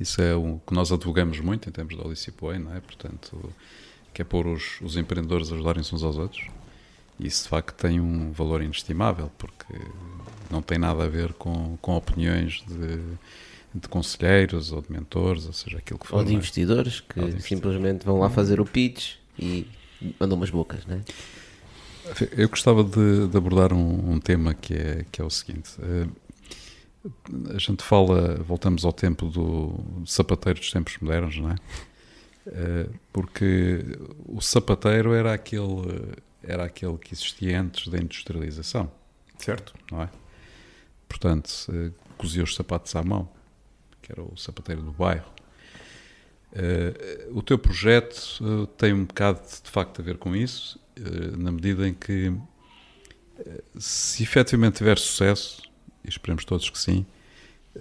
Isso 0.00 0.22
é 0.22 0.34
o 0.34 0.60
que 0.66 0.72
nós 0.72 0.90
advogamos 0.90 1.38
muito 1.40 1.68
em 1.68 1.72
termos 1.72 1.96
da 1.96 2.02
Odyssey 2.02 2.32
Way, 2.40 2.58
não 2.58 2.74
é? 2.74 2.80
Portanto, 2.80 3.52
que 4.12 4.22
é 4.22 4.24
pôr 4.24 4.46
os, 4.46 4.80
os 4.80 4.96
empreendedores 4.96 5.50
a 5.52 5.54
ajudarem-se 5.54 5.94
uns 5.94 6.02
aos 6.02 6.16
outros. 6.16 6.46
Isso, 7.20 7.44
de 7.44 7.48
facto, 7.48 7.76
tem 7.76 8.00
um 8.00 8.32
valor 8.32 8.62
inestimável, 8.62 9.30
porque 9.38 9.74
não 10.50 10.62
tem 10.62 10.78
nada 10.78 11.04
a 11.04 11.08
ver 11.08 11.32
com, 11.34 11.76
com 11.80 11.94
opiniões 11.94 12.64
de, 12.66 12.98
de 13.74 13.88
conselheiros 13.88 14.72
ou 14.72 14.80
de 14.80 14.90
mentores, 14.90 15.46
ou 15.46 15.52
seja, 15.52 15.78
aquilo 15.78 15.98
que 15.98 16.06
for. 16.06 16.16
Ou 16.16 16.24
de 16.24 16.32
é? 16.32 16.34
investidores 16.34 17.00
que 17.00 17.20
de 17.20 17.26
investidores. 17.26 17.46
simplesmente 17.46 18.04
vão 18.04 18.18
lá 18.18 18.30
fazer 18.30 18.60
o 18.60 18.64
pitch 18.64 19.16
e 19.38 19.66
mandam 20.18 20.36
umas 20.36 20.50
bocas, 20.50 20.84
não 20.86 20.96
é? 20.96 21.00
Eu 22.36 22.48
gostava 22.48 22.84
de, 22.84 23.28
de 23.28 23.36
abordar 23.36 23.72
um, 23.72 24.12
um, 24.12 24.20
tema 24.20 24.54
que 24.54 24.74
é, 24.74 25.06
que 25.10 25.20
é 25.20 25.24
o 25.24 25.30
seguinte. 25.30 25.70
Uh, 25.78 26.10
a 27.54 27.58
gente 27.58 27.82
fala, 27.82 28.36
voltamos 28.36 28.84
ao 28.84 28.92
tempo 28.92 29.26
do, 29.26 30.04
sapateiro 30.06 30.58
dos 30.58 30.70
tempos 30.70 30.96
modernos, 30.98 31.38
não 31.38 31.50
é? 31.50 31.54
Uh, 32.46 32.94
porque 33.12 33.84
o 34.26 34.40
sapateiro 34.40 35.14
era 35.14 35.32
aquele, 35.32 36.12
era 36.42 36.64
aquele 36.64 36.98
que 36.98 37.14
existia 37.14 37.60
antes 37.60 37.88
da 37.88 37.98
industrialização. 37.98 38.90
Certo. 39.38 39.74
Não 39.90 40.02
é? 40.02 40.10
Portanto, 41.08 41.50
cozia 42.18 42.42
os 42.42 42.54
sapatos 42.54 42.94
à 42.96 43.02
mão, 43.02 43.28
que 44.02 44.12
era 44.12 44.22
o 44.22 44.36
sapateiro 44.36 44.82
do 44.82 44.92
bairro. 44.92 45.34
Uh, 46.54 47.36
o 47.36 47.42
teu 47.42 47.58
projeto 47.58 48.38
uh, 48.40 48.66
tem 48.68 48.92
um 48.92 49.04
bocado 49.04 49.40
de 49.40 49.68
facto 49.68 50.00
a 50.00 50.04
ver 50.04 50.18
com 50.18 50.36
isso, 50.36 50.78
na 51.36 51.50
medida 51.52 51.88
em 51.88 51.94
que, 51.94 52.32
se 53.78 54.22
efetivamente 54.22 54.76
tiver 54.76 54.98
sucesso, 54.98 55.62
e 56.04 56.08
esperemos 56.08 56.44
todos 56.44 56.68
que 56.68 56.78
sim, 56.78 57.04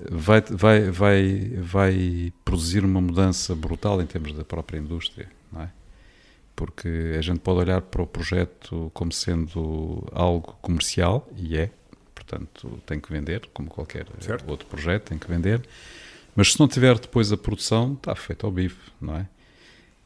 vai, 0.09 0.41
vai, 0.41 0.89
vai, 0.89 1.39
vai 1.57 2.33
produzir 2.43 2.83
uma 2.83 3.01
mudança 3.01 3.55
brutal 3.55 4.01
em 4.01 4.05
termos 4.05 4.33
da 4.33 4.43
própria 4.43 4.77
indústria, 4.77 5.29
não 5.51 5.61
é? 5.61 5.69
Porque 6.55 7.15
a 7.17 7.21
gente 7.21 7.39
pode 7.39 7.59
olhar 7.59 7.81
para 7.81 8.01
o 8.01 8.07
projeto 8.07 8.91
como 8.93 9.11
sendo 9.11 10.07
algo 10.11 10.57
comercial, 10.61 11.27
e 11.35 11.57
é, 11.57 11.71
portanto 12.13 12.81
tem 12.85 12.99
que 12.99 13.11
vender, 13.11 13.49
como 13.53 13.69
qualquer 13.69 14.07
certo. 14.19 14.49
outro 14.49 14.67
projeto, 14.67 15.09
tem 15.09 15.17
que 15.17 15.27
vender 15.27 15.67
mas 16.35 16.53
se 16.53 16.59
não 16.59 16.67
tiver 16.67 16.97
depois 16.97 17.31
a 17.31 17.37
produção, 17.37 17.93
está 17.93 18.15
feito 18.15 18.45
ao 18.45 18.51
bife, 18.51 18.91
não 18.99 19.15
é? 19.15 19.27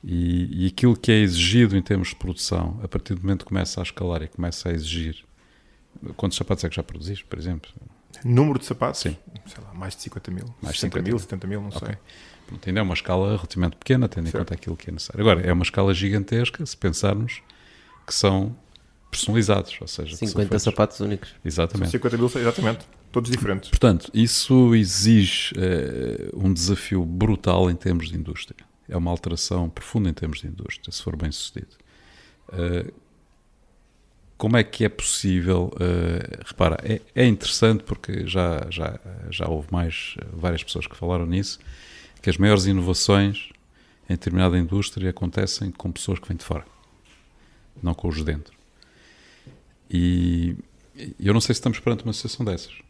E, 0.10 0.64
e, 0.64 0.68
aquilo 0.68 0.95
que 0.95 1.12
é 1.12 1.16
exigido 1.16 1.76
em 1.76 1.82
termos 1.82 2.10
de 2.10 2.16
produção, 2.16 2.80
a 2.82 2.88
partir 2.88 3.14
do 3.14 3.22
momento 3.22 3.39
que 3.39 3.49
começa 3.49 3.82
a 3.82 3.84
escalar 3.84 4.22
e 4.22 4.30
começa 4.30 4.70
a 4.70 4.72
exigir. 4.72 5.26
Quantos 6.16 6.38
sapatos 6.38 6.64
é 6.64 6.70
que 6.70 6.78
já 6.78 6.84
produziste, 6.84 7.26
por 7.26 7.38
exemplo? 7.38 7.70
Número 8.24 8.58
de 8.58 8.64
sapatos? 8.64 9.01
Sim. 9.01 9.18
Sei 9.45 9.62
lá, 9.62 9.74
mais 9.74 9.97
de 9.97 10.03
50 10.03 10.32
mil. 10.32 10.45
Mais 10.62 10.76
de 10.76 10.82
50 10.82 11.10
mil, 11.10 11.20
70 11.20 11.47
mil, 11.47 11.62
não 11.62 11.68
okay. 11.68 11.88
sei. 11.88 11.97
Pronto, 12.47 12.70
ainda 12.70 12.80
é 12.80 12.84
uma 12.84 12.93
escala 12.93 13.36
relativamente 13.36 13.76
pequena, 13.76 14.08
tendo 14.08 14.24
certo. 14.28 14.36
em 14.36 14.39
conta 14.39 14.53
aquilo 14.53 14.78
que 14.78 14.89
é 14.89 14.93
necessário. 14.93 15.20
Agora, 15.20 15.41
é 15.41 15.51
uma 15.51 15.64
escala 15.64 15.93
gigantesca 15.93 16.66
se 16.66 16.78
pensarmos 16.78 17.41
que 18.05 18.14
são 18.14 18.55
personalizados, 19.12 19.78
ou 19.82 19.88
seja, 19.89 20.16
50 20.16 20.58
sapatos 20.60 21.01
únicos. 21.01 21.36
Exatamente. 21.43 21.91
São 21.91 21.99
50 21.99 22.18
mil, 22.18 22.32
exatamente. 22.34 22.86
Todos 23.12 23.30
diferentes. 23.30 23.70
Portanto, 23.70 24.10
isso 24.14 24.74
exige 24.74 25.53
uh, 25.55 26.45
um 26.45 26.53
desafio 26.53 27.03
brutal 27.05 27.70
em 27.70 27.76
termos 27.76 28.10
de 28.10 28.16
indústria. 28.16 28.66
É 28.90 28.96
uma 28.96 29.12
alteração 29.12 29.70
profunda 29.70 30.10
em 30.10 30.14
termos 30.14 30.40
de 30.40 30.48
indústria, 30.48 30.92
se 30.92 31.02
for 31.02 31.16
bem 31.16 31.32
sucedido. 31.32 31.76
Uh, 32.50 32.94
como 34.38 34.56
é 34.56 34.64
que 34.64 34.86
é 34.86 34.90
possível? 34.90 35.72
Uh, 35.74 36.44
repara, 36.46 36.78
é, 36.84 37.02
é, 37.16 37.26
interessante 37.26 37.84
porque 37.84 38.26
já, 38.28 38.68
já, 38.70 39.00
já 39.32 39.48
houve 39.48 39.68
mais 39.72 40.16
várias 40.32 40.64
pessoas 40.64 40.86
que 40.86 40.96
falaram 40.96 41.26
nisso, 41.26 41.60
que 42.22 42.30
as 42.30 42.38
maiores 42.38 42.66
inovações 42.66 43.50
em 44.10 44.14
determinada 44.14 44.58
indústria 44.58 45.10
acontecem 45.10 45.72
com 45.72 45.92
pessoas 45.92 46.20
que 46.20 46.28
vêm 46.28 46.38
de 46.38 46.46
fora, 46.46 46.66
não 47.82 47.94
com 47.94 48.08
os 48.08 48.16
de 48.16 48.24
dentro. 48.24 48.56
E 49.90 50.56
eu 51.20 51.34
não 51.34 51.42
sei 51.42 51.54
se 51.54 51.60
estamos 51.60 51.80
perante 51.80 52.04
uma 52.04 52.14
situação 52.14 52.46
dessas. 52.46 52.87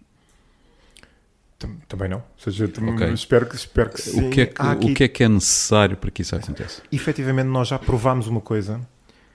Também 1.88 2.08
não. 2.08 2.18
Ou 2.18 2.24
seja, 2.38 2.66
okay. 2.66 3.14
espero, 3.14 3.48
que, 3.48 3.56
espero 3.56 3.90
que 3.90 4.02
sim. 4.02 4.28
O 4.28 4.30
que, 4.30 4.42
é 4.42 4.46
que, 4.46 4.62
aqui... 4.62 4.92
o 4.92 4.94
que 4.94 5.04
é 5.04 5.08
que 5.08 5.24
é 5.24 5.30
necessário 5.30 5.98
para 5.98 6.12
que 6.12 6.22
isso 6.22 6.36
aconteça? 6.36 6.84
Efetivamente, 6.92 7.48
nós 7.48 7.68
já 7.68 7.80
provámos 7.80 8.28
uma 8.28 8.42
coisa 8.42 8.80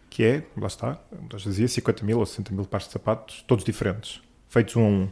que 0.09 0.23
é, 0.23 0.43
lá 0.57 0.67
está, 0.67 0.99
nós 1.33 1.43
dizia 1.43 1.67
50 1.67 2.05
mil 2.05 2.19
ou 2.19 2.27
60 2.27 2.53
mil 2.53 2.67
pares 2.67 2.87
de 2.87 2.93
sapatos, 2.93 3.43
todos 3.49 3.65
diferentes, 3.65 4.21
feitos 4.49 4.77
um 4.77 4.85
a 4.85 4.89
um, 4.89 5.09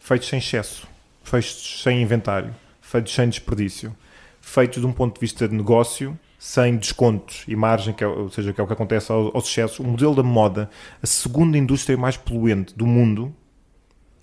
feitos 0.00 0.28
sem 0.28 0.40
excesso, 0.40 0.86
feitos 1.22 1.80
sem 1.82 2.02
inventário, 2.02 2.52
feitos 2.80 3.14
sem 3.14 3.28
desperdício, 3.28 3.96
feitos 4.40 4.80
de 4.80 4.86
um 4.86 4.92
ponto 4.92 5.14
de 5.14 5.20
vista 5.20 5.48
de 5.48 5.54
negócio, 5.54 6.18
sem 6.40 6.76
descontos 6.76 7.44
e 7.46 7.54
margem, 7.54 7.94
que 7.94 8.02
é, 8.02 8.06
ou 8.06 8.28
seja, 8.28 8.52
que 8.52 8.60
é 8.60 8.64
o 8.64 8.66
que 8.66 8.72
acontece 8.72 9.12
aos, 9.12 9.32
aos 9.32 9.48
excessos. 9.48 9.78
O 9.78 9.84
modelo 9.84 10.16
da 10.16 10.24
moda, 10.24 10.68
a 11.00 11.06
segunda 11.06 11.56
indústria 11.56 11.96
mais 11.96 12.16
poluente 12.16 12.74
do 12.76 12.84
mundo, 12.84 13.32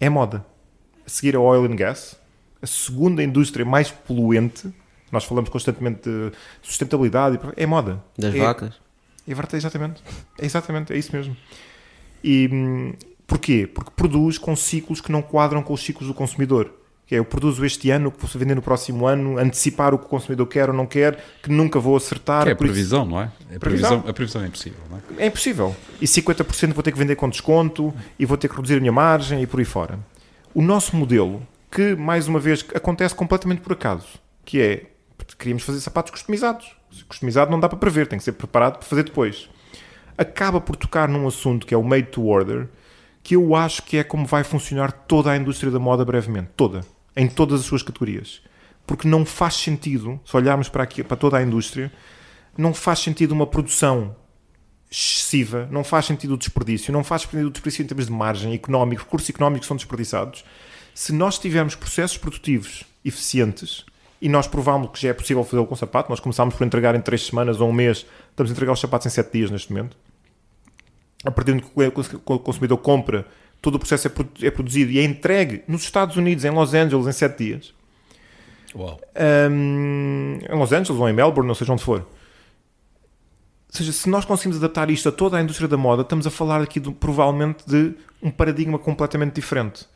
é 0.01 0.09
moda. 0.09 0.45
A 1.05 1.09
seguir 1.09 1.37
a 1.37 1.39
oil 1.39 1.63
and 1.63 1.77
gas, 1.77 2.18
a 2.61 2.67
segunda 2.67 3.23
indústria 3.23 3.65
mais 3.65 3.89
poluente, 3.91 4.71
nós 5.11 5.23
falamos 5.23 5.49
constantemente 5.49 6.01
de 6.03 6.31
sustentabilidade, 6.61 7.39
é 7.55 7.65
moda. 7.65 8.03
Das 8.17 8.33
é, 8.35 8.39
vacas. 8.39 8.75
É 9.27 9.33
verdade, 9.33 9.57
exatamente. 9.57 10.03
É 10.37 10.45
exatamente, 10.45 10.93
é 10.93 10.97
isso 10.97 11.15
mesmo. 11.15 11.35
E 12.23 12.49
hum, 12.51 12.93
porquê? 13.25 13.67
Porque 13.67 13.91
produz 13.95 14.37
com 14.37 14.55
ciclos 14.55 15.01
que 15.01 15.11
não 15.11 15.21
quadram 15.21 15.61
com 15.61 15.73
os 15.73 15.83
ciclos 15.83 16.07
do 16.07 16.13
consumidor. 16.13 16.73
Que 17.05 17.15
é, 17.15 17.19
eu 17.19 17.25
produzo 17.25 17.65
este 17.65 17.89
ano, 17.89 18.11
que 18.11 18.19
vou 18.19 18.29
vender 18.35 18.53
no 18.53 18.61
próximo 18.61 19.07
ano, 19.07 19.39
antecipar 19.39 19.95
o 19.95 19.97
que 19.97 20.05
o 20.05 20.07
consumidor 20.07 20.45
quer 20.45 20.69
ou 20.69 20.75
não 20.75 20.85
quer, 20.85 21.23
que 21.41 21.49
nunca 21.49 21.79
vou 21.79 21.95
acertar. 21.95 22.43
Que 22.43 22.49
é 22.49 22.53
a 22.53 22.55
previsão, 22.55 23.01
isso... 23.01 23.11
não 23.11 23.21
é? 23.21 23.31
A 23.55 23.59
previsão, 23.59 24.03
a 24.07 24.13
previsão 24.13 24.43
é 24.43 24.47
impossível, 24.47 24.79
não 24.91 24.97
é? 24.97 25.23
É 25.23 25.25
impossível. 25.27 25.75
E 25.99 26.05
50% 26.05 26.73
vou 26.73 26.83
ter 26.83 26.91
que 26.91 26.99
vender 26.99 27.15
com 27.15 27.27
desconto 27.27 27.91
e 28.19 28.25
vou 28.25 28.37
ter 28.37 28.47
que 28.47 28.55
reduzir 28.55 28.75
a 28.75 28.79
minha 28.79 28.91
margem 28.91 29.41
e 29.41 29.47
por 29.47 29.59
aí 29.59 29.65
fora. 29.65 29.97
O 30.53 30.61
nosso 30.61 30.95
modelo 30.95 31.41
que, 31.71 31.95
mais 31.95 32.27
uma 32.27 32.39
vez, 32.39 32.65
acontece 32.73 33.13
completamente 33.13 33.61
por 33.61 33.73
acaso, 33.73 34.07
que 34.43 34.61
é, 34.61 34.85
queríamos 35.37 35.63
fazer 35.63 35.79
sapatos 35.79 36.11
customizados. 36.11 36.75
Customizado 37.07 37.51
não 37.51 37.59
dá 37.59 37.69
para 37.69 37.77
prever, 37.77 38.07
tem 38.07 38.17
que 38.17 38.25
ser 38.25 38.31
preparado 38.31 38.79
para 38.79 38.87
fazer 38.87 39.03
depois. 39.03 39.49
Acaba 40.17 40.59
por 40.59 40.75
tocar 40.75 41.07
num 41.07 41.27
assunto 41.27 41.65
que 41.67 41.73
é 41.73 41.77
o 41.77 41.83
made 41.83 42.07
to 42.07 42.25
order, 42.25 42.67
que 43.21 43.35
eu 43.35 43.55
acho 43.55 43.83
que 43.83 43.97
é 43.97 44.03
como 44.03 44.25
vai 44.25 44.43
funcionar 44.43 44.91
toda 44.91 45.31
a 45.31 45.37
indústria 45.37 45.71
da 45.71 45.79
moda 45.79 46.03
brevemente, 46.03 46.49
toda, 46.57 46.81
em 47.15 47.27
todas 47.27 47.61
as 47.61 47.65
suas 47.65 47.83
categorias. 47.83 48.41
Porque 48.87 49.07
não 49.07 49.23
faz 49.23 49.53
sentido, 49.53 50.19
se 50.25 50.35
olharmos 50.35 50.67
para, 50.67 50.83
aqui, 50.83 51.03
para 51.03 51.15
toda 51.15 51.37
a 51.37 51.43
indústria, 51.43 51.91
não 52.57 52.73
faz 52.73 52.99
sentido 52.99 53.31
uma 53.31 53.45
produção 53.45 54.15
excessiva, 54.91 55.69
não 55.71 55.83
faz 55.83 56.05
sentido 56.05 56.33
o 56.33 56.37
desperdício, 56.37 56.91
não 56.91 57.03
faz 57.03 57.21
sentido 57.21 57.47
o 57.47 57.51
desperdício 57.51 57.83
em 57.83 57.87
termos 57.87 58.07
de 58.07 58.11
margem 58.11 58.53
económica, 58.53 59.03
recursos 59.03 59.29
económicos 59.29 59.67
são 59.67 59.77
desperdiçados 59.77 60.43
se 60.99 61.13
nós 61.13 61.39
tivermos 61.39 61.75
processos 61.75 62.17
produtivos 62.17 62.83
eficientes 63.05 63.85
e 64.21 64.27
nós 64.27 64.47
provámos 64.47 64.89
que 64.91 65.01
já 65.01 65.07
é 65.07 65.13
possível 65.13 65.45
fazê-lo 65.45 65.65
com 65.65 65.73
sapato, 65.73 66.09
nós 66.09 66.19
começámos 66.19 66.55
por 66.55 66.67
entregar 66.67 66.93
em 66.93 66.99
3 66.99 67.27
semanas 67.27 67.61
ou 67.61 67.69
um 67.69 67.71
mês, 67.71 68.05
estamos 68.31 68.51
a 68.51 68.53
entregar 68.53 68.73
os 68.73 68.81
sapatos 68.81 69.07
em 69.07 69.09
7 69.09 69.31
dias 69.31 69.49
neste 69.49 69.71
momento. 69.71 69.95
A 71.23 71.31
partir 71.31 71.53
do 71.53 71.61
que 71.61 72.15
o 72.25 72.39
consumidor 72.39 72.79
compra, 72.79 73.25
todo 73.61 73.75
o 73.75 73.79
processo 73.79 74.09
é, 74.09 74.45
é 74.45 74.51
produzido 74.51 74.91
e 74.91 74.99
é 74.99 75.03
entregue 75.05 75.63
nos 75.69 75.83
Estados 75.83 76.17
Unidos, 76.17 76.43
em 76.43 76.49
Los 76.49 76.73
Angeles, 76.73 77.07
em 77.07 77.13
7 77.13 77.45
dias. 77.45 77.73
Uau. 78.75 78.99
Um, 79.49 80.37
em 80.49 80.59
Los 80.59 80.73
Angeles 80.73 80.99
ou 80.99 81.07
em 81.07 81.13
Melbourne, 81.13 81.47
não 81.47 81.55
seja 81.55 81.71
onde 81.71 81.81
for. 81.81 82.01
Ou 82.01 82.07
seja, 83.69 83.93
se 83.93 84.09
nós 84.09 84.25
conseguimos 84.25 84.57
adaptar 84.57 84.89
isto 84.89 85.07
a 85.07 85.13
toda 85.13 85.37
a 85.37 85.41
indústria 85.41 85.69
da 85.69 85.77
moda, 85.77 86.01
estamos 86.01 86.27
a 86.27 86.29
falar 86.29 86.61
aqui 86.61 86.77
de, 86.77 86.91
provavelmente 86.91 87.63
de 87.65 87.93
um 88.21 88.29
paradigma 88.29 88.77
completamente 88.77 89.35
diferente 89.35 89.87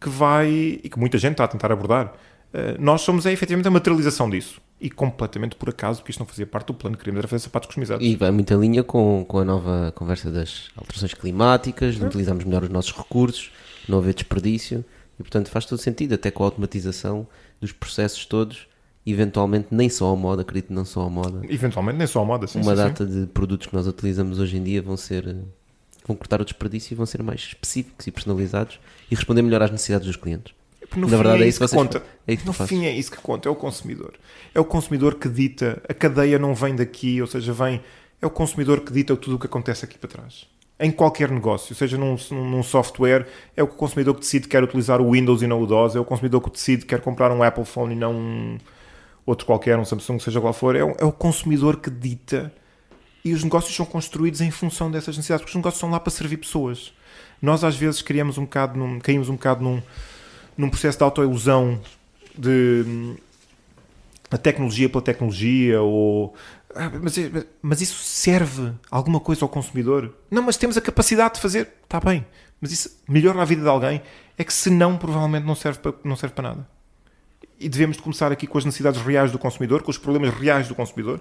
que 0.00 0.08
vai 0.08 0.48
e 0.82 0.88
que 0.88 0.98
muita 0.98 1.18
gente 1.18 1.32
está 1.32 1.44
a 1.44 1.48
tentar 1.48 1.70
abordar. 1.70 2.14
Uh, 2.52 2.80
nós 2.80 3.02
somos 3.02 3.26
é, 3.26 3.32
efetivamente 3.32 3.68
a 3.68 3.70
materialização 3.70 4.28
disso. 4.28 4.60
E 4.80 4.88
completamente 4.88 5.54
por 5.56 5.68
acaso, 5.68 6.00
porque 6.00 6.10
isto 6.10 6.20
não 6.20 6.26
fazia 6.26 6.46
parte 6.46 6.68
do 6.68 6.74
plano 6.74 6.96
que 6.96 7.02
queríamos, 7.02 7.18
era 7.18 7.28
fazer 7.28 7.44
sapatos 7.44 7.66
customizados. 7.66 8.04
E 8.04 8.16
vai 8.16 8.30
muita 8.30 8.54
linha 8.54 8.82
com, 8.82 9.24
com 9.28 9.38
a 9.38 9.44
nova 9.44 9.92
conversa 9.94 10.30
das 10.30 10.70
alterações 10.74 11.12
climáticas, 11.12 11.96
de 11.96 12.04
utilizarmos 12.04 12.44
melhor 12.44 12.62
os 12.62 12.70
nossos 12.70 12.92
recursos, 12.92 13.52
não 13.86 13.98
haver 13.98 14.14
desperdício. 14.14 14.82
E 15.18 15.22
portanto 15.22 15.50
faz 15.50 15.66
todo 15.66 15.78
sentido, 15.78 16.14
até 16.14 16.30
com 16.30 16.42
a 16.42 16.46
automatização 16.46 17.28
dos 17.60 17.72
processos 17.72 18.24
todos, 18.24 18.66
eventualmente 19.06 19.68
nem 19.70 19.90
só 19.90 20.10
a 20.10 20.16
moda, 20.16 20.40
acredito 20.40 20.72
não 20.72 20.86
só 20.86 21.02
a 21.02 21.10
moda. 21.10 21.42
Eventualmente 21.46 21.98
nem 21.98 22.06
só 22.06 22.22
a 22.22 22.24
moda, 22.24 22.46
sim, 22.46 22.62
Uma 22.62 22.70
sim, 22.70 22.76
data 22.76 23.06
sim. 23.06 23.20
de 23.20 23.26
produtos 23.26 23.66
que 23.66 23.74
nós 23.74 23.86
utilizamos 23.86 24.38
hoje 24.38 24.56
em 24.56 24.62
dia 24.62 24.80
vão 24.80 24.96
ser 24.96 25.36
vão 26.06 26.16
cortar 26.16 26.40
o 26.40 26.44
desperdício 26.44 26.94
e 26.94 26.96
vão 26.96 27.06
ser 27.06 27.22
mais 27.22 27.40
específicos 27.40 28.06
e 28.06 28.10
personalizados 28.10 28.80
e 29.10 29.14
responder 29.14 29.42
melhor 29.42 29.62
às 29.62 29.70
necessidades 29.70 30.06
dos 30.06 30.16
clientes. 30.16 30.54
No 30.96 31.06
Na 31.08 31.16
verdade, 31.16 31.42
é, 31.42 31.46
é 31.46 31.48
isso 31.48 31.60
que, 31.60 31.68
que 31.68 31.74
conta. 31.74 32.02
É 32.26 32.32
isso 32.32 32.46
no 32.46 32.52
que 32.52 32.66
fim, 32.66 32.84
é 32.84 32.92
isso 32.92 33.10
que 33.10 33.18
conta. 33.18 33.48
É 33.48 33.52
o 33.52 33.54
consumidor. 33.54 34.14
É 34.54 34.58
o 34.58 34.64
consumidor 34.64 35.14
que 35.14 35.28
dita. 35.28 35.80
A 35.88 35.94
cadeia 35.94 36.38
não 36.38 36.54
vem 36.54 36.74
daqui, 36.74 37.20
ou 37.20 37.28
seja, 37.28 37.52
vem. 37.52 37.80
É 38.20 38.26
o 38.26 38.30
consumidor 38.30 38.80
que 38.80 38.92
dita 38.92 39.16
tudo 39.16 39.36
o 39.36 39.38
que 39.38 39.46
acontece 39.46 39.84
aqui 39.84 39.96
para 39.96 40.08
trás. 40.08 40.46
em 40.78 40.90
qualquer 40.90 41.30
negócio, 41.30 41.74
seja 41.74 41.96
num, 41.96 42.16
num, 42.30 42.62
software, 42.62 43.26
é 43.54 43.62
o 43.62 43.66
consumidor 43.66 44.14
que 44.14 44.20
decide 44.20 44.44
que 44.44 44.50
quer 44.50 44.64
utilizar 44.64 45.00
o 45.00 45.12
Windows 45.12 45.42
e 45.42 45.46
não 45.46 45.62
o 45.62 45.66
DOS, 45.66 45.94
é 45.94 46.00
o 46.00 46.04
consumidor 46.04 46.40
que 46.40 46.50
decide 46.50 46.82
que 46.82 46.88
quer 46.88 47.00
comprar 47.00 47.30
um 47.30 47.42
Apple 47.42 47.66
Phone 47.66 47.94
e 47.94 47.98
não 47.98 48.14
um 48.14 48.58
outro 49.26 49.46
qualquer, 49.46 49.78
um 49.78 49.84
Samsung, 49.84 50.18
seja 50.18 50.40
qual 50.40 50.52
for, 50.52 50.74
é 50.74 50.82
o, 50.82 50.94
é 50.98 51.04
o 51.04 51.12
consumidor 51.12 51.76
que 51.76 51.90
dita 51.90 52.52
e 53.24 53.32
os 53.32 53.44
negócios 53.44 53.74
são 53.74 53.86
construídos 53.86 54.40
em 54.40 54.50
função 54.50 54.90
dessas 54.90 55.16
necessidades, 55.16 55.42
porque 55.42 55.52
os 55.52 55.56
negócios 55.56 55.80
são 55.80 55.90
lá 55.90 56.00
para 56.00 56.10
servir 56.10 56.38
pessoas. 56.38 56.92
Nós 57.40 57.64
às 57.64 57.76
vezes 57.76 58.02
criamos 58.02 58.38
um 58.38 58.42
bocado 58.42 58.78
num, 58.78 58.98
caímos 58.98 59.28
um 59.28 59.34
bocado 59.34 59.62
num, 59.62 59.82
num 60.56 60.68
processo 60.68 60.98
de 60.98 61.04
autoilusão 61.04 61.80
de 62.36 63.16
a 64.30 64.38
tecnologia 64.38 64.88
pela 64.88 65.02
tecnologia 65.02 65.80
ou 65.82 66.34
ah, 66.74 66.90
mas, 67.02 67.16
mas, 67.60 67.80
isso 67.80 68.02
serve 68.04 68.72
alguma 68.90 69.18
coisa 69.18 69.44
ao 69.44 69.48
consumidor? 69.48 70.14
Não, 70.30 70.40
mas 70.42 70.56
temos 70.56 70.76
a 70.76 70.80
capacidade 70.80 71.34
de 71.34 71.40
fazer. 71.40 71.68
Está 71.82 71.98
bem. 71.98 72.24
Mas 72.60 72.70
isso 72.70 72.96
melhora 73.08 73.42
a 73.42 73.44
vida 73.44 73.62
de 73.62 73.68
alguém? 73.68 74.00
É 74.38 74.44
que 74.44 74.52
se 74.52 74.70
não, 74.70 74.96
provavelmente 74.96 75.44
não 75.44 75.56
serve 75.56 75.80
para, 75.80 75.94
não 76.04 76.14
serve 76.14 76.34
para 76.34 76.50
nada. 76.50 76.68
E 77.58 77.68
devemos 77.68 77.98
começar 77.98 78.30
aqui 78.30 78.46
com 78.46 78.56
as 78.56 78.64
necessidades 78.64 79.00
reais 79.00 79.32
do 79.32 79.38
consumidor, 79.38 79.82
com 79.82 79.90
os 79.90 79.98
problemas 79.98 80.32
reais 80.32 80.68
do 80.68 80.74
consumidor. 80.74 81.20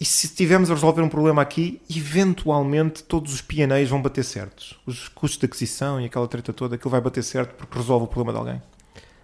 E 0.00 0.04
se 0.06 0.28
tivermos 0.28 0.70
a 0.70 0.74
resolver 0.74 1.02
um 1.02 1.10
problema 1.10 1.42
aqui, 1.42 1.78
eventualmente 1.94 3.04
todos 3.04 3.34
os 3.34 3.42
PNAs 3.42 3.86
vão 3.86 4.00
bater 4.00 4.24
certos. 4.24 4.80
Os 4.86 5.08
custos 5.08 5.38
de 5.38 5.44
aquisição 5.44 6.00
e 6.00 6.06
aquela 6.06 6.26
treta 6.26 6.54
toda, 6.54 6.76
aquilo 6.76 6.90
vai 6.90 7.02
bater 7.02 7.22
certo 7.22 7.54
porque 7.54 7.76
resolve 7.76 8.06
o 8.06 8.08
problema 8.08 8.32
de 8.32 8.38
alguém. 8.38 8.62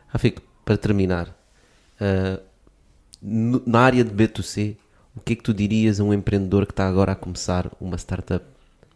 Rafico, 0.08 0.42
para 0.66 0.76
terminar, 0.76 1.34
uh, 1.98 2.42
na 3.22 3.80
área 3.80 4.04
de 4.04 4.10
B2C, 4.10 4.76
o 5.16 5.20
que 5.20 5.32
é 5.32 5.36
que 5.36 5.42
tu 5.42 5.54
dirias 5.54 5.98
a 5.98 6.04
um 6.04 6.12
empreendedor 6.12 6.66
que 6.66 6.72
está 6.72 6.86
agora 6.86 7.12
a 7.12 7.16
começar 7.16 7.70
uma 7.80 7.96
startup? 7.96 8.44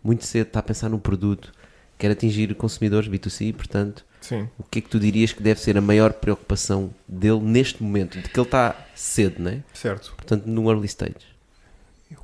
Muito 0.05 0.27
cedo 0.27 0.49
está 0.49 0.61
a 0.61 0.63
pensar 0.63 0.91
num 0.91 0.99
produto, 0.99 1.51
quer 1.97 2.11
atingir 2.11 2.55
consumidores 2.57 3.09
B2C, 3.09 3.55
portanto, 3.55 4.05
Sim. 4.21 4.51
o 4.59 4.65
que 4.65 4.81
é 4.81 4.83
que 4.83 4.89
tu 4.91 5.01
dirias 5.01 5.33
que 5.33 5.43
deve 5.43 5.59
ser 5.59 5.79
a 5.79 5.81
maior 5.81 6.13
preocupação 6.13 6.91
dele 7.09 7.41
neste 7.41 7.83
momento? 7.83 8.21
De 8.21 8.29
que 8.29 8.39
ele 8.39 8.47
está 8.47 8.77
cedo, 8.95 9.43
não 9.43 9.51
é? 9.51 9.63
Certo. 9.73 10.13
Portanto, 10.15 10.45
no 10.45 10.71
early 10.71 10.87
stage. 10.87 11.30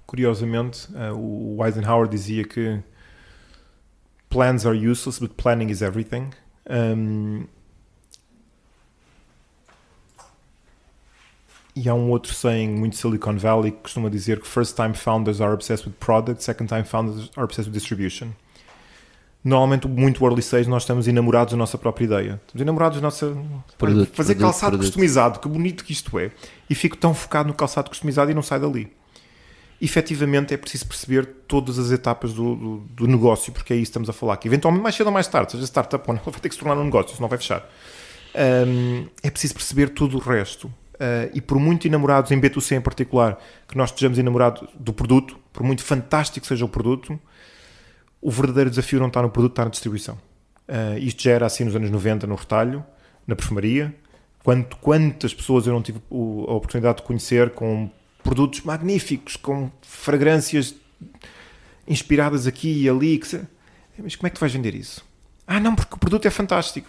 Curiosamente, 0.06 0.88
uh, 0.92 1.14
o 1.14 1.64
Eisenhower 1.64 2.08
dizia 2.08 2.44
que 2.44 2.80
plans 4.28 4.64
are 4.64 4.76
useless, 4.76 5.18
but 5.18 5.34
planning 5.34 5.70
is 5.70 5.82
everything. 5.82 6.30
Um, 6.68 7.46
E 11.78 11.90
há 11.90 11.94
um 11.94 12.08
outro 12.10 12.32
saying 12.32 12.70
muito 12.70 12.96
Silicon 12.96 13.36
Valley 13.36 13.70
que 13.70 13.82
costuma 13.82 14.08
dizer 14.08 14.40
que 14.40 14.48
first 14.48 14.74
time 14.74 14.94
founders 14.94 15.42
are 15.42 15.52
obsessed 15.52 15.86
with 15.86 15.94
product, 16.00 16.42
second 16.42 16.68
time 16.68 16.84
founders 16.84 17.30
are 17.36 17.44
obsessed 17.44 17.68
with 17.68 17.74
distribution. 17.74 18.28
Normalmente, 19.44 19.86
muito 19.86 20.24
early 20.24 20.40
stage, 20.40 20.68
nós 20.70 20.84
estamos 20.84 21.06
enamorados 21.06 21.52
da 21.52 21.56
nossa 21.58 21.76
própria 21.76 22.06
ideia. 22.06 22.40
Estamos 22.46 22.62
enamorados 22.62 22.96
da 22.96 23.02
nossa. 23.02 23.26
Produto, 23.76 24.10
fazer 24.14 24.34
produto, 24.34 24.40
calçado 24.40 24.70
produto. 24.70 24.86
customizado, 24.86 25.38
que 25.38 25.48
bonito 25.48 25.84
que 25.84 25.92
isto 25.92 26.18
é. 26.18 26.32
E 26.68 26.74
fico 26.74 26.96
tão 26.96 27.14
focado 27.14 27.46
no 27.48 27.54
calçado 27.54 27.90
customizado 27.90 28.30
e 28.30 28.34
não 28.34 28.42
sai 28.42 28.58
dali. 28.58 28.90
Efetivamente, 29.80 30.54
é 30.54 30.56
preciso 30.56 30.86
perceber 30.86 31.26
todas 31.46 31.78
as 31.78 31.90
etapas 31.90 32.32
do, 32.32 32.56
do, 32.56 32.76
do 32.78 33.06
negócio, 33.06 33.52
porque 33.52 33.72
é 33.72 33.76
isso 33.76 33.84
que 33.84 33.88
estamos 33.90 34.08
a 34.08 34.12
falar. 34.12 34.36
Que 34.38 34.48
eventualmente, 34.48 34.82
mais 34.82 34.94
cedo 34.94 35.08
ou 35.08 35.12
mais 35.12 35.28
tarde, 35.28 35.52
seja 35.52 35.64
startup 35.64 36.02
ou 36.08 36.14
não, 36.14 36.22
vai 36.24 36.40
ter 36.40 36.48
que 36.48 36.54
se 36.54 36.60
tornar 36.60 36.80
um 36.80 36.84
negócio, 36.84 37.14
senão 37.14 37.28
vai 37.28 37.38
fechar. 37.38 37.68
Um, 38.34 39.06
é 39.22 39.30
preciso 39.30 39.54
perceber 39.54 39.90
tudo 39.90 40.16
o 40.16 40.20
resto. 40.20 40.66
Uh, 40.94 41.28
e 41.34 41.42
por 41.42 41.58
muito 41.58 41.86
enamorados 41.86 42.30
em 42.30 42.40
B2C 42.40 42.76
em 42.76 42.80
particular, 42.80 43.38
que 43.68 43.76
nós 43.76 43.90
estejamos 43.90 44.18
enamorados 44.18 44.66
do 44.74 44.94
produto, 44.94 45.38
por 45.52 45.62
muito 45.62 45.82
fantástico 45.82 46.46
seja 46.46 46.64
o 46.64 46.68
produto, 46.68 47.18
o 48.20 48.30
verdadeiro 48.30 48.70
desafio 48.70 48.98
não 48.98 49.08
está 49.08 49.20
no 49.20 49.28
produto, 49.28 49.52
está 49.52 49.64
na 49.64 49.70
distribuição. 49.70 50.18
Uh, 50.66 50.98
isto 50.98 51.22
já 51.22 51.32
era 51.32 51.46
assim 51.46 51.64
nos 51.64 51.76
anos 51.76 51.90
90 51.90 52.26
no 52.26 52.34
retalho, 52.34 52.84
na 53.26 53.36
perfumaria. 53.36 53.94
Quanto, 54.42 54.76
quantas 54.78 55.34
pessoas 55.34 55.66
eu 55.66 55.72
não 55.72 55.82
tive 55.82 56.00
a 56.10 56.52
oportunidade 56.52 56.98
de 56.98 57.02
conhecer 57.02 57.50
com 57.50 57.90
produtos 58.26 58.60
magníficos, 58.62 59.36
com 59.36 59.70
fragrâncias 59.80 60.74
inspiradas 61.86 62.46
aqui 62.46 62.82
e 62.82 62.88
ali. 62.88 63.18
Que. 63.18 63.40
Mas 63.98 64.16
como 64.16 64.26
é 64.26 64.30
que 64.30 64.36
tu 64.36 64.40
vais 64.40 64.52
vender 64.52 64.74
isso? 64.74 65.04
Ah, 65.46 65.60
não, 65.60 65.74
porque 65.74 65.94
o 65.94 65.98
produto 65.98 66.26
é 66.26 66.30
fantástico. 66.30 66.88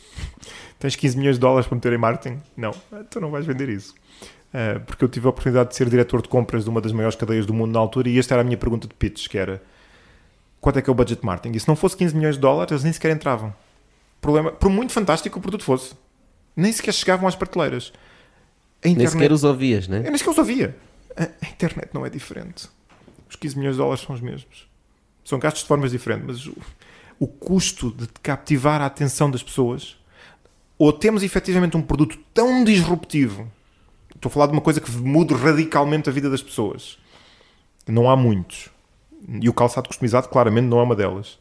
Tens 0.80 0.96
15 0.96 1.16
milhões 1.18 1.36
de 1.36 1.40
dólares 1.40 1.68
para 1.68 1.76
meter 1.76 1.92
em 1.92 1.98
marketing? 1.98 2.40
Não, 2.56 2.72
tu 3.08 3.20
não 3.20 3.30
vais 3.30 3.46
vender 3.46 3.68
isso. 3.68 3.94
Uh, 4.52 4.80
porque 4.80 5.04
eu 5.04 5.08
tive 5.08 5.26
a 5.26 5.30
oportunidade 5.30 5.70
de 5.70 5.76
ser 5.76 5.88
diretor 5.88 6.20
de 6.20 6.28
compras 6.28 6.64
de 6.64 6.70
uma 6.70 6.80
das 6.80 6.92
maiores 6.92 7.16
cadeias 7.16 7.46
do 7.46 7.54
mundo 7.54 7.72
na 7.72 7.78
altura 7.78 8.08
e 8.08 8.18
esta 8.18 8.34
era 8.34 8.42
a 8.42 8.44
minha 8.44 8.56
pergunta 8.56 8.88
de 8.88 8.94
pitch, 8.94 9.28
que 9.28 9.38
era 9.38 9.62
quanto 10.60 10.78
é 10.78 10.82
que 10.82 10.90
é 10.90 10.92
o 10.92 10.94
budget 10.94 11.24
marketing? 11.24 11.56
E 11.56 11.60
se 11.60 11.68
não 11.68 11.76
fosse 11.76 11.96
15 11.96 12.16
milhões 12.16 12.34
de 12.34 12.40
dólares, 12.40 12.70
eles 12.72 12.84
nem 12.84 12.92
sequer 12.92 13.12
entravam. 13.12 13.54
Problema, 14.20 14.52
por 14.52 14.70
muito 14.70 14.92
fantástico 14.92 15.38
o 15.38 15.42
produto 15.42 15.64
fosse, 15.64 15.94
nem 16.54 16.70
sequer 16.72 16.92
chegavam 16.92 17.26
às 17.26 17.34
prateleiras. 17.34 17.92
Internet, 18.90 18.98
nem 18.98 19.06
sequer 19.06 19.32
os 19.32 19.44
ouvias, 19.44 19.88
né? 19.88 19.98
Eu 19.98 20.10
nem 20.10 20.18
sequer 20.18 20.30
os 20.30 20.38
ouvia. 20.38 20.76
A, 21.16 21.24
a 21.24 21.48
internet 21.48 21.90
não 21.92 22.04
é 22.04 22.10
diferente. 22.10 22.68
Os 23.28 23.36
15 23.36 23.56
milhões 23.56 23.76
de 23.76 23.78
dólares 23.78 24.02
são 24.02 24.14
os 24.14 24.20
mesmos. 24.20 24.68
São 25.24 25.38
gastos 25.38 25.62
de 25.62 25.68
formas 25.68 25.92
diferentes, 25.92 26.26
mas 26.26 26.46
o, 26.46 26.56
o 27.18 27.26
custo 27.26 27.90
de 27.92 28.08
captivar 28.22 28.80
a 28.80 28.86
atenção 28.86 29.30
das 29.30 29.42
pessoas 29.42 29.96
ou 30.82 30.92
temos 30.92 31.22
efetivamente 31.22 31.76
um 31.76 31.82
produto 31.82 32.18
tão 32.34 32.64
disruptivo, 32.64 33.48
estou 34.12 34.28
a 34.28 34.32
falar 34.32 34.46
de 34.46 34.52
uma 34.52 34.60
coisa 34.60 34.80
que 34.80 34.90
mude 34.90 35.32
radicalmente 35.32 36.08
a 36.08 36.12
vida 36.12 36.28
das 36.28 36.42
pessoas. 36.42 36.98
Não 37.86 38.10
há 38.10 38.16
muitos. 38.16 38.68
E 39.40 39.48
o 39.48 39.54
calçado 39.54 39.86
customizado, 39.86 40.28
claramente, 40.28 40.66
não 40.66 40.80
é 40.80 40.82
uma 40.82 40.96
delas. 40.96 41.38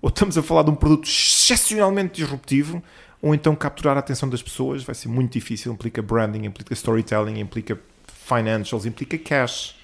Ou 0.00 0.10
estamos 0.10 0.38
a 0.38 0.42
falar 0.44 0.62
de 0.62 0.70
um 0.70 0.76
produto 0.76 1.08
excepcionalmente 1.08 2.14
disruptivo, 2.14 2.80
ou 3.24 3.34
então 3.34 3.56
capturar 3.56 3.96
a 3.96 4.00
atenção 4.00 4.28
das 4.28 4.42
pessoas 4.42 4.84
vai 4.84 4.94
ser 4.94 5.08
muito 5.08 5.32
difícil. 5.32 5.72
Implica 5.72 6.02
branding, 6.02 6.44
implica 6.44 6.74
storytelling, 6.74 7.40
implica 7.40 7.80
financials, 8.06 8.84
implica 8.84 9.16
cash. 9.16 9.74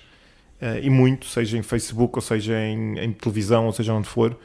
Uh, 0.61 0.77
e 0.83 0.91
muito, 0.91 1.25
seja 1.25 1.57
em 1.57 1.63
Facebook, 1.63 2.17
ou 2.17 2.21
seja 2.21 2.55
em, 2.61 2.99
em 2.99 3.13
televisão, 3.15 3.65
ou 3.65 3.73
seja 3.73 3.95
onde 3.95 4.07
for 4.07 4.37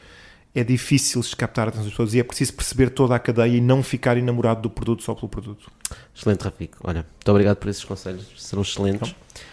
é 0.55 0.63
difícil 0.63 1.21
captar 1.37 1.65
a 1.65 1.67
atenção 1.67 1.83
das 1.83 1.91
pessoas 1.91 2.13
e 2.13 2.19
é 2.21 2.23
preciso 2.23 2.53
perceber 2.53 2.89
toda 2.89 3.13
a 3.13 3.19
cadeia 3.19 3.57
e 3.57 3.59
não 3.59 3.83
ficar 3.83 4.15
enamorado 4.15 4.61
do 4.61 4.69
produto 4.69 5.03
só 5.03 5.13
pelo 5.13 5.27
produto. 5.27 5.69
Excelente, 6.15 6.43
Rafico. 6.43 6.77
Olha, 6.81 7.05
muito 7.13 7.29
obrigado 7.29 7.57
por 7.57 7.67
esses 7.67 7.83
conselhos, 7.83 8.25
serão 8.37 8.61
excelentes. 8.61 9.09
Então. 9.09 9.43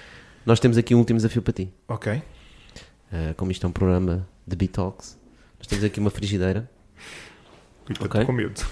Nós 0.46 0.60
temos 0.60 0.78
aqui 0.78 0.94
um 0.94 0.98
último 0.98 1.16
desafio 1.18 1.42
para 1.42 1.52
ti. 1.52 1.68
Ok. 1.88 2.12
Uh, 2.12 3.34
como 3.36 3.50
isto 3.50 3.66
é 3.66 3.68
um 3.68 3.72
programa 3.72 4.24
de 4.46 4.54
B-Talks, 4.54 5.18
nós 5.58 5.66
temos 5.66 5.84
aqui 5.84 5.98
uma 5.98 6.10
frigideira. 6.10 6.70
Estou 7.90 8.06
okay. 8.06 8.24
com 8.24 8.32
medo. 8.32 8.64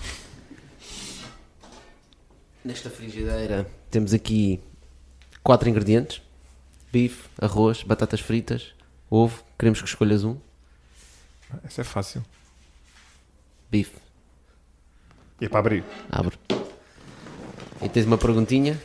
Nesta 2.64 2.90
frigideira 2.90 3.66
temos 3.90 4.12
aqui 4.12 4.60
quatro 5.42 5.68
ingredientes: 5.68 6.20
bife, 6.92 7.28
arroz, 7.40 7.82
batatas 7.82 8.20
fritas, 8.20 8.74
ovo. 9.08 9.42
Queremos 9.58 9.80
que 9.80 9.88
escolhas 9.88 10.24
um. 10.24 10.36
Essa 11.64 11.80
é 11.80 11.84
fácil. 11.84 12.22
Bife. 13.70 13.96
E 15.40 15.46
é 15.46 15.48
para 15.48 15.60
abrir. 15.60 15.84
Abre. 16.10 16.36
E 17.82 17.88
tens 17.88 18.04
uma 18.04 18.18
perguntinha. 18.18 18.78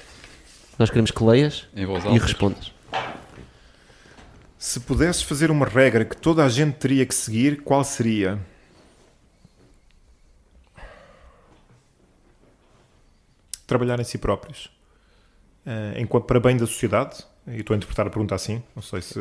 Nós 0.80 0.90
queremos 0.90 1.12
que 1.12 1.24
leias 1.24 1.68
e 1.76 2.18
respondas. 2.18 2.72
Se 4.58 4.80
pudesses 4.80 5.22
fazer 5.22 5.52
uma 5.52 5.66
regra 5.66 6.04
que 6.06 6.18
toda 6.18 6.44
a 6.44 6.50
gente 6.50 6.76
teria 6.76 7.06
que 7.06 7.14
seguir, 7.14 7.62
qual 7.62 7.84
seria? 7.84 8.40
Trabalhar 13.68 14.00
em 14.00 14.04
si 14.04 14.18
próprios. 14.18 14.66
Uh, 15.66 15.98
enquanto, 16.00 16.26
para 16.26 16.40
bem 16.40 16.58
da 16.58 16.68
sociedade, 16.68 17.26
e 17.48 17.60
estou 17.60 17.74
a 17.74 17.78
interpretar 17.78 18.08
a 18.08 18.10
pergunta 18.10 18.36
assim, 18.36 18.62
não 18.76 18.84
sei 18.84 19.02
se. 19.02 19.20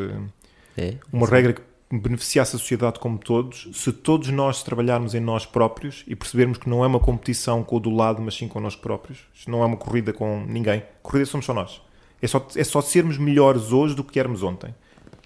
É, 0.76 0.96
uma 1.12 1.26
regra 1.26 1.52
que 1.52 1.62
beneficiasse 1.90 2.56
a 2.56 2.58
sociedade 2.58 2.98
como 2.98 3.18
todos, 3.18 3.68
se 3.72 3.92
todos 3.92 4.28
nós 4.30 4.62
trabalharmos 4.62 5.14
em 5.14 5.20
nós 5.20 5.46
próprios 5.46 6.04
e 6.06 6.16
percebermos 6.16 6.58
que 6.58 6.68
não 6.68 6.82
é 6.82 6.86
uma 6.86 6.98
competição 6.98 7.62
com 7.62 7.76
o 7.76 7.80
do 7.80 7.90
lado, 7.90 8.20
mas 8.20 8.34
sim 8.34 8.48
connosco 8.48 8.82
próprios. 8.82 9.20
Isto 9.34 9.50
não 9.50 9.62
é 9.62 9.66
uma 9.66 9.76
corrida 9.76 10.12
com 10.12 10.44
ninguém. 10.46 10.82
Corrida 11.02 11.26
somos 11.26 11.46
só 11.46 11.54
nós. 11.54 11.80
É 12.20 12.26
só, 12.26 12.46
é 12.56 12.64
só 12.64 12.80
sermos 12.80 13.18
melhores 13.18 13.70
hoje 13.70 13.94
do 13.94 14.02
que 14.02 14.18
éramos 14.18 14.42
ontem. 14.42 14.74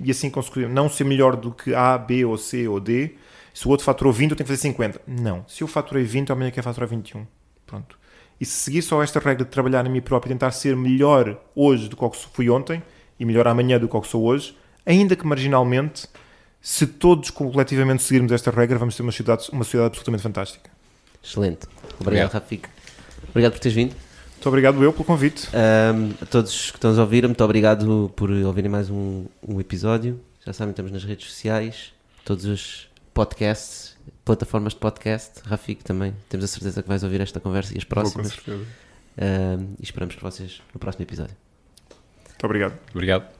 E 0.00 0.10
assim 0.10 0.30
conseguimos 0.30 0.72
não 0.72 0.88
ser 0.88 1.04
melhor 1.04 1.36
do 1.36 1.52
que 1.52 1.74
A, 1.74 1.96
B 1.96 2.24
ou 2.24 2.36
C 2.36 2.68
ou 2.68 2.80
D. 2.80 3.14
Se 3.54 3.66
o 3.66 3.70
outro 3.70 3.84
faturou 3.84 4.12
20, 4.12 4.30
eu 4.30 4.36
tenho 4.36 4.46
que 4.46 4.52
fazer 4.52 4.62
50. 4.62 5.00
Não. 5.06 5.44
Se 5.48 5.62
eu 5.62 5.68
faturei 5.68 6.04
20, 6.04 6.30
amanhã 6.30 6.50
quer 6.50 6.62
faturar 6.62 6.88
21. 6.88 7.26
Pronto. 7.66 7.97
E 8.40 8.44
se 8.44 8.52
seguir 8.52 8.82
só 8.82 9.02
esta 9.02 9.18
regra 9.18 9.44
de 9.44 9.50
trabalhar 9.50 9.84
em 9.86 9.90
mim 9.90 10.00
próprio 10.00 10.30
e 10.30 10.34
tentar 10.34 10.52
ser 10.52 10.76
melhor 10.76 11.40
hoje 11.54 11.88
do 11.88 11.96
que 11.96 12.16
fui 12.32 12.48
ontem 12.48 12.82
e 13.18 13.24
melhor 13.24 13.48
amanhã 13.48 13.78
do 13.78 13.88
que 13.88 14.06
sou 14.06 14.24
hoje, 14.24 14.56
ainda 14.86 15.16
que 15.16 15.26
marginalmente, 15.26 16.06
se 16.60 16.86
todos 16.86 17.30
coletivamente 17.30 18.02
seguirmos 18.02 18.30
esta 18.30 18.50
regra, 18.50 18.78
vamos 18.78 18.96
ter 18.96 19.02
uma 19.02 19.10
sociedade, 19.10 19.48
uma 19.52 19.64
sociedade 19.64 19.88
absolutamente 19.88 20.22
fantástica. 20.22 20.70
Excelente. 21.22 21.66
Obrigado, 22.00 22.00
obrigado. 22.00 22.32
Rafico. 22.32 22.68
Obrigado 23.30 23.52
por 23.52 23.58
teres 23.58 23.74
vindo. 23.74 23.94
Muito 24.38 24.48
obrigado 24.48 24.84
eu 24.84 24.92
pelo 24.92 25.04
convite. 25.04 25.48
Um, 25.48 26.14
a 26.22 26.26
todos 26.26 26.70
que 26.70 26.76
estão 26.76 26.96
a 26.96 27.00
ouvir, 27.00 27.24
muito 27.26 27.42
obrigado 27.42 28.12
por 28.14 28.30
ouvirem 28.30 28.70
mais 28.70 28.88
um, 28.88 29.26
um, 29.46 29.58
episódio. 29.58 30.20
Já 30.46 30.52
sabem, 30.52 30.70
estamos 30.70 30.92
nas 30.92 31.02
redes 31.02 31.28
sociais. 31.28 31.92
todos 32.24 32.44
os 32.44 32.88
podcasts, 33.12 33.96
plataformas 34.24 34.74
de 34.74 34.80
podcast. 34.80 35.40
Rafik 35.44 35.84
também, 35.84 36.14
temos 36.28 36.44
a 36.44 36.48
certeza 36.48 36.82
que 36.82 36.88
vais 36.88 37.02
ouvir 37.02 37.20
esta 37.20 37.40
conversa 37.40 37.74
e 37.74 37.78
as 37.78 37.84
próximas. 37.84 38.28
Vou, 38.28 38.34
com 38.34 38.44
certeza. 38.44 38.88
Uh, 39.18 39.76
e 39.80 39.82
esperamos 39.82 40.14
por 40.14 40.30
vocês 40.30 40.62
no 40.72 40.78
próximo 40.78 41.04
episódio. 41.04 41.36
Muito 42.28 42.44
obrigado. 42.44 42.78
Obrigado. 42.94 43.37